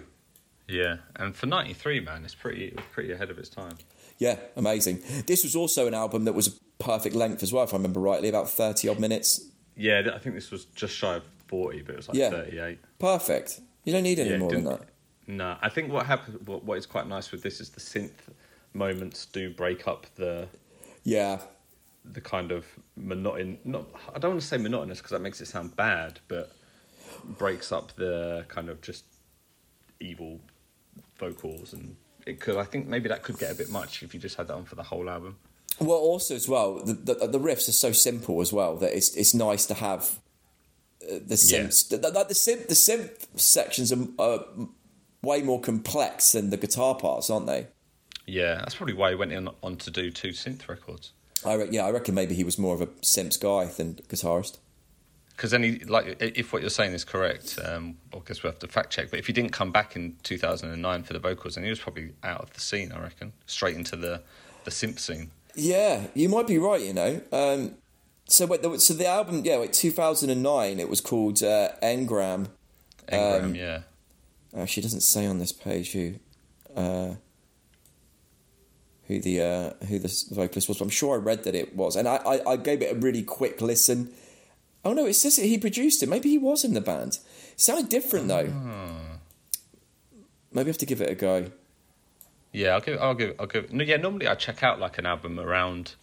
yeah, 0.67 0.97
and 1.15 1.35
for 1.35 1.45
'93, 1.47 1.99
man, 2.01 2.23
it's 2.25 2.35
pretty 2.35 2.65
it 2.65 2.79
pretty 2.91 3.11
ahead 3.11 3.29
of 3.31 3.37
its 3.39 3.49
time. 3.49 3.77
Yeah, 4.19 4.37
amazing. 4.55 5.01
This 5.25 5.43
was 5.43 5.55
also 5.55 5.87
an 5.87 5.93
album 5.93 6.25
that 6.25 6.33
was 6.33 6.47
a 6.47 6.51
perfect 6.83 7.15
length 7.15 7.41
as 7.43 7.51
well, 7.51 7.63
if 7.63 7.73
I 7.73 7.77
remember 7.77 7.99
rightly, 7.99 8.29
about 8.29 8.49
thirty 8.49 8.87
odd 8.89 8.99
minutes. 8.99 9.45
Yeah, 9.75 10.01
I 10.13 10.19
think 10.19 10.35
this 10.35 10.51
was 10.51 10.65
just 10.65 10.93
shy 10.93 11.15
of 11.15 11.23
40, 11.47 11.81
but 11.81 11.93
it 11.93 11.97
was 11.97 12.07
like 12.07 12.17
Yeah. 12.17 12.29
38. 12.29 12.77
Perfect. 12.99 13.59
You 13.83 13.93
don't 13.93 14.03
need 14.03 14.19
any 14.19 14.31
Yeah, 14.31 14.37
more 14.37 14.51
than 14.51 14.63
that. 14.65 14.81
No, 15.27 15.57
I 15.61 15.69
think 15.69 15.91
what 15.91 16.05
happened, 16.05 16.45
what, 16.47 16.63
what 16.63 16.77
is 16.77 16.85
quite 16.85 17.07
nice 17.07 17.31
with 17.31 17.41
this 17.43 17.61
is 17.61 17.69
the 17.69 17.79
synth 17.79 18.11
moments 18.73 19.25
do 19.25 19.49
break 19.49 19.87
up 19.87 20.07
the 20.15 20.47
Yeah, 21.03 21.39
the 22.05 22.21
kind 22.21 22.51
of 22.51 22.65
monoton. 22.99 23.57
Not, 23.63 23.85
I 24.13 24.19
don't 24.19 24.31
want 24.31 24.41
to 24.41 24.47
say 24.47 24.57
monotonous 24.57 24.99
because 24.99 25.11
that 25.11 25.21
makes 25.21 25.39
it 25.41 25.47
sound 25.47 25.75
bad, 25.75 26.19
but 26.27 26.51
breaks 27.37 27.71
up 27.71 27.95
the 27.95 28.45
kind 28.49 28.69
of 28.69 28.81
just 28.81 29.05
evil 29.99 30.39
vocals 31.17 31.73
and 31.73 31.95
it 32.25 32.39
could. 32.39 32.57
I 32.57 32.63
think 32.63 32.87
maybe 32.87 33.09
that 33.09 33.23
could 33.23 33.37
get 33.37 33.51
a 33.51 33.55
bit 33.55 33.69
much 33.69 34.03
if 34.03 34.13
you 34.13 34.19
just 34.19 34.35
had 34.35 34.47
that 34.47 34.55
on 34.55 34.65
for 34.65 34.75
the 34.75 34.83
whole 34.83 35.09
album. 35.09 35.37
Well, 35.79 35.97
also 35.97 36.35
as 36.35 36.47
well, 36.47 36.83
the, 36.83 36.93
the, 36.93 37.27
the 37.27 37.39
riffs 37.39 37.67
are 37.67 37.73
so 37.73 37.91
simple 37.91 38.41
as 38.41 38.53
well 38.53 38.75
that 38.77 38.95
it's 38.95 39.15
it's 39.15 39.33
nice 39.33 39.65
to 39.67 39.73
have 39.73 40.19
the 41.07 41.35
synths. 41.35 41.87
The, 41.89 41.97
the, 41.97 42.11
the 42.11 42.33
synth 42.33 42.67
the 42.67 42.73
synth 42.73 43.27
sections 43.39 43.91
are 43.91 44.07
uh, 44.19 44.39
way 45.21 45.41
more 45.41 45.59
complex 45.59 46.33
than 46.33 46.49
the 46.49 46.57
guitar 46.57 46.95
parts, 46.95 47.29
aren't 47.29 47.47
they? 47.47 47.67
Yeah, 48.25 48.55
that's 48.55 48.75
probably 48.75 48.93
why 48.93 49.09
he 49.09 49.15
went 49.15 49.31
in 49.31 49.49
on 49.61 49.77
to 49.77 49.91
do 49.91 50.11
two 50.11 50.29
synth 50.29 50.67
records. 50.67 51.11
I 51.45 51.55
re- 51.55 51.67
yeah, 51.71 51.85
I 51.85 51.91
reckon 51.91 52.15
maybe 52.15 52.35
he 52.35 52.43
was 52.43 52.57
more 52.57 52.73
of 52.73 52.81
a 52.81 52.87
synth 52.87 53.39
guy 53.39 53.65
than 53.65 53.95
guitarist. 53.95 54.59
Because 55.35 55.49
then, 55.49 55.63
he, 55.63 55.79
like, 55.79 56.21
if 56.21 56.53
what 56.53 56.61
you're 56.61 56.69
saying 56.69 56.93
is 56.93 57.03
correct, 57.03 57.57
um, 57.65 57.97
I 58.13 58.19
guess 58.23 58.43
we 58.43 58.47
have 58.47 58.59
to 58.59 58.67
fact 58.67 58.91
check. 58.91 59.09
But 59.09 59.17
if 59.17 59.25
he 59.25 59.33
didn't 59.33 59.51
come 59.51 59.71
back 59.71 59.95
in 59.95 60.15
2009 60.21 61.03
for 61.03 61.13
the 61.13 61.19
vocals, 61.19 61.55
then 61.55 61.63
he 61.63 61.71
was 61.71 61.79
probably 61.79 62.11
out 62.23 62.41
of 62.41 62.53
the 62.53 62.59
scene. 62.59 62.91
I 62.91 63.01
reckon, 63.01 63.33
straight 63.47 63.75
into 63.75 63.95
the 63.95 64.21
the 64.63 64.71
synth 64.71 64.99
scene. 64.99 65.31
Yeah, 65.55 66.05
you 66.13 66.29
might 66.29 66.47
be 66.47 66.59
right. 66.59 66.81
You 66.81 66.93
know, 66.93 67.21
um, 67.31 67.75
so 68.25 68.45
wait, 68.45 68.61
the, 68.61 68.79
so 68.79 68.93
the 68.93 69.07
album, 69.07 69.41
yeah, 69.45 69.59
wait, 69.59 69.73
2009. 69.73 70.79
It 70.79 70.89
was 70.89 71.01
called 71.01 71.41
uh, 71.43 71.69
Engram. 71.81 72.47
Engram, 73.07 73.43
Um, 73.43 73.55
yeah. 73.55 73.79
Actually, 74.57 74.81
it 74.81 74.83
doesn't 74.85 75.01
say 75.01 75.25
on 75.25 75.39
this 75.39 75.51
page 75.51 75.91
who, 75.93 76.15
uh, 76.75 77.15
who 79.07 79.19
the 79.19 79.41
uh, 79.41 79.85
who 79.85 79.99
the 79.99 80.23
vocalist 80.31 80.67
was. 80.69 80.77
But 80.77 80.85
I'm 80.85 80.89
sure 80.89 81.15
I 81.15 81.17
read 81.17 81.43
that 81.43 81.55
it 81.55 81.75
was, 81.75 81.95
and 81.95 82.07
I, 82.07 82.17
I, 82.17 82.51
I 82.51 82.55
gave 82.57 82.81
it 82.81 82.95
a 82.95 82.99
really 82.99 83.23
quick 83.23 83.61
listen. 83.61 84.13
Oh 84.85 84.93
no, 84.93 85.05
it 85.05 85.13
says 85.15 85.37
that 85.37 85.45
he 85.45 85.57
produced 85.57 86.03
it. 86.03 86.09
Maybe 86.09 86.29
he 86.29 86.37
was 86.37 86.63
in 86.63 86.73
the 86.73 86.81
band. 86.81 87.17
It 87.53 87.59
sounded 87.59 87.89
different 87.89 88.27
though. 88.27 88.53
Maybe 90.51 90.67
I 90.67 90.69
have 90.69 90.77
to 90.77 90.85
give 90.85 91.01
it 91.01 91.09
a 91.09 91.15
go. 91.15 91.51
Yeah, 92.51 92.75
I'll 92.75 92.81
give. 92.81 93.01
I'll 93.01 93.15
give. 93.15 93.35
I'll 93.39 93.47
give. 93.47 93.73
No, 93.73 93.83
yeah, 93.83 93.97
normally 93.97 94.27
I 94.27 94.35
check 94.35 94.61
out 94.61 94.79
like 94.79 94.97
an 94.99 95.05
album 95.07 95.39
around 95.39 95.95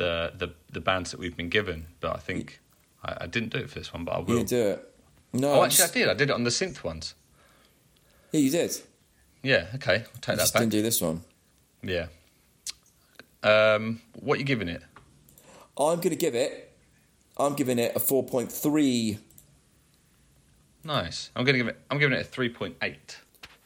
the 0.00 0.32
the 0.42 0.48
the 0.72 0.80
bands 0.80 1.10
that 1.10 1.20
we've 1.20 1.36
been 1.36 1.50
given, 1.50 1.86
but 2.00 2.16
I 2.16 2.18
think 2.18 2.60
I, 3.04 3.10
I 3.22 3.26
didn't 3.26 3.50
do 3.50 3.58
it 3.58 3.68
for 3.70 3.78
this 3.78 3.92
one, 3.92 4.04
but 4.04 4.12
I 4.12 4.18
will. 4.18 4.38
didn't 4.38 4.48
do 4.48 4.62
it. 4.72 4.94
No, 5.32 5.52
Oh, 5.54 5.64
actually, 5.64 5.84
I 5.84 5.92
did. 5.92 6.08
I 6.08 6.14
did 6.14 6.30
it 6.30 6.32
on 6.32 6.44
the 6.44 6.50
synth 6.50 6.82
ones. 6.82 7.14
yeah, 8.32 8.40
you 8.40 8.50
did. 8.50 8.72
Yeah. 9.42 9.66
Okay, 9.76 9.92
I'll 9.94 9.98
I 10.00 10.02
take 10.02 10.22
that 10.22 10.38
just 10.38 10.54
back. 10.54 10.60
didn't 10.62 10.72
do 10.72 10.82
this 10.82 11.00
one. 11.00 11.22
Yeah. 11.82 12.06
Um, 13.42 14.00
what 14.20 14.38
you 14.38 14.44
giving 14.44 14.68
it? 14.68 14.82
I'm 15.78 16.00
gonna 16.00 16.16
give 16.16 16.34
it. 16.34 16.72
I'm 17.36 17.54
giving 17.54 17.78
it 17.78 17.92
a 17.94 18.00
four 18.00 18.24
point 18.24 18.50
three. 18.52 19.18
Nice. 20.84 21.30
I'm 21.36 21.44
gonna 21.44 21.58
give 21.58 21.68
it. 21.68 21.78
I'm 21.90 21.98
giving 21.98 22.16
it 22.18 22.22
a 22.22 22.24
three 22.24 22.48
point 22.48 22.76
eight. 22.82 23.18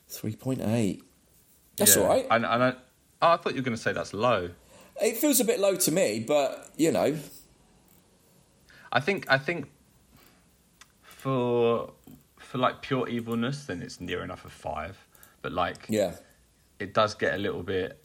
Three 0.08 0.36
point 0.36 0.60
eight. 0.62 1.02
That's 1.76 1.96
yeah. 1.96 2.02
all 2.02 2.08
right. 2.08 2.26
And, 2.30 2.44
and 2.44 2.62
I, 2.62 2.70
oh, 3.22 3.30
I 3.32 3.36
thought 3.36 3.52
you 3.54 3.60
were 3.60 3.64
going 3.64 3.76
to 3.76 3.82
say 3.82 3.92
that's 3.92 4.14
low. 4.14 4.50
It 5.02 5.16
feels 5.16 5.40
a 5.40 5.44
bit 5.44 5.58
low 5.60 5.74
to 5.76 5.92
me, 5.92 6.24
but 6.26 6.70
you 6.76 6.92
know, 6.92 7.16
I 8.92 9.00
think 9.00 9.26
I 9.28 9.38
think 9.38 9.66
for 11.02 11.92
for 12.38 12.58
like 12.58 12.82
pure 12.82 13.08
evilness, 13.08 13.64
then 13.64 13.82
it's 13.82 14.00
near 14.00 14.22
enough 14.22 14.44
of 14.44 14.52
five. 14.52 14.96
But 15.42 15.52
like, 15.52 15.86
yeah. 15.88 16.14
it 16.78 16.94
does 16.94 17.14
get 17.14 17.34
a 17.34 17.38
little 17.38 17.62
bit. 17.62 18.00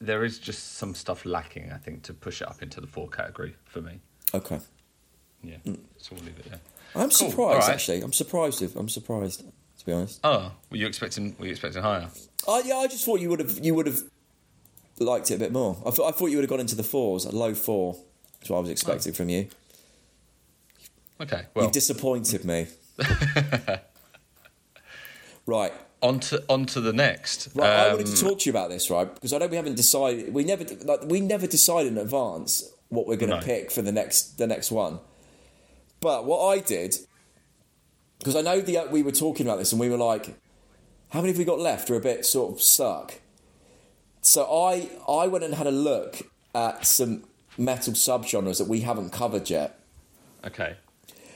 There 0.00 0.24
is 0.24 0.38
just 0.38 0.76
some 0.76 0.94
stuff 0.94 1.24
lacking, 1.24 1.72
I 1.72 1.76
think, 1.76 2.02
to 2.04 2.14
push 2.14 2.42
it 2.42 2.48
up 2.48 2.62
into 2.62 2.80
the 2.80 2.86
four 2.86 3.08
category 3.08 3.54
for 3.64 3.80
me. 3.80 4.00
Okay. 4.34 4.58
Yeah, 5.42 5.56
mm. 5.64 5.78
so 5.98 6.14
we'll 6.14 6.24
leave 6.24 6.38
it 6.38 6.50
there. 6.50 6.60
I'm 6.94 7.10
Cool, 7.10 7.30
surprised 7.30 7.62
alright. 7.62 7.68
actually. 7.70 8.00
I'm 8.02 8.12
surprised. 8.12 8.62
If, 8.62 8.74
I'm 8.74 8.88
surprised 8.88 9.44
to 9.78 9.86
be 9.86 9.92
honest. 9.92 10.20
Oh, 10.24 10.52
were 10.70 10.76
you 10.76 10.86
expecting? 10.86 11.36
Were 11.38 11.46
you 11.46 11.52
expecting 11.52 11.82
higher? 11.82 12.08
Oh 12.48 12.62
yeah, 12.64 12.76
I 12.76 12.86
just 12.86 13.04
thought 13.04 13.20
you 13.20 13.30
would 13.30 13.40
have 13.40 13.64
you 13.64 13.74
would 13.74 13.86
have 13.86 14.00
liked 14.98 15.30
it 15.30 15.34
a 15.34 15.38
bit 15.38 15.52
more. 15.52 15.76
I 15.86 15.90
thought 15.90 16.08
I 16.08 16.10
thought 16.12 16.26
you 16.26 16.36
would 16.38 16.44
have 16.44 16.50
gone 16.50 16.60
into 16.60 16.74
the 16.76 16.82
fours, 16.82 17.24
a 17.24 17.30
low 17.34 17.54
four. 17.54 17.96
That's 18.40 18.50
what 18.50 18.58
I 18.58 18.60
was 18.60 18.70
expecting 18.70 19.12
from 19.12 19.28
you. 19.28 19.48
Okay, 21.20 21.46
well, 21.54 21.64
You've 21.64 21.72
disappointed 21.72 22.44
me. 22.44 22.66
right. 25.46 25.72
on 26.02 26.20
to 26.20 26.42
on 26.48 26.66
to 26.66 26.80
the 26.80 26.92
next. 26.92 27.48
Right, 27.54 27.68
I 27.68 27.86
Um, 27.88 27.92
wanted 27.96 28.14
to 28.14 28.22
talk 28.22 28.38
to 28.40 28.44
you 28.46 28.50
about 28.52 28.70
this, 28.70 28.90
right? 28.90 29.12
Because 29.12 29.32
I 29.32 29.38
know 29.38 29.46
we 29.46 29.56
haven't 29.56 29.76
decided. 29.76 30.32
We 30.32 30.44
never 30.44 30.64
like 30.84 31.04
we 31.04 31.20
never 31.20 31.46
decide 31.46 31.86
in 31.86 31.98
advance 31.98 32.70
what 32.88 33.06
we're 33.06 33.16
going 33.16 33.30
to 33.30 33.38
No. 33.40 33.42
pick 33.42 33.70
for 33.70 33.82
the 33.82 33.92
next 33.92 34.38
the 34.38 34.46
next 34.46 34.70
one. 34.70 34.98
But 36.00 36.24
what 36.26 36.46
I 36.46 36.58
did, 36.60 36.96
because 38.18 38.36
I 38.36 38.42
know 38.42 38.60
the 38.60 38.86
we 38.90 39.02
were 39.02 39.12
talking 39.12 39.46
about 39.46 39.58
this 39.58 39.72
and 39.72 39.80
we 39.80 39.88
were 39.88 39.96
like, 39.96 40.36
how 41.10 41.20
many 41.20 41.32
have 41.32 41.38
we 41.38 41.44
got 41.44 41.58
left? 41.58 41.88
We're 41.88 41.96
a 41.96 42.00
bit 42.00 42.26
sort 42.26 42.52
of 42.52 42.60
stuck. 42.60 43.14
So 44.26 44.42
I 44.52 44.90
I 45.08 45.28
went 45.28 45.44
and 45.44 45.54
had 45.54 45.68
a 45.68 45.70
look 45.70 46.22
at 46.54 46.84
some 46.84 47.24
metal 47.56 47.92
subgenres 47.92 48.58
that 48.58 48.66
we 48.66 48.80
haven't 48.80 49.10
covered 49.10 49.48
yet, 49.48 49.78
Okay. 50.44 50.74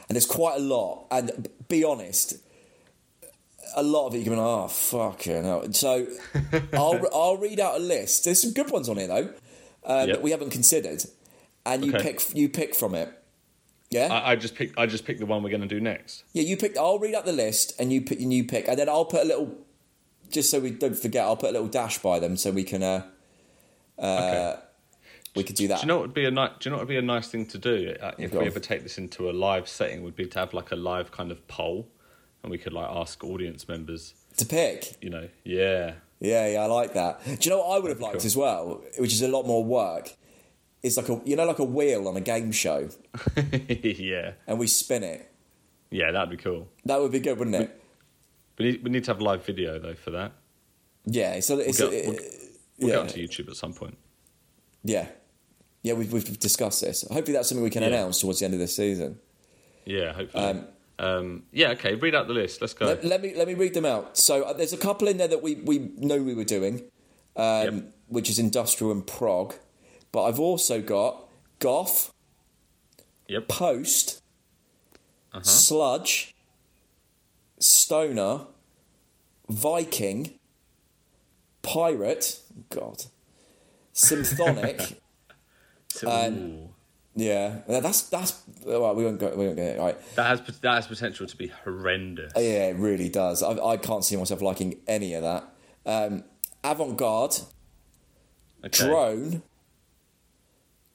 and 0.09 0.17
there's 0.17 0.27
quite 0.27 0.57
a 0.57 0.61
lot. 0.63 1.07
And 1.11 1.49
be 1.69 1.85
honest, 1.85 2.35
a 3.77 3.83
lot 3.83 4.09
of 4.09 4.15
it 4.15 4.19
you're 4.27 4.35
going, 4.35 4.45
oh 4.45 4.67
fuck 4.69 5.25
you. 5.27 5.69
So 5.73 6.07
I'll 6.73 7.01
I'll 7.15 7.37
read 7.37 7.61
out 7.61 7.77
a 7.77 7.79
list. 7.83 8.25
There's 8.25 8.43
some 8.43 8.53
good 8.53 8.71
ones 8.71 8.89
on 8.89 8.97
here 8.97 9.07
though 9.07 9.31
um, 9.85 10.09
Yep. 10.09 10.17
that 10.17 10.23
we 10.23 10.33
haven't 10.33 10.51
considered, 10.51 11.05
and 11.65 11.85
you 11.85 11.95
Okay. 11.95 12.03
pick 12.13 12.35
you 12.35 12.49
pick 12.49 12.75
from 12.75 12.95
it. 12.97 13.09
Yeah, 13.91 14.09
I, 14.13 14.33
I 14.33 14.37
just 14.37 14.55
picked. 14.57 14.79
I 14.79 14.87
just 14.87 15.05
picked 15.05 15.21
the 15.21 15.27
one 15.27 15.43
we're 15.45 15.51
going 15.51 15.63
to 15.63 15.67
do 15.69 15.81
next. 15.81 16.25
yeah. 16.33 16.43
You 16.43 16.57
pick. 16.57 16.77
I'll 16.77 16.99
read 16.99 17.15
out 17.15 17.25
the 17.25 17.33
list, 17.33 17.73
and 17.79 17.93
you 17.93 18.01
pick. 18.03 18.21
And 18.21 18.33
you 18.33 18.45
pick, 18.45 18.67
and 18.69 18.79
then 18.79 18.89
I'll 18.89 19.05
put 19.05 19.23
a 19.23 19.27
little. 19.27 19.57
Just 20.31 20.51
so 20.51 20.61
we 20.61 20.71
don't 20.71 20.97
forget, 20.97 21.25
I'll 21.25 21.37
put 21.37 21.51
a 21.51 21.53
little 21.53 21.69
dash 21.69 21.99
by 21.99 22.19
them 22.19 22.37
so 22.37 22.51
we 22.51 22.65
can. 22.65 22.83
Uh, 22.83 23.03
uh, 23.99 24.03
Okay. 24.03 24.57
We 25.37 25.45
could 25.45 25.55
do 25.55 25.69
that. 25.69 25.77
Do 25.77 25.83
you 25.83 25.87
know 25.87 25.99
what 25.99 26.09
would 26.09 26.15
be 26.15 26.25
a 26.25 26.31
nice? 26.33 26.51
Do 26.59 26.69
you 26.69 26.71
know 26.73 26.79
what 26.79 26.87
would 26.89 26.93
be 26.93 26.97
a 26.97 27.03
nice 27.03 27.29
thing 27.29 27.47
to 27.47 27.59
do 27.59 27.95
uh, 28.03 28.11
if 28.19 28.33
we 28.33 28.39
on. 28.41 28.47
ever 28.47 28.59
take 28.59 28.83
this 28.83 28.99
into 28.99 29.31
a 29.31 29.33
live 29.33 29.69
setting? 29.69 30.03
Would 30.03 30.17
be 30.17 30.27
to 30.27 30.39
have 30.41 30.53
like 30.53 30.73
a 30.73 30.77
live 30.77 31.13
kind 31.13 31.31
of 31.31 31.47
poll, 31.47 31.87
and 32.43 32.51
we 32.51 32.59
could 32.59 32.73
like 32.73 32.89
ask 32.91 33.23
audience 33.23 33.69
members. 33.69 34.15
to 34.39 34.45
pick. 34.45 34.97
You 35.01 35.11
know, 35.11 35.29
yeah, 35.45 35.93
Yeah, 36.19 36.49
yeah, 36.49 36.63
I 36.63 36.67
like 36.67 36.95
that. 36.95 37.25
Do 37.25 37.37
you 37.43 37.51
know 37.51 37.59
what 37.59 37.77
I 37.77 37.79
would 37.79 37.91
have 37.91 38.01
liked 38.01 38.19
cool. 38.19 38.27
as 38.27 38.37
well, 38.37 38.83
which 38.99 39.13
is 39.13 39.23
a 39.23 39.29
lot 39.29 39.47
more 39.47 39.65
work? 39.65 40.17
Is 40.83 40.97
like 40.97 41.09
a 41.09 41.21
you 41.25 41.37
know 41.37 41.45
like 41.45 41.61
a 41.61 41.65
wheel 41.65 42.09
on 42.09 42.17
a 42.17 42.21
game 42.21 42.51
show, 42.51 42.89
yeah, 43.81 44.33
and 44.49 44.59
we 44.59 44.67
spin 44.67 45.05
it. 45.05 45.31
yeah. 45.91 46.11
That'd 46.11 46.31
be 46.31 46.39
cool. 46.43 46.67
That 46.87 47.01
would 47.01 47.13
be 47.13 47.21
good, 47.21 47.39
wouldn't 47.39 47.55
it? 47.55 47.80
We 48.61 48.73
need, 48.73 48.85
we 48.85 48.91
need 48.91 49.05
to 49.05 49.11
have 49.13 49.21
live 49.21 49.45
video 49.45 49.79
though 49.79 49.95
for 49.95 50.11
that. 50.11 50.33
Yeah. 51.07 51.41
So 51.41 51.59
it's 51.59 51.81
We'll 51.81 51.91
get- 51.91 52.07
we'll- 52.07 52.19
We'll 52.79 52.89
yeah, 52.89 52.95
get 52.97 53.03
onto 53.03 53.27
YouTube 53.29 53.49
at 53.51 53.57
some 53.57 53.75
point. 53.75 53.99
yeah, 54.85 55.07
yeah. 55.83 55.93
We've, 55.93 56.11
we've 56.11 56.39
discussed 56.39 56.81
this. 56.81 57.03
Hopefully, 57.03 57.35
that's 57.35 57.51
something 57.51 57.63
we 57.63 57.69
can 57.69 57.83
Yeah. 57.83 57.89
announce 57.89 58.21
towards 58.21 58.39
the 58.39 58.47
end 58.47 58.55
of 58.55 58.61
this 58.61 58.75
season. 58.75 59.19
Yeah, 59.85 60.15
hopefully. 60.15 60.65
Um, 60.99 61.43
yeah, 61.53 61.73
okay. 61.73 61.95
Read 61.97 62.15
out 62.15 62.27
the 62.27 62.33
list. 62.33 62.63
Let's 62.63 62.73
go. 62.73 62.87
Let, 62.87 63.05
let 63.05 63.21
me 63.23 63.35
let 63.35 63.47
me 63.49 63.53
read 63.55 63.75
them 63.75 63.85
out. 63.85 64.17
So 64.17 64.45
uh, 64.45 64.55
there's 64.55 64.73
a 64.73 64.79
couple 64.79 65.09
in 65.09 65.19
there 65.19 65.29
that 65.29 65.43
we 65.43 65.57
we 65.57 65.91
know 65.99 66.23
we 66.23 66.35
were 66.35 66.45
doing, 66.45 66.85
um, 67.37 67.65
Yep. 67.65 67.75
which 68.09 68.31
is 68.31 68.39
industrial 68.39 68.91
and 68.93 69.07
prog, 69.07 69.55
but 70.13 70.23
I've 70.25 70.41
also 70.41 70.81
got 70.81 71.29
goth, 71.59 72.15
yep. 73.29 73.47
post, 73.49 74.23
Uh-huh. 75.35 75.43
sludge, 75.43 76.35
stoner, 77.59 78.47
Viking, 79.51 80.39
pirate. 81.63 82.41
God, 82.71 83.05
symphonic. 83.93 85.01
Yeah, 87.17 87.59
that's 87.67 88.05
that's. 88.05 88.41
Well, 88.65 88.95
we 88.95 89.05
won't 89.05 89.19
go. 89.19 89.35
We 89.37 89.45
won't 89.45 89.57
get 89.57 89.77
it 89.77 89.81
right. 89.81 89.99
that 90.15 90.27
has 90.27 90.59
that 90.61 90.75
has 90.75 90.87
potential 90.87 91.27
to 91.27 91.37
be 91.37 91.49
horrendous. 91.49 92.33
Yeah, 92.37 92.69
it 92.69 92.77
really 92.77 93.09
does. 93.09 93.43
I, 93.43 93.51
I 93.59 93.77
can't 93.77 94.05
see 94.05 94.17
myself 94.17 94.41
liking 94.41 94.77
any 94.87 95.15
of 95.15 95.23
that. 95.23 95.45
Um, 95.85 96.23
Avant 96.63 96.97
garde, 96.97 97.35
Okay. 98.65 98.87
drone, 98.87 99.43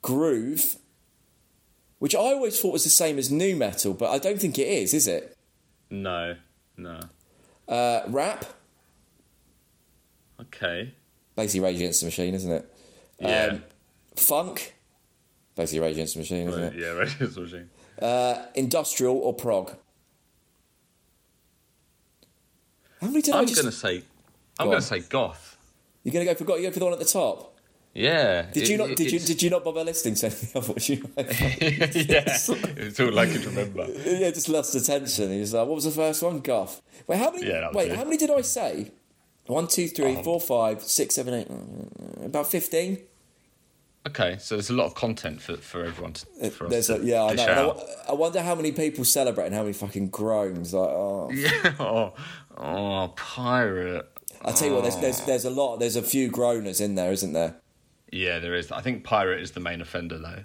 groove, 0.01 0.78
which 1.99 2.16
I 2.16 2.20
always 2.20 2.60
thought 2.60 2.72
was 2.74 2.86
the 2.86 2.89
same 2.89 3.18
as 3.18 3.30
new 3.30 3.56
metal, 3.56 3.93
but 3.93 4.10
I 4.10 4.18
don't 4.18 4.39
think 4.39 4.58
it 4.58 4.68
is. 4.68 4.93
Is 4.93 5.08
it? 5.08 5.36
No, 5.89 6.36
no. 6.78 7.01
Uh, 7.68 8.01
rap, 8.07 8.45
Okay. 10.39 10.93
basically 11.36 11.61
Rage 11.61 11.76
Against 11.78 12.01
the 12.01 12.07
Machine, 12.07 12.34
isn't 12.36 12.51
it? 12.51 12.74
Yeah. 13.20 13.45
Um, 13.53 13.63
funk, 14.16 14.76
basically 15.55 15.80
Rage 15.80 15.93
Against 15.93 16.13
the 16.16 16.20
Machine, 16.20 16.47
isn't 16.49 16.61
Right, 16.61 16.74
it? 16.74 16.80
yeah, 16.80 16.88
right. 16.89 17.16
It's 17.20 17.38
machine. 17.38 17.70
Uh, 18.01 18.45
industrial 18.55 19.18
or 19.18 19.34
prog? 19.34 19.76
How 23.01 23.07
many 23.07 23.22
did 23.22 23.34
I 23.34 23.39
I'm 23.39 23.47
just? 23.47 23.59
gonna 23.61 23.72
say, 23.72 24.03
I'm 24.59 24.68
gonna 24.68 24.82
say 24.82 24.99
goth. 24.99 25.57
You're 26.03 26.13
gonna 26.13 26.26
go 26.26 26.36
for 26.36 26.43
goth. 26.43 26.57
You 26.59 26.63
go 26.68 26.72
for 26.72 26.80
the 26.80 26.86
one 26.86 26.93
at 26.93 26.99
the 26.99 27.05
top. 27.05 27.55
Yeah. 27.96 28.43
Did 28.52 28.64
it- 28.64 28.70
you 28.70 28.78
not? 28.78 28.89
it- 28.91 28.98
Did 28.98 29.12
you? 29.12 29.20
Did 29.20 29.41
you 29.41 29.50
not 29.50 29.64
bother 29.64 29.84
listening 29.84 30.16
to 30.16 30.26
anything 30.28 30.50
of 30.62 30.70
what 30.70 30.88
you? 30.89 30.98
yeah. 31.18 32.24
It's 32.28 33.00
all 33.00 33.18
I 33.18 33.26
can 33.26 33.41
remember. 33.43 33.88
yeah, 34.06 34.30
just 34.32 34.50
lost 34.50 34.76
attention. 34.76 35.32
He 35.32 35.39
was 35.39 35.54
like, 35.54 35.66
"What 35.66 35.76
was 35.76 35.86
the 35.86 35.91
first 35.91 36.22
one? 36.22 36.41
Goth." 36.41 36.82
Wait, 37.08 37.18
how 37.18 37.32
many? 37.32 37.48
Yeah, 37.48 37.70
wait, 37.74 37.91
it. 37.91 37.98
how 37.98 38.04
many 38.04 38.18
did 38.18 38.30
I 38.30 38.41
say? 38.41 38.91
One, 39.48 39.68
two, 39.68 39.88
three, 39.88 40.18
Oh. 40.18 40.24
four, 40.24 40.41
five, 40.41 40.84
six, 40.84 41.16
seven, 41.16 41.34
eight. 41.34 41.48
About 42.26 42.48
fifteen. 42.52 43.00
Okay, 44.08 44.38
so 44.39 44.56
there's 44.56 44.70
a 44.70 44.74
lot 44.74 44.86
of 44.86 44.93
content 44.93 45.41
for, 45.41 45.58
for 45.58 45.84
everyone 45.84 46.14
to, 46.14 46.26
uh, 46.43 46.50
for 46.50 46.68
There's 46.70 46.88
to 46.88 46.98
a, 47.02 47.04
yeah, 47.04 47.24
I 47.24 47.34
know. 47.34 47.82
I, 48.08 48.12
I 48.12 48.14
wonder 48.14 48.39
how 48.41 48.54
many 48.54 48.72
people 48.72 49.04
celebrate 49.04 49.48
and 49.48 49.56
how 49.56 49.62
many 49.62 49.74
fucking 49.74 50.10
groans. 50.10 50.76
Like, 50.76 50.89
oh, 50.89 51.32
Yeah. 51.34 51.74
Oh, 51.80 52.14
oh, 52.58 53.14
pirate. 53.16 54.08
I 54.43 54.52
tell 54.52 54.68
you 54.68 54.76
what, 54.76 54.84
there's, 54.84 54.98
there's 54.98 55.22
oh. 55.22 55.26
there's 55.26 55.46
a 55.46 55.50
lot. 55.50 55.78
There's 55.78 55.96
a 55.96 56.04
few 56.04 56.30
groaners 56.30 56.82
in 56.82 56.93
there, 56.96 57.12
isn't 57.12 57.34
there? 57.34 57.56
Yeah, 58.16 58.39
there 58.39 58.55
is. 58.55 58.72
I 58.72 58.80
think 58.80 59.03
pirate 59.03 59.41
is 59.41 59.51
the 59.51 59.59
main 59.59 59.82
offender, 59.82 60.18
though. 60.18 60.41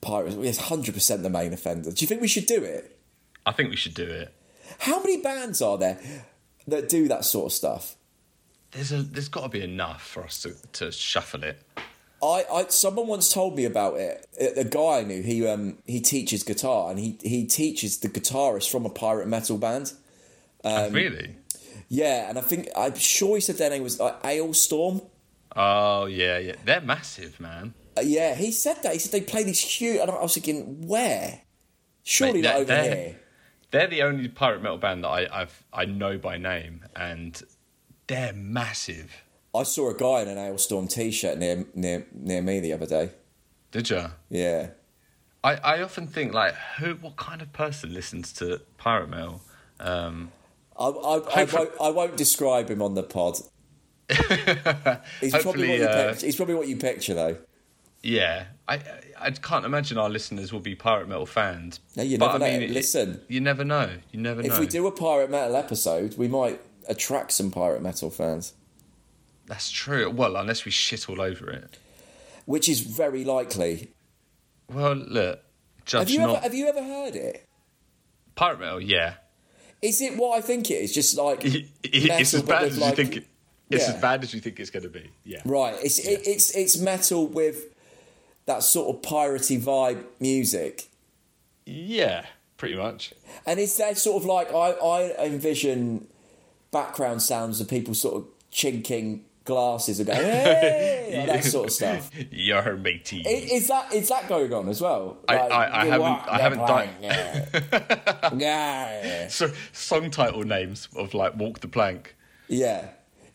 Pirate 0.00 0.34
It's 0.38 0.58
hundred 0.58 0.94
percent 0.94 1.24
the 1.24 1.30
main 1.30 1.52
offender. 1.52 1.90
Do 1.90 2.00
you 2.00 2.06
think 2.06 2.20
we 2.20 2.28
should 2.28 2.46
do 2.46 2.62
it? 2.62 2.96
I 3.44 3.50
think 3.50 3.70
we 3.70 3.76
should 3.76 3.94
do 3.94 4.04
it. 4.04 4.32
How 4.78 5.00
many 5.00 5.20
bands 5.20 5.60
are 5.60 5.76
there 5.76 5.98
that 6.68 6.88
do 6.88 7.08
that 7.08 7.24
sort 7.24 7.46
of 7.46 7.52
stuff? 7.52 7.96
There's 8.70 8.92
a. 8.92 9.02
There's 9.02 9.28
got 9.28 9.42
to 9.42 9.48
be 9.48 9.64
enough 9.64 10.00
for 10.00 10.22
us 10.22 10.42
to, 10.42 10.54
to 10.74 10.92
shuffle 10.92 11.42
it. 11.42 11.60
I, 12.22 12.44
I 12.52 12.66
someone 12.68 13.08
once 13.08 13.32
told 13.32 13.56
me 13.56 13.64
about 13.64 13.96
it. 13.96 14.28
A 14.56 14.62
guy 14.62 15.00
I 15.00 15.02
knew, 15.02 15.22
he 15.22 15.44
um 15.44 15.78
he 15.84 16.00
teaches 16.00 16.44
guitar 16.44 16.88
and 16.88 17.00
he 17.00 17.18
he 17.20 17.46
teaches 17.46 17.98
the 17.98 18.08
guitarist 18.08 18.70
from 18.70 18.86
a 18.86 18.90
pirate 18.90 19.26
metal 19.26 19.58
band. 19.58 19.92
Um, 20.62 20.92
really? 20.92 21.34
Yeah, 21.88 22.28
and 22.28 22.38
I 22.38 22.42
think 22.42 22.68
I'm 22.76 22.94
sure 22.94 23.34
he 23.34 23.40
said 23.40 23.56
their 23.56 23.70
name 23.70 23.82
was 23.82 23.98
like 23.98 24.22
Alestorm. 24.22 25.02
Oh 25.54 26.06
yeah, 26.06 26.38
yeah. 26.38 26.54
They're 26.64 26.80
massive, 26.80 27.38
man. 27.40 27.74
Uh, 27.96 28.02
yeah, 28.02 28.34
he 28.34 28.50
said 28.52 28.82
that. 28.82 28.92
He 28.94 28.98
said 28.98 29.12
they 29.12 29.20
play 29.20 29.42
these 29.42 29.60
huge. 29.60 30.00
And 30.00 30.10
I 30.10 30.22
was 30.22 30.34
thinking, 30.34 30.86
where? 30.86 31.40
Surely 32.04 32.40
Mate, 32.40 32.48
not 32.48 32.54
over 32.56 32.64
they're- 32.64 32.94
here. 32.94 33.18
They're 33.70 33.86
the 33.86 34.02
only 34.02 34.28
pirate 34.28 34.62
metal 34.62 34.76
band 34.76 35.02
that 35.04 35.08
I, 35.08 35.28
I've 35.42 35.64
I 35.72 35.86
know 35.86 36.18
by 36.18 36.36
name, 36.36 36.84
and 36.94 37.42
they're 38.06 38.34
massive. 38.34 39.22
I 39.54 39.62
saw 39.62 39.88
a 39.90 39.94
guy 39.94 40.20
in 40.20 40.28
an 40.28 40.36
Alestorm 40.36 40.90
t-shirt 40.90 41.38
near 41.38 41.64
near 41.74 42.06
near 42.12 42.42
me 42.42 42.60
the 42.60 42.74
other 42.74 42.84
day. 42.86 43.12
Did 43.70 43.88
you? 43.88 44.04
Yeah. 44.28 44.70
I, 45.42 45.54
I 45.56 45.82
often 45.82 46.06
think 46.06 46.34
like, 46.34 46.54
who? 46.78 46.96
What 46.96 47.16
kind 47.16 47.40
of 47.40 47.52
person 47.54 47.94
listens 47.94 48.32
to 48.34 48.60
pirate 48.76 49.08
metal? 49.08 49.40
Um, 49.80 50.32
I, 50.78 50.88
I, 50.88 51.16
I, 51.40 51.44
won't, 51.44 51.70
I 51.80 51.88
won't 51.88 52.16
describe 52.18 52.68
him 52.70 52.82
on 52.82 52.94
the 52.94 53.02
pod. 53.02 53.38
He's 54.08 54.18
probably, 54.18 54.58
what 55.30 55.32
Hopefully, 55.32 55.76
you 55.76 55.84
uh, 55.84 56.10
picture, 56.12 56.26
he's 56.26 56.36
probably 56.36 56.54
what 56.54 56.68
you 56.68 56.76
picture, 56.76 57.14
though. 57.14 57.36
yeah, 58.02 58.46
I 58.68 58.74
I- 58.74 58.80
I 59.24 59.30
can't 59.30 59.64
imagine 59.64 59.98
our 59.98 60.10
listeners 60.10 60.52
will 60.52 60.58
be 60.60 60.74
pirate 60.74 61.08
metal 61.08 61.26
fans. 61.26 61.78
No, 61.94 62.02
you 62.02 62.18
but 62.18 62.32
never 62.32 62.44
I 62.44 62.48
know. 62.50 62.58
mean, 62.58 62.70
it- 62.70 62.74
Listen. 62.74 63.20
you 63.28 63.40
never 63.40 63.62
know. 63.64 63.88
You 64.10 64.18
never 64.20 64.42
know. 64.42 64.52
If 64.52 64.58
we 64.58 64.66
do 64.66 64.84
a 64.88 64.90
pirate 64.90 65.30
metal 65.30 65.54
episode, 65.54 66.16
we 66.18 66.26
might 66.26 66.60
attract 66.88 67.30
some 67.30 67.52
pirate 67.52 67.82
metal 67.82 68.10
fans, 68.10 68.54
That's 69.46 69.70
true. 69.70 70.10
Well, 70.10 70.34
unless 70.36 70.64
we 70.64 70.72
shit 70.72 71.08
all 71.08 71.20
over 71.20 71.48
it. 71.50 71.78
which 72.46 72.68
is 72.68 72.80
very 72.80 73.24
likely. 73.24 73.92
Well, 74.68 74.94
look, 74.94 75.40
Have 75.92 76.10
you 76.10 76.18
not 76.18 76.30
ever 76.30 76.40
have 76.40 76.54
you 76.54 76.66
ever 76.68 76.82
heard 76.82 77.14
it? 77.14 77.46
pirate 78.34 78.58
metal. 78.58 78.80
Yeah, 78.80 79.14
Is 79.80 80.00
it 80.00 80.16
what 80.16 80.36
I 80.36 80.40
think 80.40 80.68
it 80.70 80.74
is? 80.82 80.92
Just 80.92 81.16
like 81.16 81.42
it's 81.84 82.34
as 82.34 82.42
bad 82.42 82.64
as 82.64 82.78
like- 82.78 82.98
you 82.98 83.04
think. 83.04 83.16
It, 83.18 83.26
it's 83.72 83.88
Yeah. 83.88 83.94
as 83.94 84.00
bad 84.00 84.22
as 84.22 84.32
you 84.34 84.40
think 84.40 84.60
it's 84.60 84.70
going 84.70 84.82
to 84.84 84.88
be. 84.88 85.10
Yeah. 85.24 85.40
right? 85.44 85.74
It's 85.82 85.98
it, 85.98 86.22
it's 86.26 86.54
it's 86.54 86.78
metal 86.78 87.26
with 87.26 87.64
that 88.46 88.62
sort 88.62 88.94
of 88.94 89.02
piratey 89.02 89.60
vibe 89.60 90.04
music. 90.20 90.88
Yeah, 91.66 92.26
pretty 92.56 92.76
much. 92.76 93.12
And 93.46 93.58
is 93.60 93.76
there 93.76 93.94
sort 93.94 94.22
of 94.22 94.26
like 94.28 94.52
I, 94.52 94.70
I 94.72 95.26
envision 95.26 96.06
background 96.70 97.22
sounds 97.22 97.60
of 97.60 97.68
people 97.68 97.94
sort 97.94 98.16
of 98.16 98.24
chinking 98.50 99.24
glasses 99.44 99.98
and 99.98 100.06
going, 100.06 100.20
hey, 100.20 101.24
that 101.26 101.44
sort 101.44 101.66
of 101.66 101.72
stuff. 101.72 102.10
Your 102.30 102.76
matey. 102.76 103.24
I- 103.26 103.54
Is 103.54 103.66
that 103.68 103.92
is 103.92 104.08
that 104.08 104.28
going 104.28 104.52
on 104.52 104.68
as 104.68 104.80
well? 104.80 105.18
I- 105.28 105.34
Like, 105.36 105.50
I- 105.52 105.64
I 105.66 105.84
you 105.84 105.90
haven't- 105.90 106.10
what, 106.10 106.28
I 106.28 106.38
haven't 106.38 107.02
Yeah. 107.02 108.28
yeah. 108.36 109.28
so 109.28 109.50
song 109.72 110.10
title 110.10 110.42
names 110.44 110.88
of 110.96 111.14
like 111.14 111.36
Walk 111.36 111.60
the 111.60 111.68
Plank. 111.68 112.14
Yeah. 112.48 112.88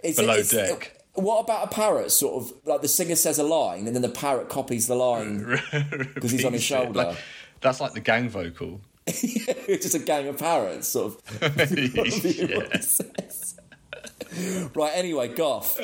Is 0.03 0.17
Below 0.17 0.35
is- 0.35 0.49
deck. 0.49 0.93
What 1.13 1.39
about 1.39 1.65
a 1.65 1.67
parrot? 1.73 2.11
Sort 2.11 2.43
of 2.43 2.53
like 2.65 2.83
the 2.83 2.87
singer 2.87 3.15
says 3.15 3.39
a 3.39 3.43
line 3.43 3.87
and 3.87 3.95
then 3.95 4.03
the 4.03 4.09
parrot 4.09 4.49
copies 4.49 4.85
the 4.85 4.93
line. 4.93 5.59
Because 6.13 6.29
he's 6.29 6.45
on 6.45 6.53
his 6.53 6.61
shoulder. 6.63 7.15
that's 7.59 7.81
like 7.81 7.93
the 7.93 7.99
gang 7.99 8.29
vocal. 8.29 8.81
it's 9.07 9.83
just 9.83 9.95
a 9.95 9.99
gang 9.99 10.27
of 10.27 10.37
parrots, 10.37 10.89
sort 10.89 11.19
of. 11.41 11.41
right. 14.75 14.91
Anyway, 14.93 15.27
goth. 15.29 15.79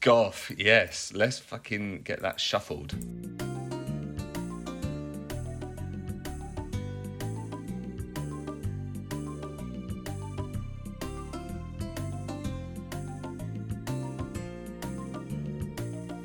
Goth, 0.00 0.50
yes. 0.56 1.12
Let's 1.14 1.38
fucking 1.38 2.02
get 2.02 2.22
that 2.22 2.40
shuffled. 2.40 2.94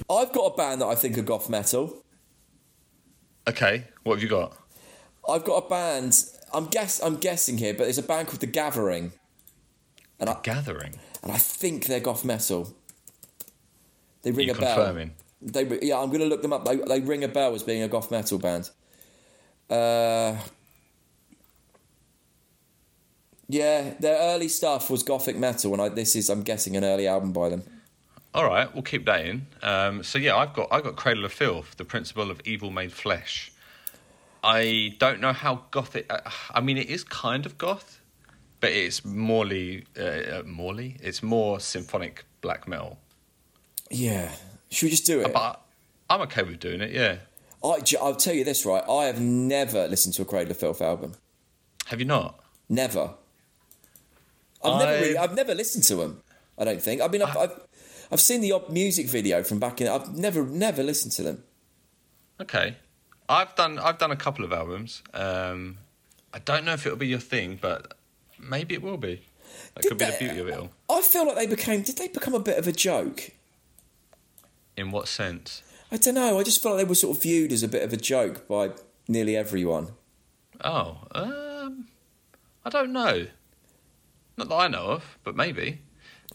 I've 0.09 0.31
got 0.31 0.53
a 0.53 0.55
band 0.55 0.81
that 0.81 0.87
I 0.87 0.95
think 0.95 1.17
are 1.17 1.23
goth 1.23 1.49
metal. 1.49 2.03
Okay, 3.47 3.85
what 4.03 4.15
have 4.15 4.23
you 4.23 4.29
got? 4.29 4.57
I've 5.27 5.43
got 5.43 5.65
a 5.65 5.69
band. 5.69 6.23
I'm 6.53 6.67
guess. 6.67 7.01
I'm 7.01 7.17
guessing 7.17 7.57
here, 7.57 7.73
but 7.73 7.87
it's 7.87 7.97
a 7.97 8.03
band 8.03 8.27
called 8.27 8.41
The 8.41 8.47
Gathering, 8.47 9.11
and 10.19 10.29
I 10.29 10.37
Gathering. 10.43 10.95
and 11.23 11.31
I 11.31 11.37
think 11.37 11.85
they're 11.85 11.99
goth 11.99 12.23
metal. 12.23 12.75
They 14.21 14.31
ring 14.31 14.49
a 14.49 14.53
bell. 14.53 14.75
confirming? 14.75 15.11
They 15.41 15.79
yeah, 15.81 15.99
I'm 15.99 16.07
going 16.09 16.21
to 16.21 16.27
look 16.27 16.41
them 16.41 16.53
up. 16.53 16.65
They, 16.65 16.77
they 16.77 16.99
ring 16.99 17.23
a 17.23 17.27
bell 17.27 17.53
as 17.53 17.63
being 17.63 17.83
a 17.83 17.87
goth 17.87 18.09
metal 18.11 18.39
band. 18.39 18.69
Uh, 19.69 20.35
yeah, 23.47 23.93
their 23.99 24.17
early 24.19 24.47
stuff 24.47 24.89
was 24.89 25.03
gothic 25.03 25.37
metal, 25.37 25.73
and 25.73 25.81
I, 25.81 25.89
this 25.89 26.15
is 26.15 26.29
I'm 26.29 26.41
guessing 26.43 26.75
an 26.75 26.83
early 26.83 27.07
album 27.07 27.31
by 27.31 27.49
them. 27.49 27.63
All 28.35 28.43
right, 28.43 28.71
we'll 28.73 28.83
keep 28.83 29.05
that 29.05 29.25
in. 29.25 29.47
Um, 29.63 30.03
so 30.03 30.19
yeah, 30.19 30.35
I've 30.35 30.53
got 30.53 30.67
I 30.69 30.81
got 30.81 30.97
Cradle 30.97 31.23
of 31.23 31.31
Filth, 31.31 31.77
the 31.77 31.85
principle 31.85 32.29
of 32.29 32.41
evil 32.43 32.69
made 32.69 32.91
flesh. 32.91 33.49
I 34.43 34.93
don't 34.99 35.21
know 35.21 35.31
how 35.31 35.63
gothic. 35.71 36.05
uh, 36.11 36.19
I 36.53 36.59
mean, 36.59 36.77
it 36.77 36.89
is 36.89 37.05
kind 37.05 37.45
of 37.45 37.57
goth, 37.57 38.01
but 38.59 38.71
it's 38.71 39.05
morely, 39.05 39.85
uh, 39.97 40.03
uh, 40.03 40.43
morely. 40.45 40.97
It's 41.01 41.23
more 41.23 41.61
symphonic 41.61 42.25
black 42.41 42.67
metal. 42.67 42.99
Yeah, 43.89 44.29
should 44.69 44.87
we 44.87 44.89
just 44.89 45.05
do 45.05 45.21
it? 45.21 45.31
But 45.31 45.61
I'm 46.09 46.19
okay 46.23 46.43
with 46.43 46.59
doing 46.59 46.81
it. 46.81 46.91
Yeah. 46.91 47.19
I, 47.63 47.79
will 48.01 48.15
tell 48.15 48.33
you 48.33 48.43
this 48.43 48.65
right. 48.65 48.83
I 48.87 49.05
have 49.05 49.21
never 49.21 49.87
listened 49.87 50.13
to 50.15 50.23
a 50.23 50.25
Cradle 50.25 50.51
of 50.51 50.57
Filth 50.57 50.81
album. 50.81 51.13
Have 51.85 51.99
you 51.99 52.05
not? 52.05 52.37
Never. 52.67 53.11
I've 54.61 54.79
never, 54.79 54.91
really, 55.01 55.17
I- 55.17 55.23
I've 55.23 55.35
never 55.35 55.55
listened 55.55 55.85
to 55.85 55.95
them. 55.95 56.21
I 56.57 56.65
don't 56.65 56.81
think. 56.81 57.01
I 57.01 57.07
mean, 57.07 57.21
I've, 57.21 57.35
I've, 57.37 57.59
I've 58.11 58.21
seen 58.21 58.41
the 58.41 58.51
odd 58.51 58.69
music 58.69 59.07
video 59.07 59.43
from 59.43 59.59
back 59.59 59.81
in. 59.81 59.87
I've 59.87 60.15
never, 60.15 60.43
never 60.43 60.83
listened 60.83 61.13
to 61.13 61.23
them. 61.23 61.43
Okay. 62.39 62.77
I've 63.27 63.55
done 63.55 63.79
I've 63.79 63.97
done 63.97 64.11
a 64.11 64.15
couple 64.15 64.45
of 64.45 64.53
albums. 64.53 65.01
Um, 65.13 65.77
I 66.33 66.39
don't 66.39 66.65
know 66.65 66.73
if 66.73 66.85
it'll 66.85 66.97
be 66.97 67.07
your 67.07 67.19
thing, 67.19 67.57
but 67.59 67.93
maybe 68.39 68.75
it 68.75 68.81
will 68.81 68.97
be. 68.97 69.21
That 69.73 69.81
Did 69.81 69.89
could 69.89 69.97
be 69.97 70.05
the 70.05 70.17
beauty 70.19 70.39
of 70.39 70.47
it 70.47 70.57
all. 70.57 70.69
I 70.89 71.01
feel 71.01 71.25
like 71.25 71.35
they 71.35 71.47
became. 71.47 71.81
Did 71.81 71.97
they 71.97 72.07
become 72.07 72.33
a 72.33 72.39
bit 72.39 72.57
of 72.57 72.67
a 72.67 72.71
joke? 72.71 73.31
In 74.77 74.91
what 74.91 75.07
sense? 75.07 75.63
I 75.91 75.97
don't 75.97 76.15
know. 76.15 76.39
I 76.39 76.43
just 76.43 76.61
felt 76.61 76.75
like 76.75 76.85
they 76.85 76.89
were 76.89 76.95
sort 76.95 77.15
of 77.15 77.23
viewed 77.23 77.51
as 77.51 77.63
a 77.63 77.67
bit 77.67 77.83
of 77.83 77.93
a 77.93 77.97
joke 77.97 78.47
by 78.47 78.71
nearly 79.07 79.37
everyone. 79.37 79.89
Oh, 80.63 80.97
um, 81.13 81.87
I 82.63 82.69
don't 82.69 82.91
know. 82.91 83.27
Not 84.37 84.49
that 84.49 84.55
I 84.55 84.67
know 84.67 84.85
of, 84.85 85.17
but 85.23 85.35
maybe. 85.35 85.79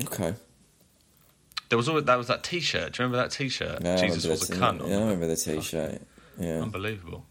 Okay. 0.03 0.35
There 1.71 1.77
was 1.79 1.89
always, 1.89 2.05
that 2.05 2.17
was 2.19 2.27
that 2.27 2.43
T-shirt. 2.45 2.93
Do 2.93 3.03
you 3.03 3.07
remember 3.07 3.17
that 3.27 3.31
T-shirt? 3.31 3.85
I 3.85 3.97
Jesus 3.97 4.27
was 4.27 4.51
a 4.51 4.53
cunt. 4.55 4.87
Yeah, 4.87 4.97
I 4.97 5.01
remember 5.01 5.27
the 5.27 5.37
t-shirt. 5.37 6.03
Yeah. 6.39 6.61
Unbelievable, 6.61 7.25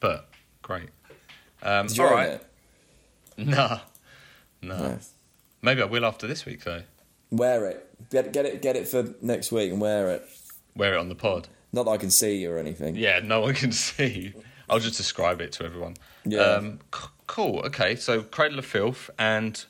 but 0.00 0.28
great. 0.62 0.88
Um, 1.62 1.86
Did 1.88 1.96
you 1.98 2.04
all 2.04 2.10
right. 2.14 2.28
it? 2.30 2.46
Nah, 3.38 3.80
no. 4.62 4.76
No. 4.78 4.98
Maybe 5.62 5.82
I 5.82 5.86
will 5.86 6.04
after 6.04 6.26
this 6.26 6.44
week 6.46 6.64
though. 6.64 6.82
Wear 7.30 7.66
it. 7.66 8.10
Get, 8.10 8.32
get 8.32 8.44
it. 8.46 8.60
Get 8.62 8.76
it 8.76 8.86
for 8.88 9.14
next 9.22 9.50
week 9.52 9.70
and 9.72 9.80
wear 9.80 10.10
it. 10.10 10.28
Wear 10.76 10.94
it 10.94 10.98
on 10.98 11.08
the 11.08 11.14
pod. 11.14 11.48
Not 11.72 11.84
that 11.84 11.90
I 11.92 11.96
can 11.96 12.10
see 12.10 12.36
you 12.36 12.50
or 12.52 12.58
anything. 12.58 12.96
Yeah, 12.96 13.20
no 13.20 13.40
one 13.40 13.54
can 13.54 13.72
see. 13.90 14.34
I'll 14.68 14.78
just 14.78 14.96
describe 14.96 15.40
it 15.40 15.52
to 15.52 15.64
everyone. 15.64 15.96
Yeah. 16.24 16.40
Um, 16.40 16.80
c- 16.94 17.08
cool. 17.26 17.60
Okay, 17.66 17.96
so 17.96 18.22
Cradle 18.22 18.58
of 18.58 18.66
Filth 18.66 19.08
and 19.18 19.64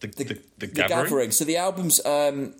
the 0.00 0.06
the, 0.08 0.24
the, 0.24 0.38
The 0.58 0.66
gathering. 0.68 1.02
Gathering. 1.04 1.30
So 1.32 1.44
the 1.44 1.56
album's 1.56 2.04
um, 2.06 2.54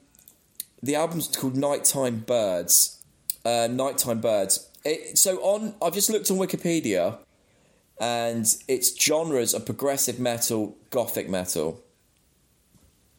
the 0.83 0.95
album's 0.95 1.29
called 1.29 1.57
Nighttime 1.57 2.19
Birds. 2.21 3.03
Uh, 3.45 3.69
Nighttime 3.71 4.21
Birds. 4.21 4.69
It, 4.85 5.17
so 5.19 5.39
on, 5.43 5.75
I've 5.81 5.95
just 5.95 6.11
looked 6.11 6.31
on 6.31 6.39
Wikipedia, 6.39 7.19
and 8.01 8.47
its 8.69 8.97
genres 9.01 9.55
are 9.55 9.61
progressive 9.61 10.19
metal, 10.19 10.77
gothic 10.91 11.29
metal. 11.29 11.81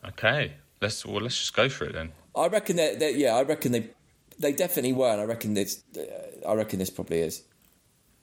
Okay, 0.05 0.53
Let's 0.81 1.05
well, 1.05 1.21
let's 1.21 1.37
just 1.39 1.55
go 1.55 1.69
for 1.69 1.85
it 1.85 1.93
then. 1.93 2.11
I 2.35 2.47
reckon 2.47 2.75
that, 2.75 2.99
that 2.99 3.15
yeah, 3.15 3.35
I 3.35 3.43
reckon 3.43 3.71
they 3.71 3.89
they 4.37 4.51
definitely 4.51 4.91
were, 4.91 5.09
and 5.09 5.21
I 5.21 5.23
reckon 5.23 5.53
this, 5.53 5.81
uh, 5.97 6.47
I 6.49 6.53
reckon 6.55 6.79
this 6.79 6.89
probably 6.89 7.19
is. 7.19 7.43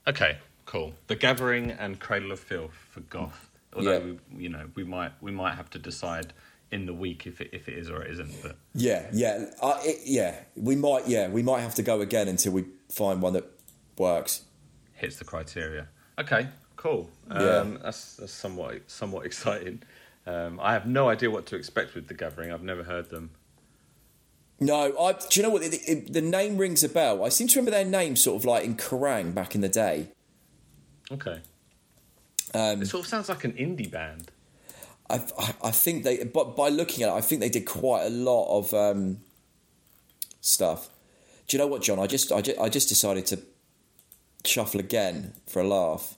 Okay, 0.07 0.37
cool. 0.67 0.93
The 1.07 1.15
Gathering 1.15 1.71
and 1.71 1.99
Cradle 1.99 2.31
of 2.31 2.39
Filth 2.39 2.75
for 2.91 2.99
Goth. 3.01 3.49
Although 3.73 3.93
Yeah. 3.93 4.13
we, 4.31 4.43
you 4.43 4.49
know 4.49 4.67
we 4.75 4.83
might 4.83 5.11
we 5.21 5.31
might 5.31 5.55
have 5.55 5.71
to 5.71 5.79
decide 5.79 6.33
in 6.71 6.85
the 6.85 6.93
week 6.93 7.27
if 7.27 7.41
it 7.41 7.49
if 7.53 7.67
it 7.67 7.77
is 7.77 7.89
or 7.89 8.01
it 8.03 8.11
isn't. 8.11 8.31
But 8.41 8.55
Yeah, 8.73 9.05
yeah, 9.11 9.45
uh, 9.61 9.79
it, 9.83 9.99
yeah. 10.05 10.35
We 10.55 10.75
might, 10.75 11.07
yeah, 11.07 11.27
we 11.29 11.43
might 11.43 11.61
have 11.61 11.75
to 11.75 11.83
go 11.83 12.01
again 12.01 12.27
until 12.27 12.53
we 12.53 12.65
find 12.89 13.21
one 13.21 13.33
that 13.33 13.45
works. 13.97 14.43
hits 14.93 15.17
the 15.17 15.25
criteria. 15.25 15.87
Okay, 16.19 16.47
cool. 16.75 17.09
Um, 17.29 17.41
Yeah. 17.41 17.77
That's, 17.83 18.15
that's 18.15 18.33
somewhat 18.33 18.89
somewhat 18.89 19.25
exciting. 19.29 19.83
Um, 20.25 20.59
I 20.61 20.73
have 20.73 20.85
no 20.85 21.09
idea 21.09 21.31
what 21.31 21.45
to 21.47 21.55
expect 21.55 21.95
with 21.95 22.07
the 22.07 22.13
Gathering. 22.13 22.51
I've 22.51 22.61
never 22.63 22.83
heard 22.83 23.09
them. 23.09 23.31
No, 24.59 24.95
I. 24.99 25.13
Do 25.13 25.19
you 25.39 25.41
know 25.41 25.49
what? 25.49 25.63
It, 25.63 25.73
it, 25.87 26.13
the 26.13 26.21
name 26.21 26.57
rings 26.57 26.83
a 26.83 26.89
bell. 26.89 27.23
I 27.25 27.29
seem 27.29 27.47
to 27.47 27.55
remember 27.59 27.71
their 27.71 27.83
name 27.85 28.15
sort 28.15 28.39
of 28.39 28.45
like 28.45 28.63
in 28.63 28.75
Kerrang 28.77 29.33
back 29.33 29.55
in 29.55 29.61
the 29.61 29.69
day. 29.69 30.09
Okay, 31.11 31.41
Um, 32.53 32.81
it 32.81 32.85
sort 32.85 33.03
of 33.03 33.09
sounds 33.09 33.27
like 33.27 33.43
an 33.43 33.53
indie 33.53 33.89
band. 33.91 34.31
I, 35.09 35.15
I, 35.37 35.53
I 35.65 35.71
think 35.71 36.03
they, 36.03 36.23
but 36.23 36.55
by 36.55 36.69
looking 36.69 37.03
at 37.03 37.09
it, 37.09 37.13
I 37.17 37.21
think 37.21 37.41
they 37.41 37.49
did 37.49 37.65
quite 37.65 38.03
a 38.05 38.09
lot 38.09 38.57
of 38.57 38.73
um, 38.73 39.17
stuff. 40.39 40.89
Do 41.47 41.57
you 41.57 41.61
know 41.63 41.67
what, 41.67 41.81
John? 41.81 41.99
I 41.99 42.07
just, 42.07 42.31
I 42.31 42.41
just, 42.41 42.59
I 42.59 42.69
just 42.69 42.87
decided 42.89 43.25
to 43.27 43.39
shuffle 44.45 44.79
again 44.79 45.33
for 45.47 45.61
a 45.61 45.67
laugh. 45.67 46.15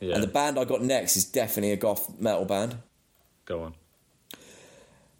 Yeah, 0.00 0.14
And 0.14 0.22
the 0.22 0.28
band 0.28 0.58
I 0.58 0.64
got 0.64 0.82
next 0.82 1.16
is 1.16 1.24
definitely 1.24 1.72
a 1.72 1.76
goth 1.76 2.18
metal 2.20 2.44
band. 2.44 2.76
go 3.44 3.62
on. 3.62 3.74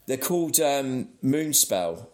They're 0.07 0.17
called 0.17 0.59
um, 0.61 1.09
Moonspell. 1.25 2.07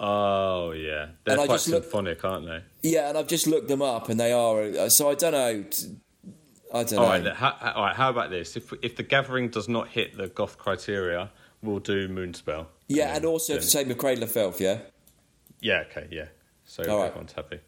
Oh 0.00 0.72
yeah, 0.72 1.06
they're 1.24 1.38
And 1.38 1.46
quite 1.46 1.54
just 1.54 1.68
look- 1.68 1.84
symphonic, 1.84 2.24
aren't 2.24 2.46
they? 2.46 2.62
Yeah, 2.82 3.08
and 3.08 3.16
I've 3.16 3.28
just 3.28 3.46
looked 3.46 3.68
them 3.68 3.80
up, 3.80 4.08
and 4.08 4.18
they 4.18 4.32
are. 4.32 4.62
uh, 4.62 4.88
So 4.88 5.08
I 5.08 5.14
don't 5.14 5.32
know. 5.32 5.64
I 6.74 6.82
don't 6.84 6.98
All 6.98 7.04
know. 7.18 7.24
right, 7.28 7.34
how, 7.36 7.72
all 7.76 7.84
right. 7.84 7.94
How 7.96 8.10
about 8.10 8.30
this? 8.30 8.56
If 8.56 8.72
if 8.82 8.96
the 8.96 9.02
Gathering 9.04 9.48
does 9.48 9.68
not 9.68 9.88
hit 9.88 10.16
the 10.16 10.26
Goth 10.28 10.58
criteria, 10.58 11.30
we'll 11.62 11.78
do 11.78 12.08
Moonspell. 12.08 12.66
yeah, 12.88 13.14
and 13.16 13.24
also 13.24 13.54
then- 13.54 13.62
same 13.62 13.88
with 13.88 13.98
Cradle 13.98 14.24
of 14.24 14.32
Filth. 14.32 14.60
Yeah, 14.60 14.78
yeah, 15.60 15.84
okay, 15.90 16.08
yeah. 16.10 16.26
So 16.64 16.82
All 16.90 16.98
right. 16.98 17.06
everyone's 17.06 17.32
happy. 17.32 17.60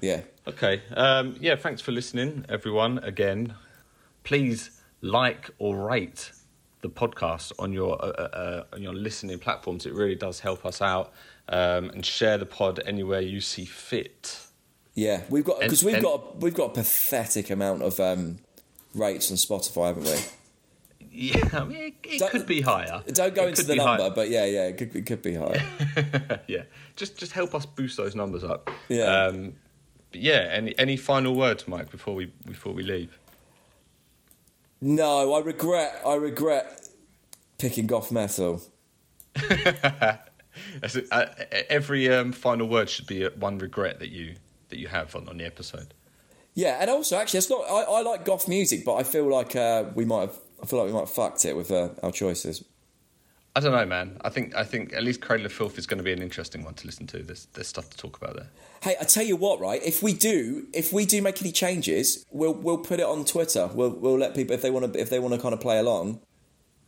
yeah. 0.00 0.22
Okay. 0.48 0.82
Um, 0.96 1.36
yeah, 1.40 1.54
thanks 1.56 1.80
for 1.80 1.92
listening, 1.92 2.44
everyone. 2.48 2.98
Again, 2.98 3.54
please 4.24 4.80
like 5.02 5.50
or 5.58 5.76
rate 5.88 6.32
the 6.80 6.88
podcast 6.90 7.52
on 7.60 7.72
your 7.72 8.02
uh, 8.04 8.08
uh, 8.08 8.36
uh, 8.36 8.64
on 8.74 8.82
your 8.82 8.94
listening 8.94 9.38
platforms. 9.38 9.86
It 9.86 9.92
really 9.94 10.16
does 10.16 10.40
help 10.40 10.66
us 10.66 10.82
out. 10.82 11.12
Um, 11.48 11.90
and 11.90 12.06
share 12.06 12.38
the 12.38 12.46
pod 12.46 12.80
anywhere 12.86 13.20
you 13.20 13.40
see 13.40 13.64
fit. 13.64 14.38
Yeah, 14.94 15.22
we've 15.30 15.44
got 15.44 15.60
because 15.60 15.82
we've 15.82 15.94
and- 15.94 16.02
got 16.02 16.40
we've 16.40 16.54
got 16.54 16.70
a 16.72 16.74
pathetic 16.74 17.50
amount 17.50 17.82
of 17.82 17.98
um, 17.98 18.38
rates 18.94 19.30
on 19.30 19.36
Spotify, 19.36 19.86
haven't 19.88 20.04
we? 20.04 20.18
Yeah, 21.14 21.48
I 21.52 21.64
mean, 21.64 21.76
it, 21.76 21.94
it 22.04 22.30
could 22.30 22.46
be 22.46 22.62
higher. 22.62 23.02
Don't 23.08 23.34
go 23.34 23.44
It 23.44 23.50
into 23.50 23.64
the 23.64 23.76
number, 23.76 24.02
higher. 24.04 24.10
but 24.10 24.30
yeah, 24.30 24.46
yeah, 24.46 24.68
it 24.68 24.78
could, 24.78 24.96
it 24.96 25.04
could 25.04 25.20
be 25.20 25.34
higher. 25.34 25.62
yeah, 26.46 26.62
just 26.96 27.18
just 27.18 27.32
help 27.32 27.54
us 27.54 27.66
boost 27.66 27.96
those 27.98 28.14
numbers 28.14 28.44
up. 28.44 28.70
Yeah. 28.88 29.04
Um, 29.26 29.54
but 30.10 30.20
yeah. 30.20 30.48
Any 30.50 30.78
any 30.78 30.96
final 30.96 31.34
words, 31.34 31.68
Mike, 31.68 31.90
before 31.90 32.14
we 32.14 32.32
before 32.46 32.72
we 32.72 32.82
leave? 32.82 33.18
no, 34.80 35.32
I 35.34 35.40
regret 35.40 36.00
I 36.06 36.14
regret 36.14 36.88
picking 37.58 37.86
goth 37.86 38.10
metal. 38.12 38.62
Uh, 41.10 41.26
every 41.70 42.12
um, 42.12 42.30
final 42.30 42.68
word 42.68 42.90
should 42.90 43.06
be 43.06 43.24
uh, 43.24 43.30
one 43.38 43.56
regret 43.56 43.98
that 44.00 44.10
you 44.10 44.34
that 44.72 44.80
you 44.80 44.88
have 44.88 45.14
on, 45.14 45.28
on 45.28 45.38
the 45.38 45.44
episode. 45.44 45.94
Yeah, 46.54 46.78
and 46.80 46.90
also 46.90 47.16
actually, 47.16 47.38
it's 47.38 47.48
not. 47.50 47.62
I, 47.62 47.82
I 47.82 48.02
like 48.02 48.24
goth 48.24 48.48
music, 48.48 48.84
but 48.84 48.96
I 48.96 49.04
feel 49.04 49.26
like 49.30 49.54
uh, 49.54 49.84
we 49.94 50.04
might 50.04 50.22
have. 50.22 50.38
I 50.62 50.66
feel 50.66 50.80
like 50.80 50.88
we 50.88 50.92
might 50.92 51.00
have 51.00 51.10
fucked 51.10 51.44
it 51.44 51.56
with 51.56 51.70
uh, 51.70 51.90
our 52.02 52.10
choices. 52.12 52.64
I 53.54 53.60
don't 53.60 53.72
know, 53.72 53.84
man. 53.86 54.16
I 54.22 54.30
think 54.30 54.54
I 54.54 54.64
think 54.64 54.92
at 54.94 55.02
least 55.02 55.20
Cradle 55.20 55.46
of 55.46 55.52
Filth 55.52 55.78
is 55.78 55.86
going 55.86 55.98
to 55.98 56.04
be 56.04 56.12
an 56.12 56.22
interesting 56.22 56.64
one 56.64 56.74
to 56.74 56.86
listen 56.86 57.06
to. 57.08 57.22
There's 57.22 57.46
there's 57.52 57.68
stuff 57.68 57.90
to 57.90 57.96
talk 57.96 58.16
about 58.16 58.36
there. 58.36 58.48
Hey, 58.82 58.96
I 59.00 59.04
tell 59.04 59.24
you 59.24 59.36
what, 59.36 59.60
right? 59.60 59.80
If 59.84 60.02
we 60.02 60.12
do, 60.12 60.66
if 60.72 60.92
we 60.92 61.06
do 61.06 61.22
make 61.22 61.40
any 61.42 61.52
changes, 61.52 62.24
we'll 62.30 62.54
we'll 62.54 62.78
put 62.78 62.98
it 63.00 63.06
on 63.06 63.24
Twitter. 63.24 63.68
We'll 63.72 63.90
we'll 63.90 64.18
let 64.18 64.34
people 64.34 64.54
if 64.54 64.62
they 64.62 64.70
want 64.70 64.92
to 64.92 65.00
if 65.00 65.10
they 65.10 65.18
want 65.18 65.34
to 65.34 65.40
kind 65.40 65.54
of 65.54 65.60
play 65.60 65.78
along. 65.78 66.20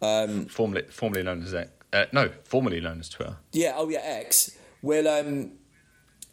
Formerly 0.01 0.85
formerly 0.91 1.23
known 1.23 1.43
as 1.43 1.55
X- 1.55 1.71
uh, 1.93 2.07
no, 2.13 2.31
formerly 2.45 2.81
known 2.81 3.01
as 3.01 3.09
Twitter. 3.09 3.37
Yeah, 3.53 3.75
oh 3.77 3.89
yeah, 3.89 4.01
X. 4.03 4.57
We'll 4.83 5.09
um, 5.09 5.53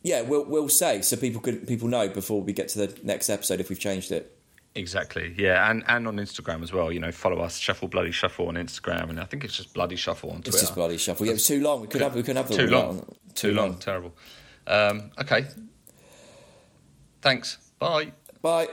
yeah, 0.04 0.22
we'll 0.22 0.46
we'll 0.46 0.70
say 0.70 1.02
so 1.02 1.16
people 1.16 1.42
could 1.42 1.68
people 1.68 1.88
know 1.88 2.08
before 2.10 2.42
we 2.42 2.54
get 2.54 2.68
to 2.70 2.88
the 2.88 3.00
next 3.04 3.30
episode 3.30 3.60
if 3.60 3.70
we've 3.70 3.80
changed 3.80 4.12
it. 4.12 4.38
Exactly. 4.74 5.36
Yeah, 5.38 5.70
and 5.70 5.84
and 5.88 6.08
on 6.08 6.16
Instagram 6.16 6.64
as 6.64 6.72
well. 6.72 6.92
You 6.92 7.00
know, 7.00 7.12
follow 7.12 7.40
us 7.40 7.58
Shuffle 7.58 7.88
Bloody 7.88 8.12
Shuffle 8.12 8.48
on 8.48 8.56
Instagram, 8.56 9.10
and 9.10 9.20
I 9.20 9.26
think 9.26 9.44
it's 9.44 9.58
just 9.58 9.74
Bloody 9.74 9.98
Shuffle 9.98 10.30
on 10.30 10.38
Twitter. 10.38 10.50
It's 10.50 10.62
just 10.62 10.76
bloody 10.76 10.98
shuffle. 10.98 11.26
Yeah, 11.26 11.32
it 11.32 11.36
was 11.36 11.48
too 11.48 11.62
long. 11.62 11.82
We 11.82 11.88
could 11.88 12.02
have 12.02 12.16
we 12.16 12.24
could 12.24 12.38
have 12.38 12.50
too 12.50 12.66
all 12.66 12.70
long. 12.70 12.98
out. 13.00 13.36
Too 13.36 13.54
long. 13.54 13.76
Terrible. 13.76 14.14
Um, 14.68 15.12
okay. 15.20 15.46
Thanks. 17.22 17.58
Bye. 17.80 18.14
Bye. 18.42 18.68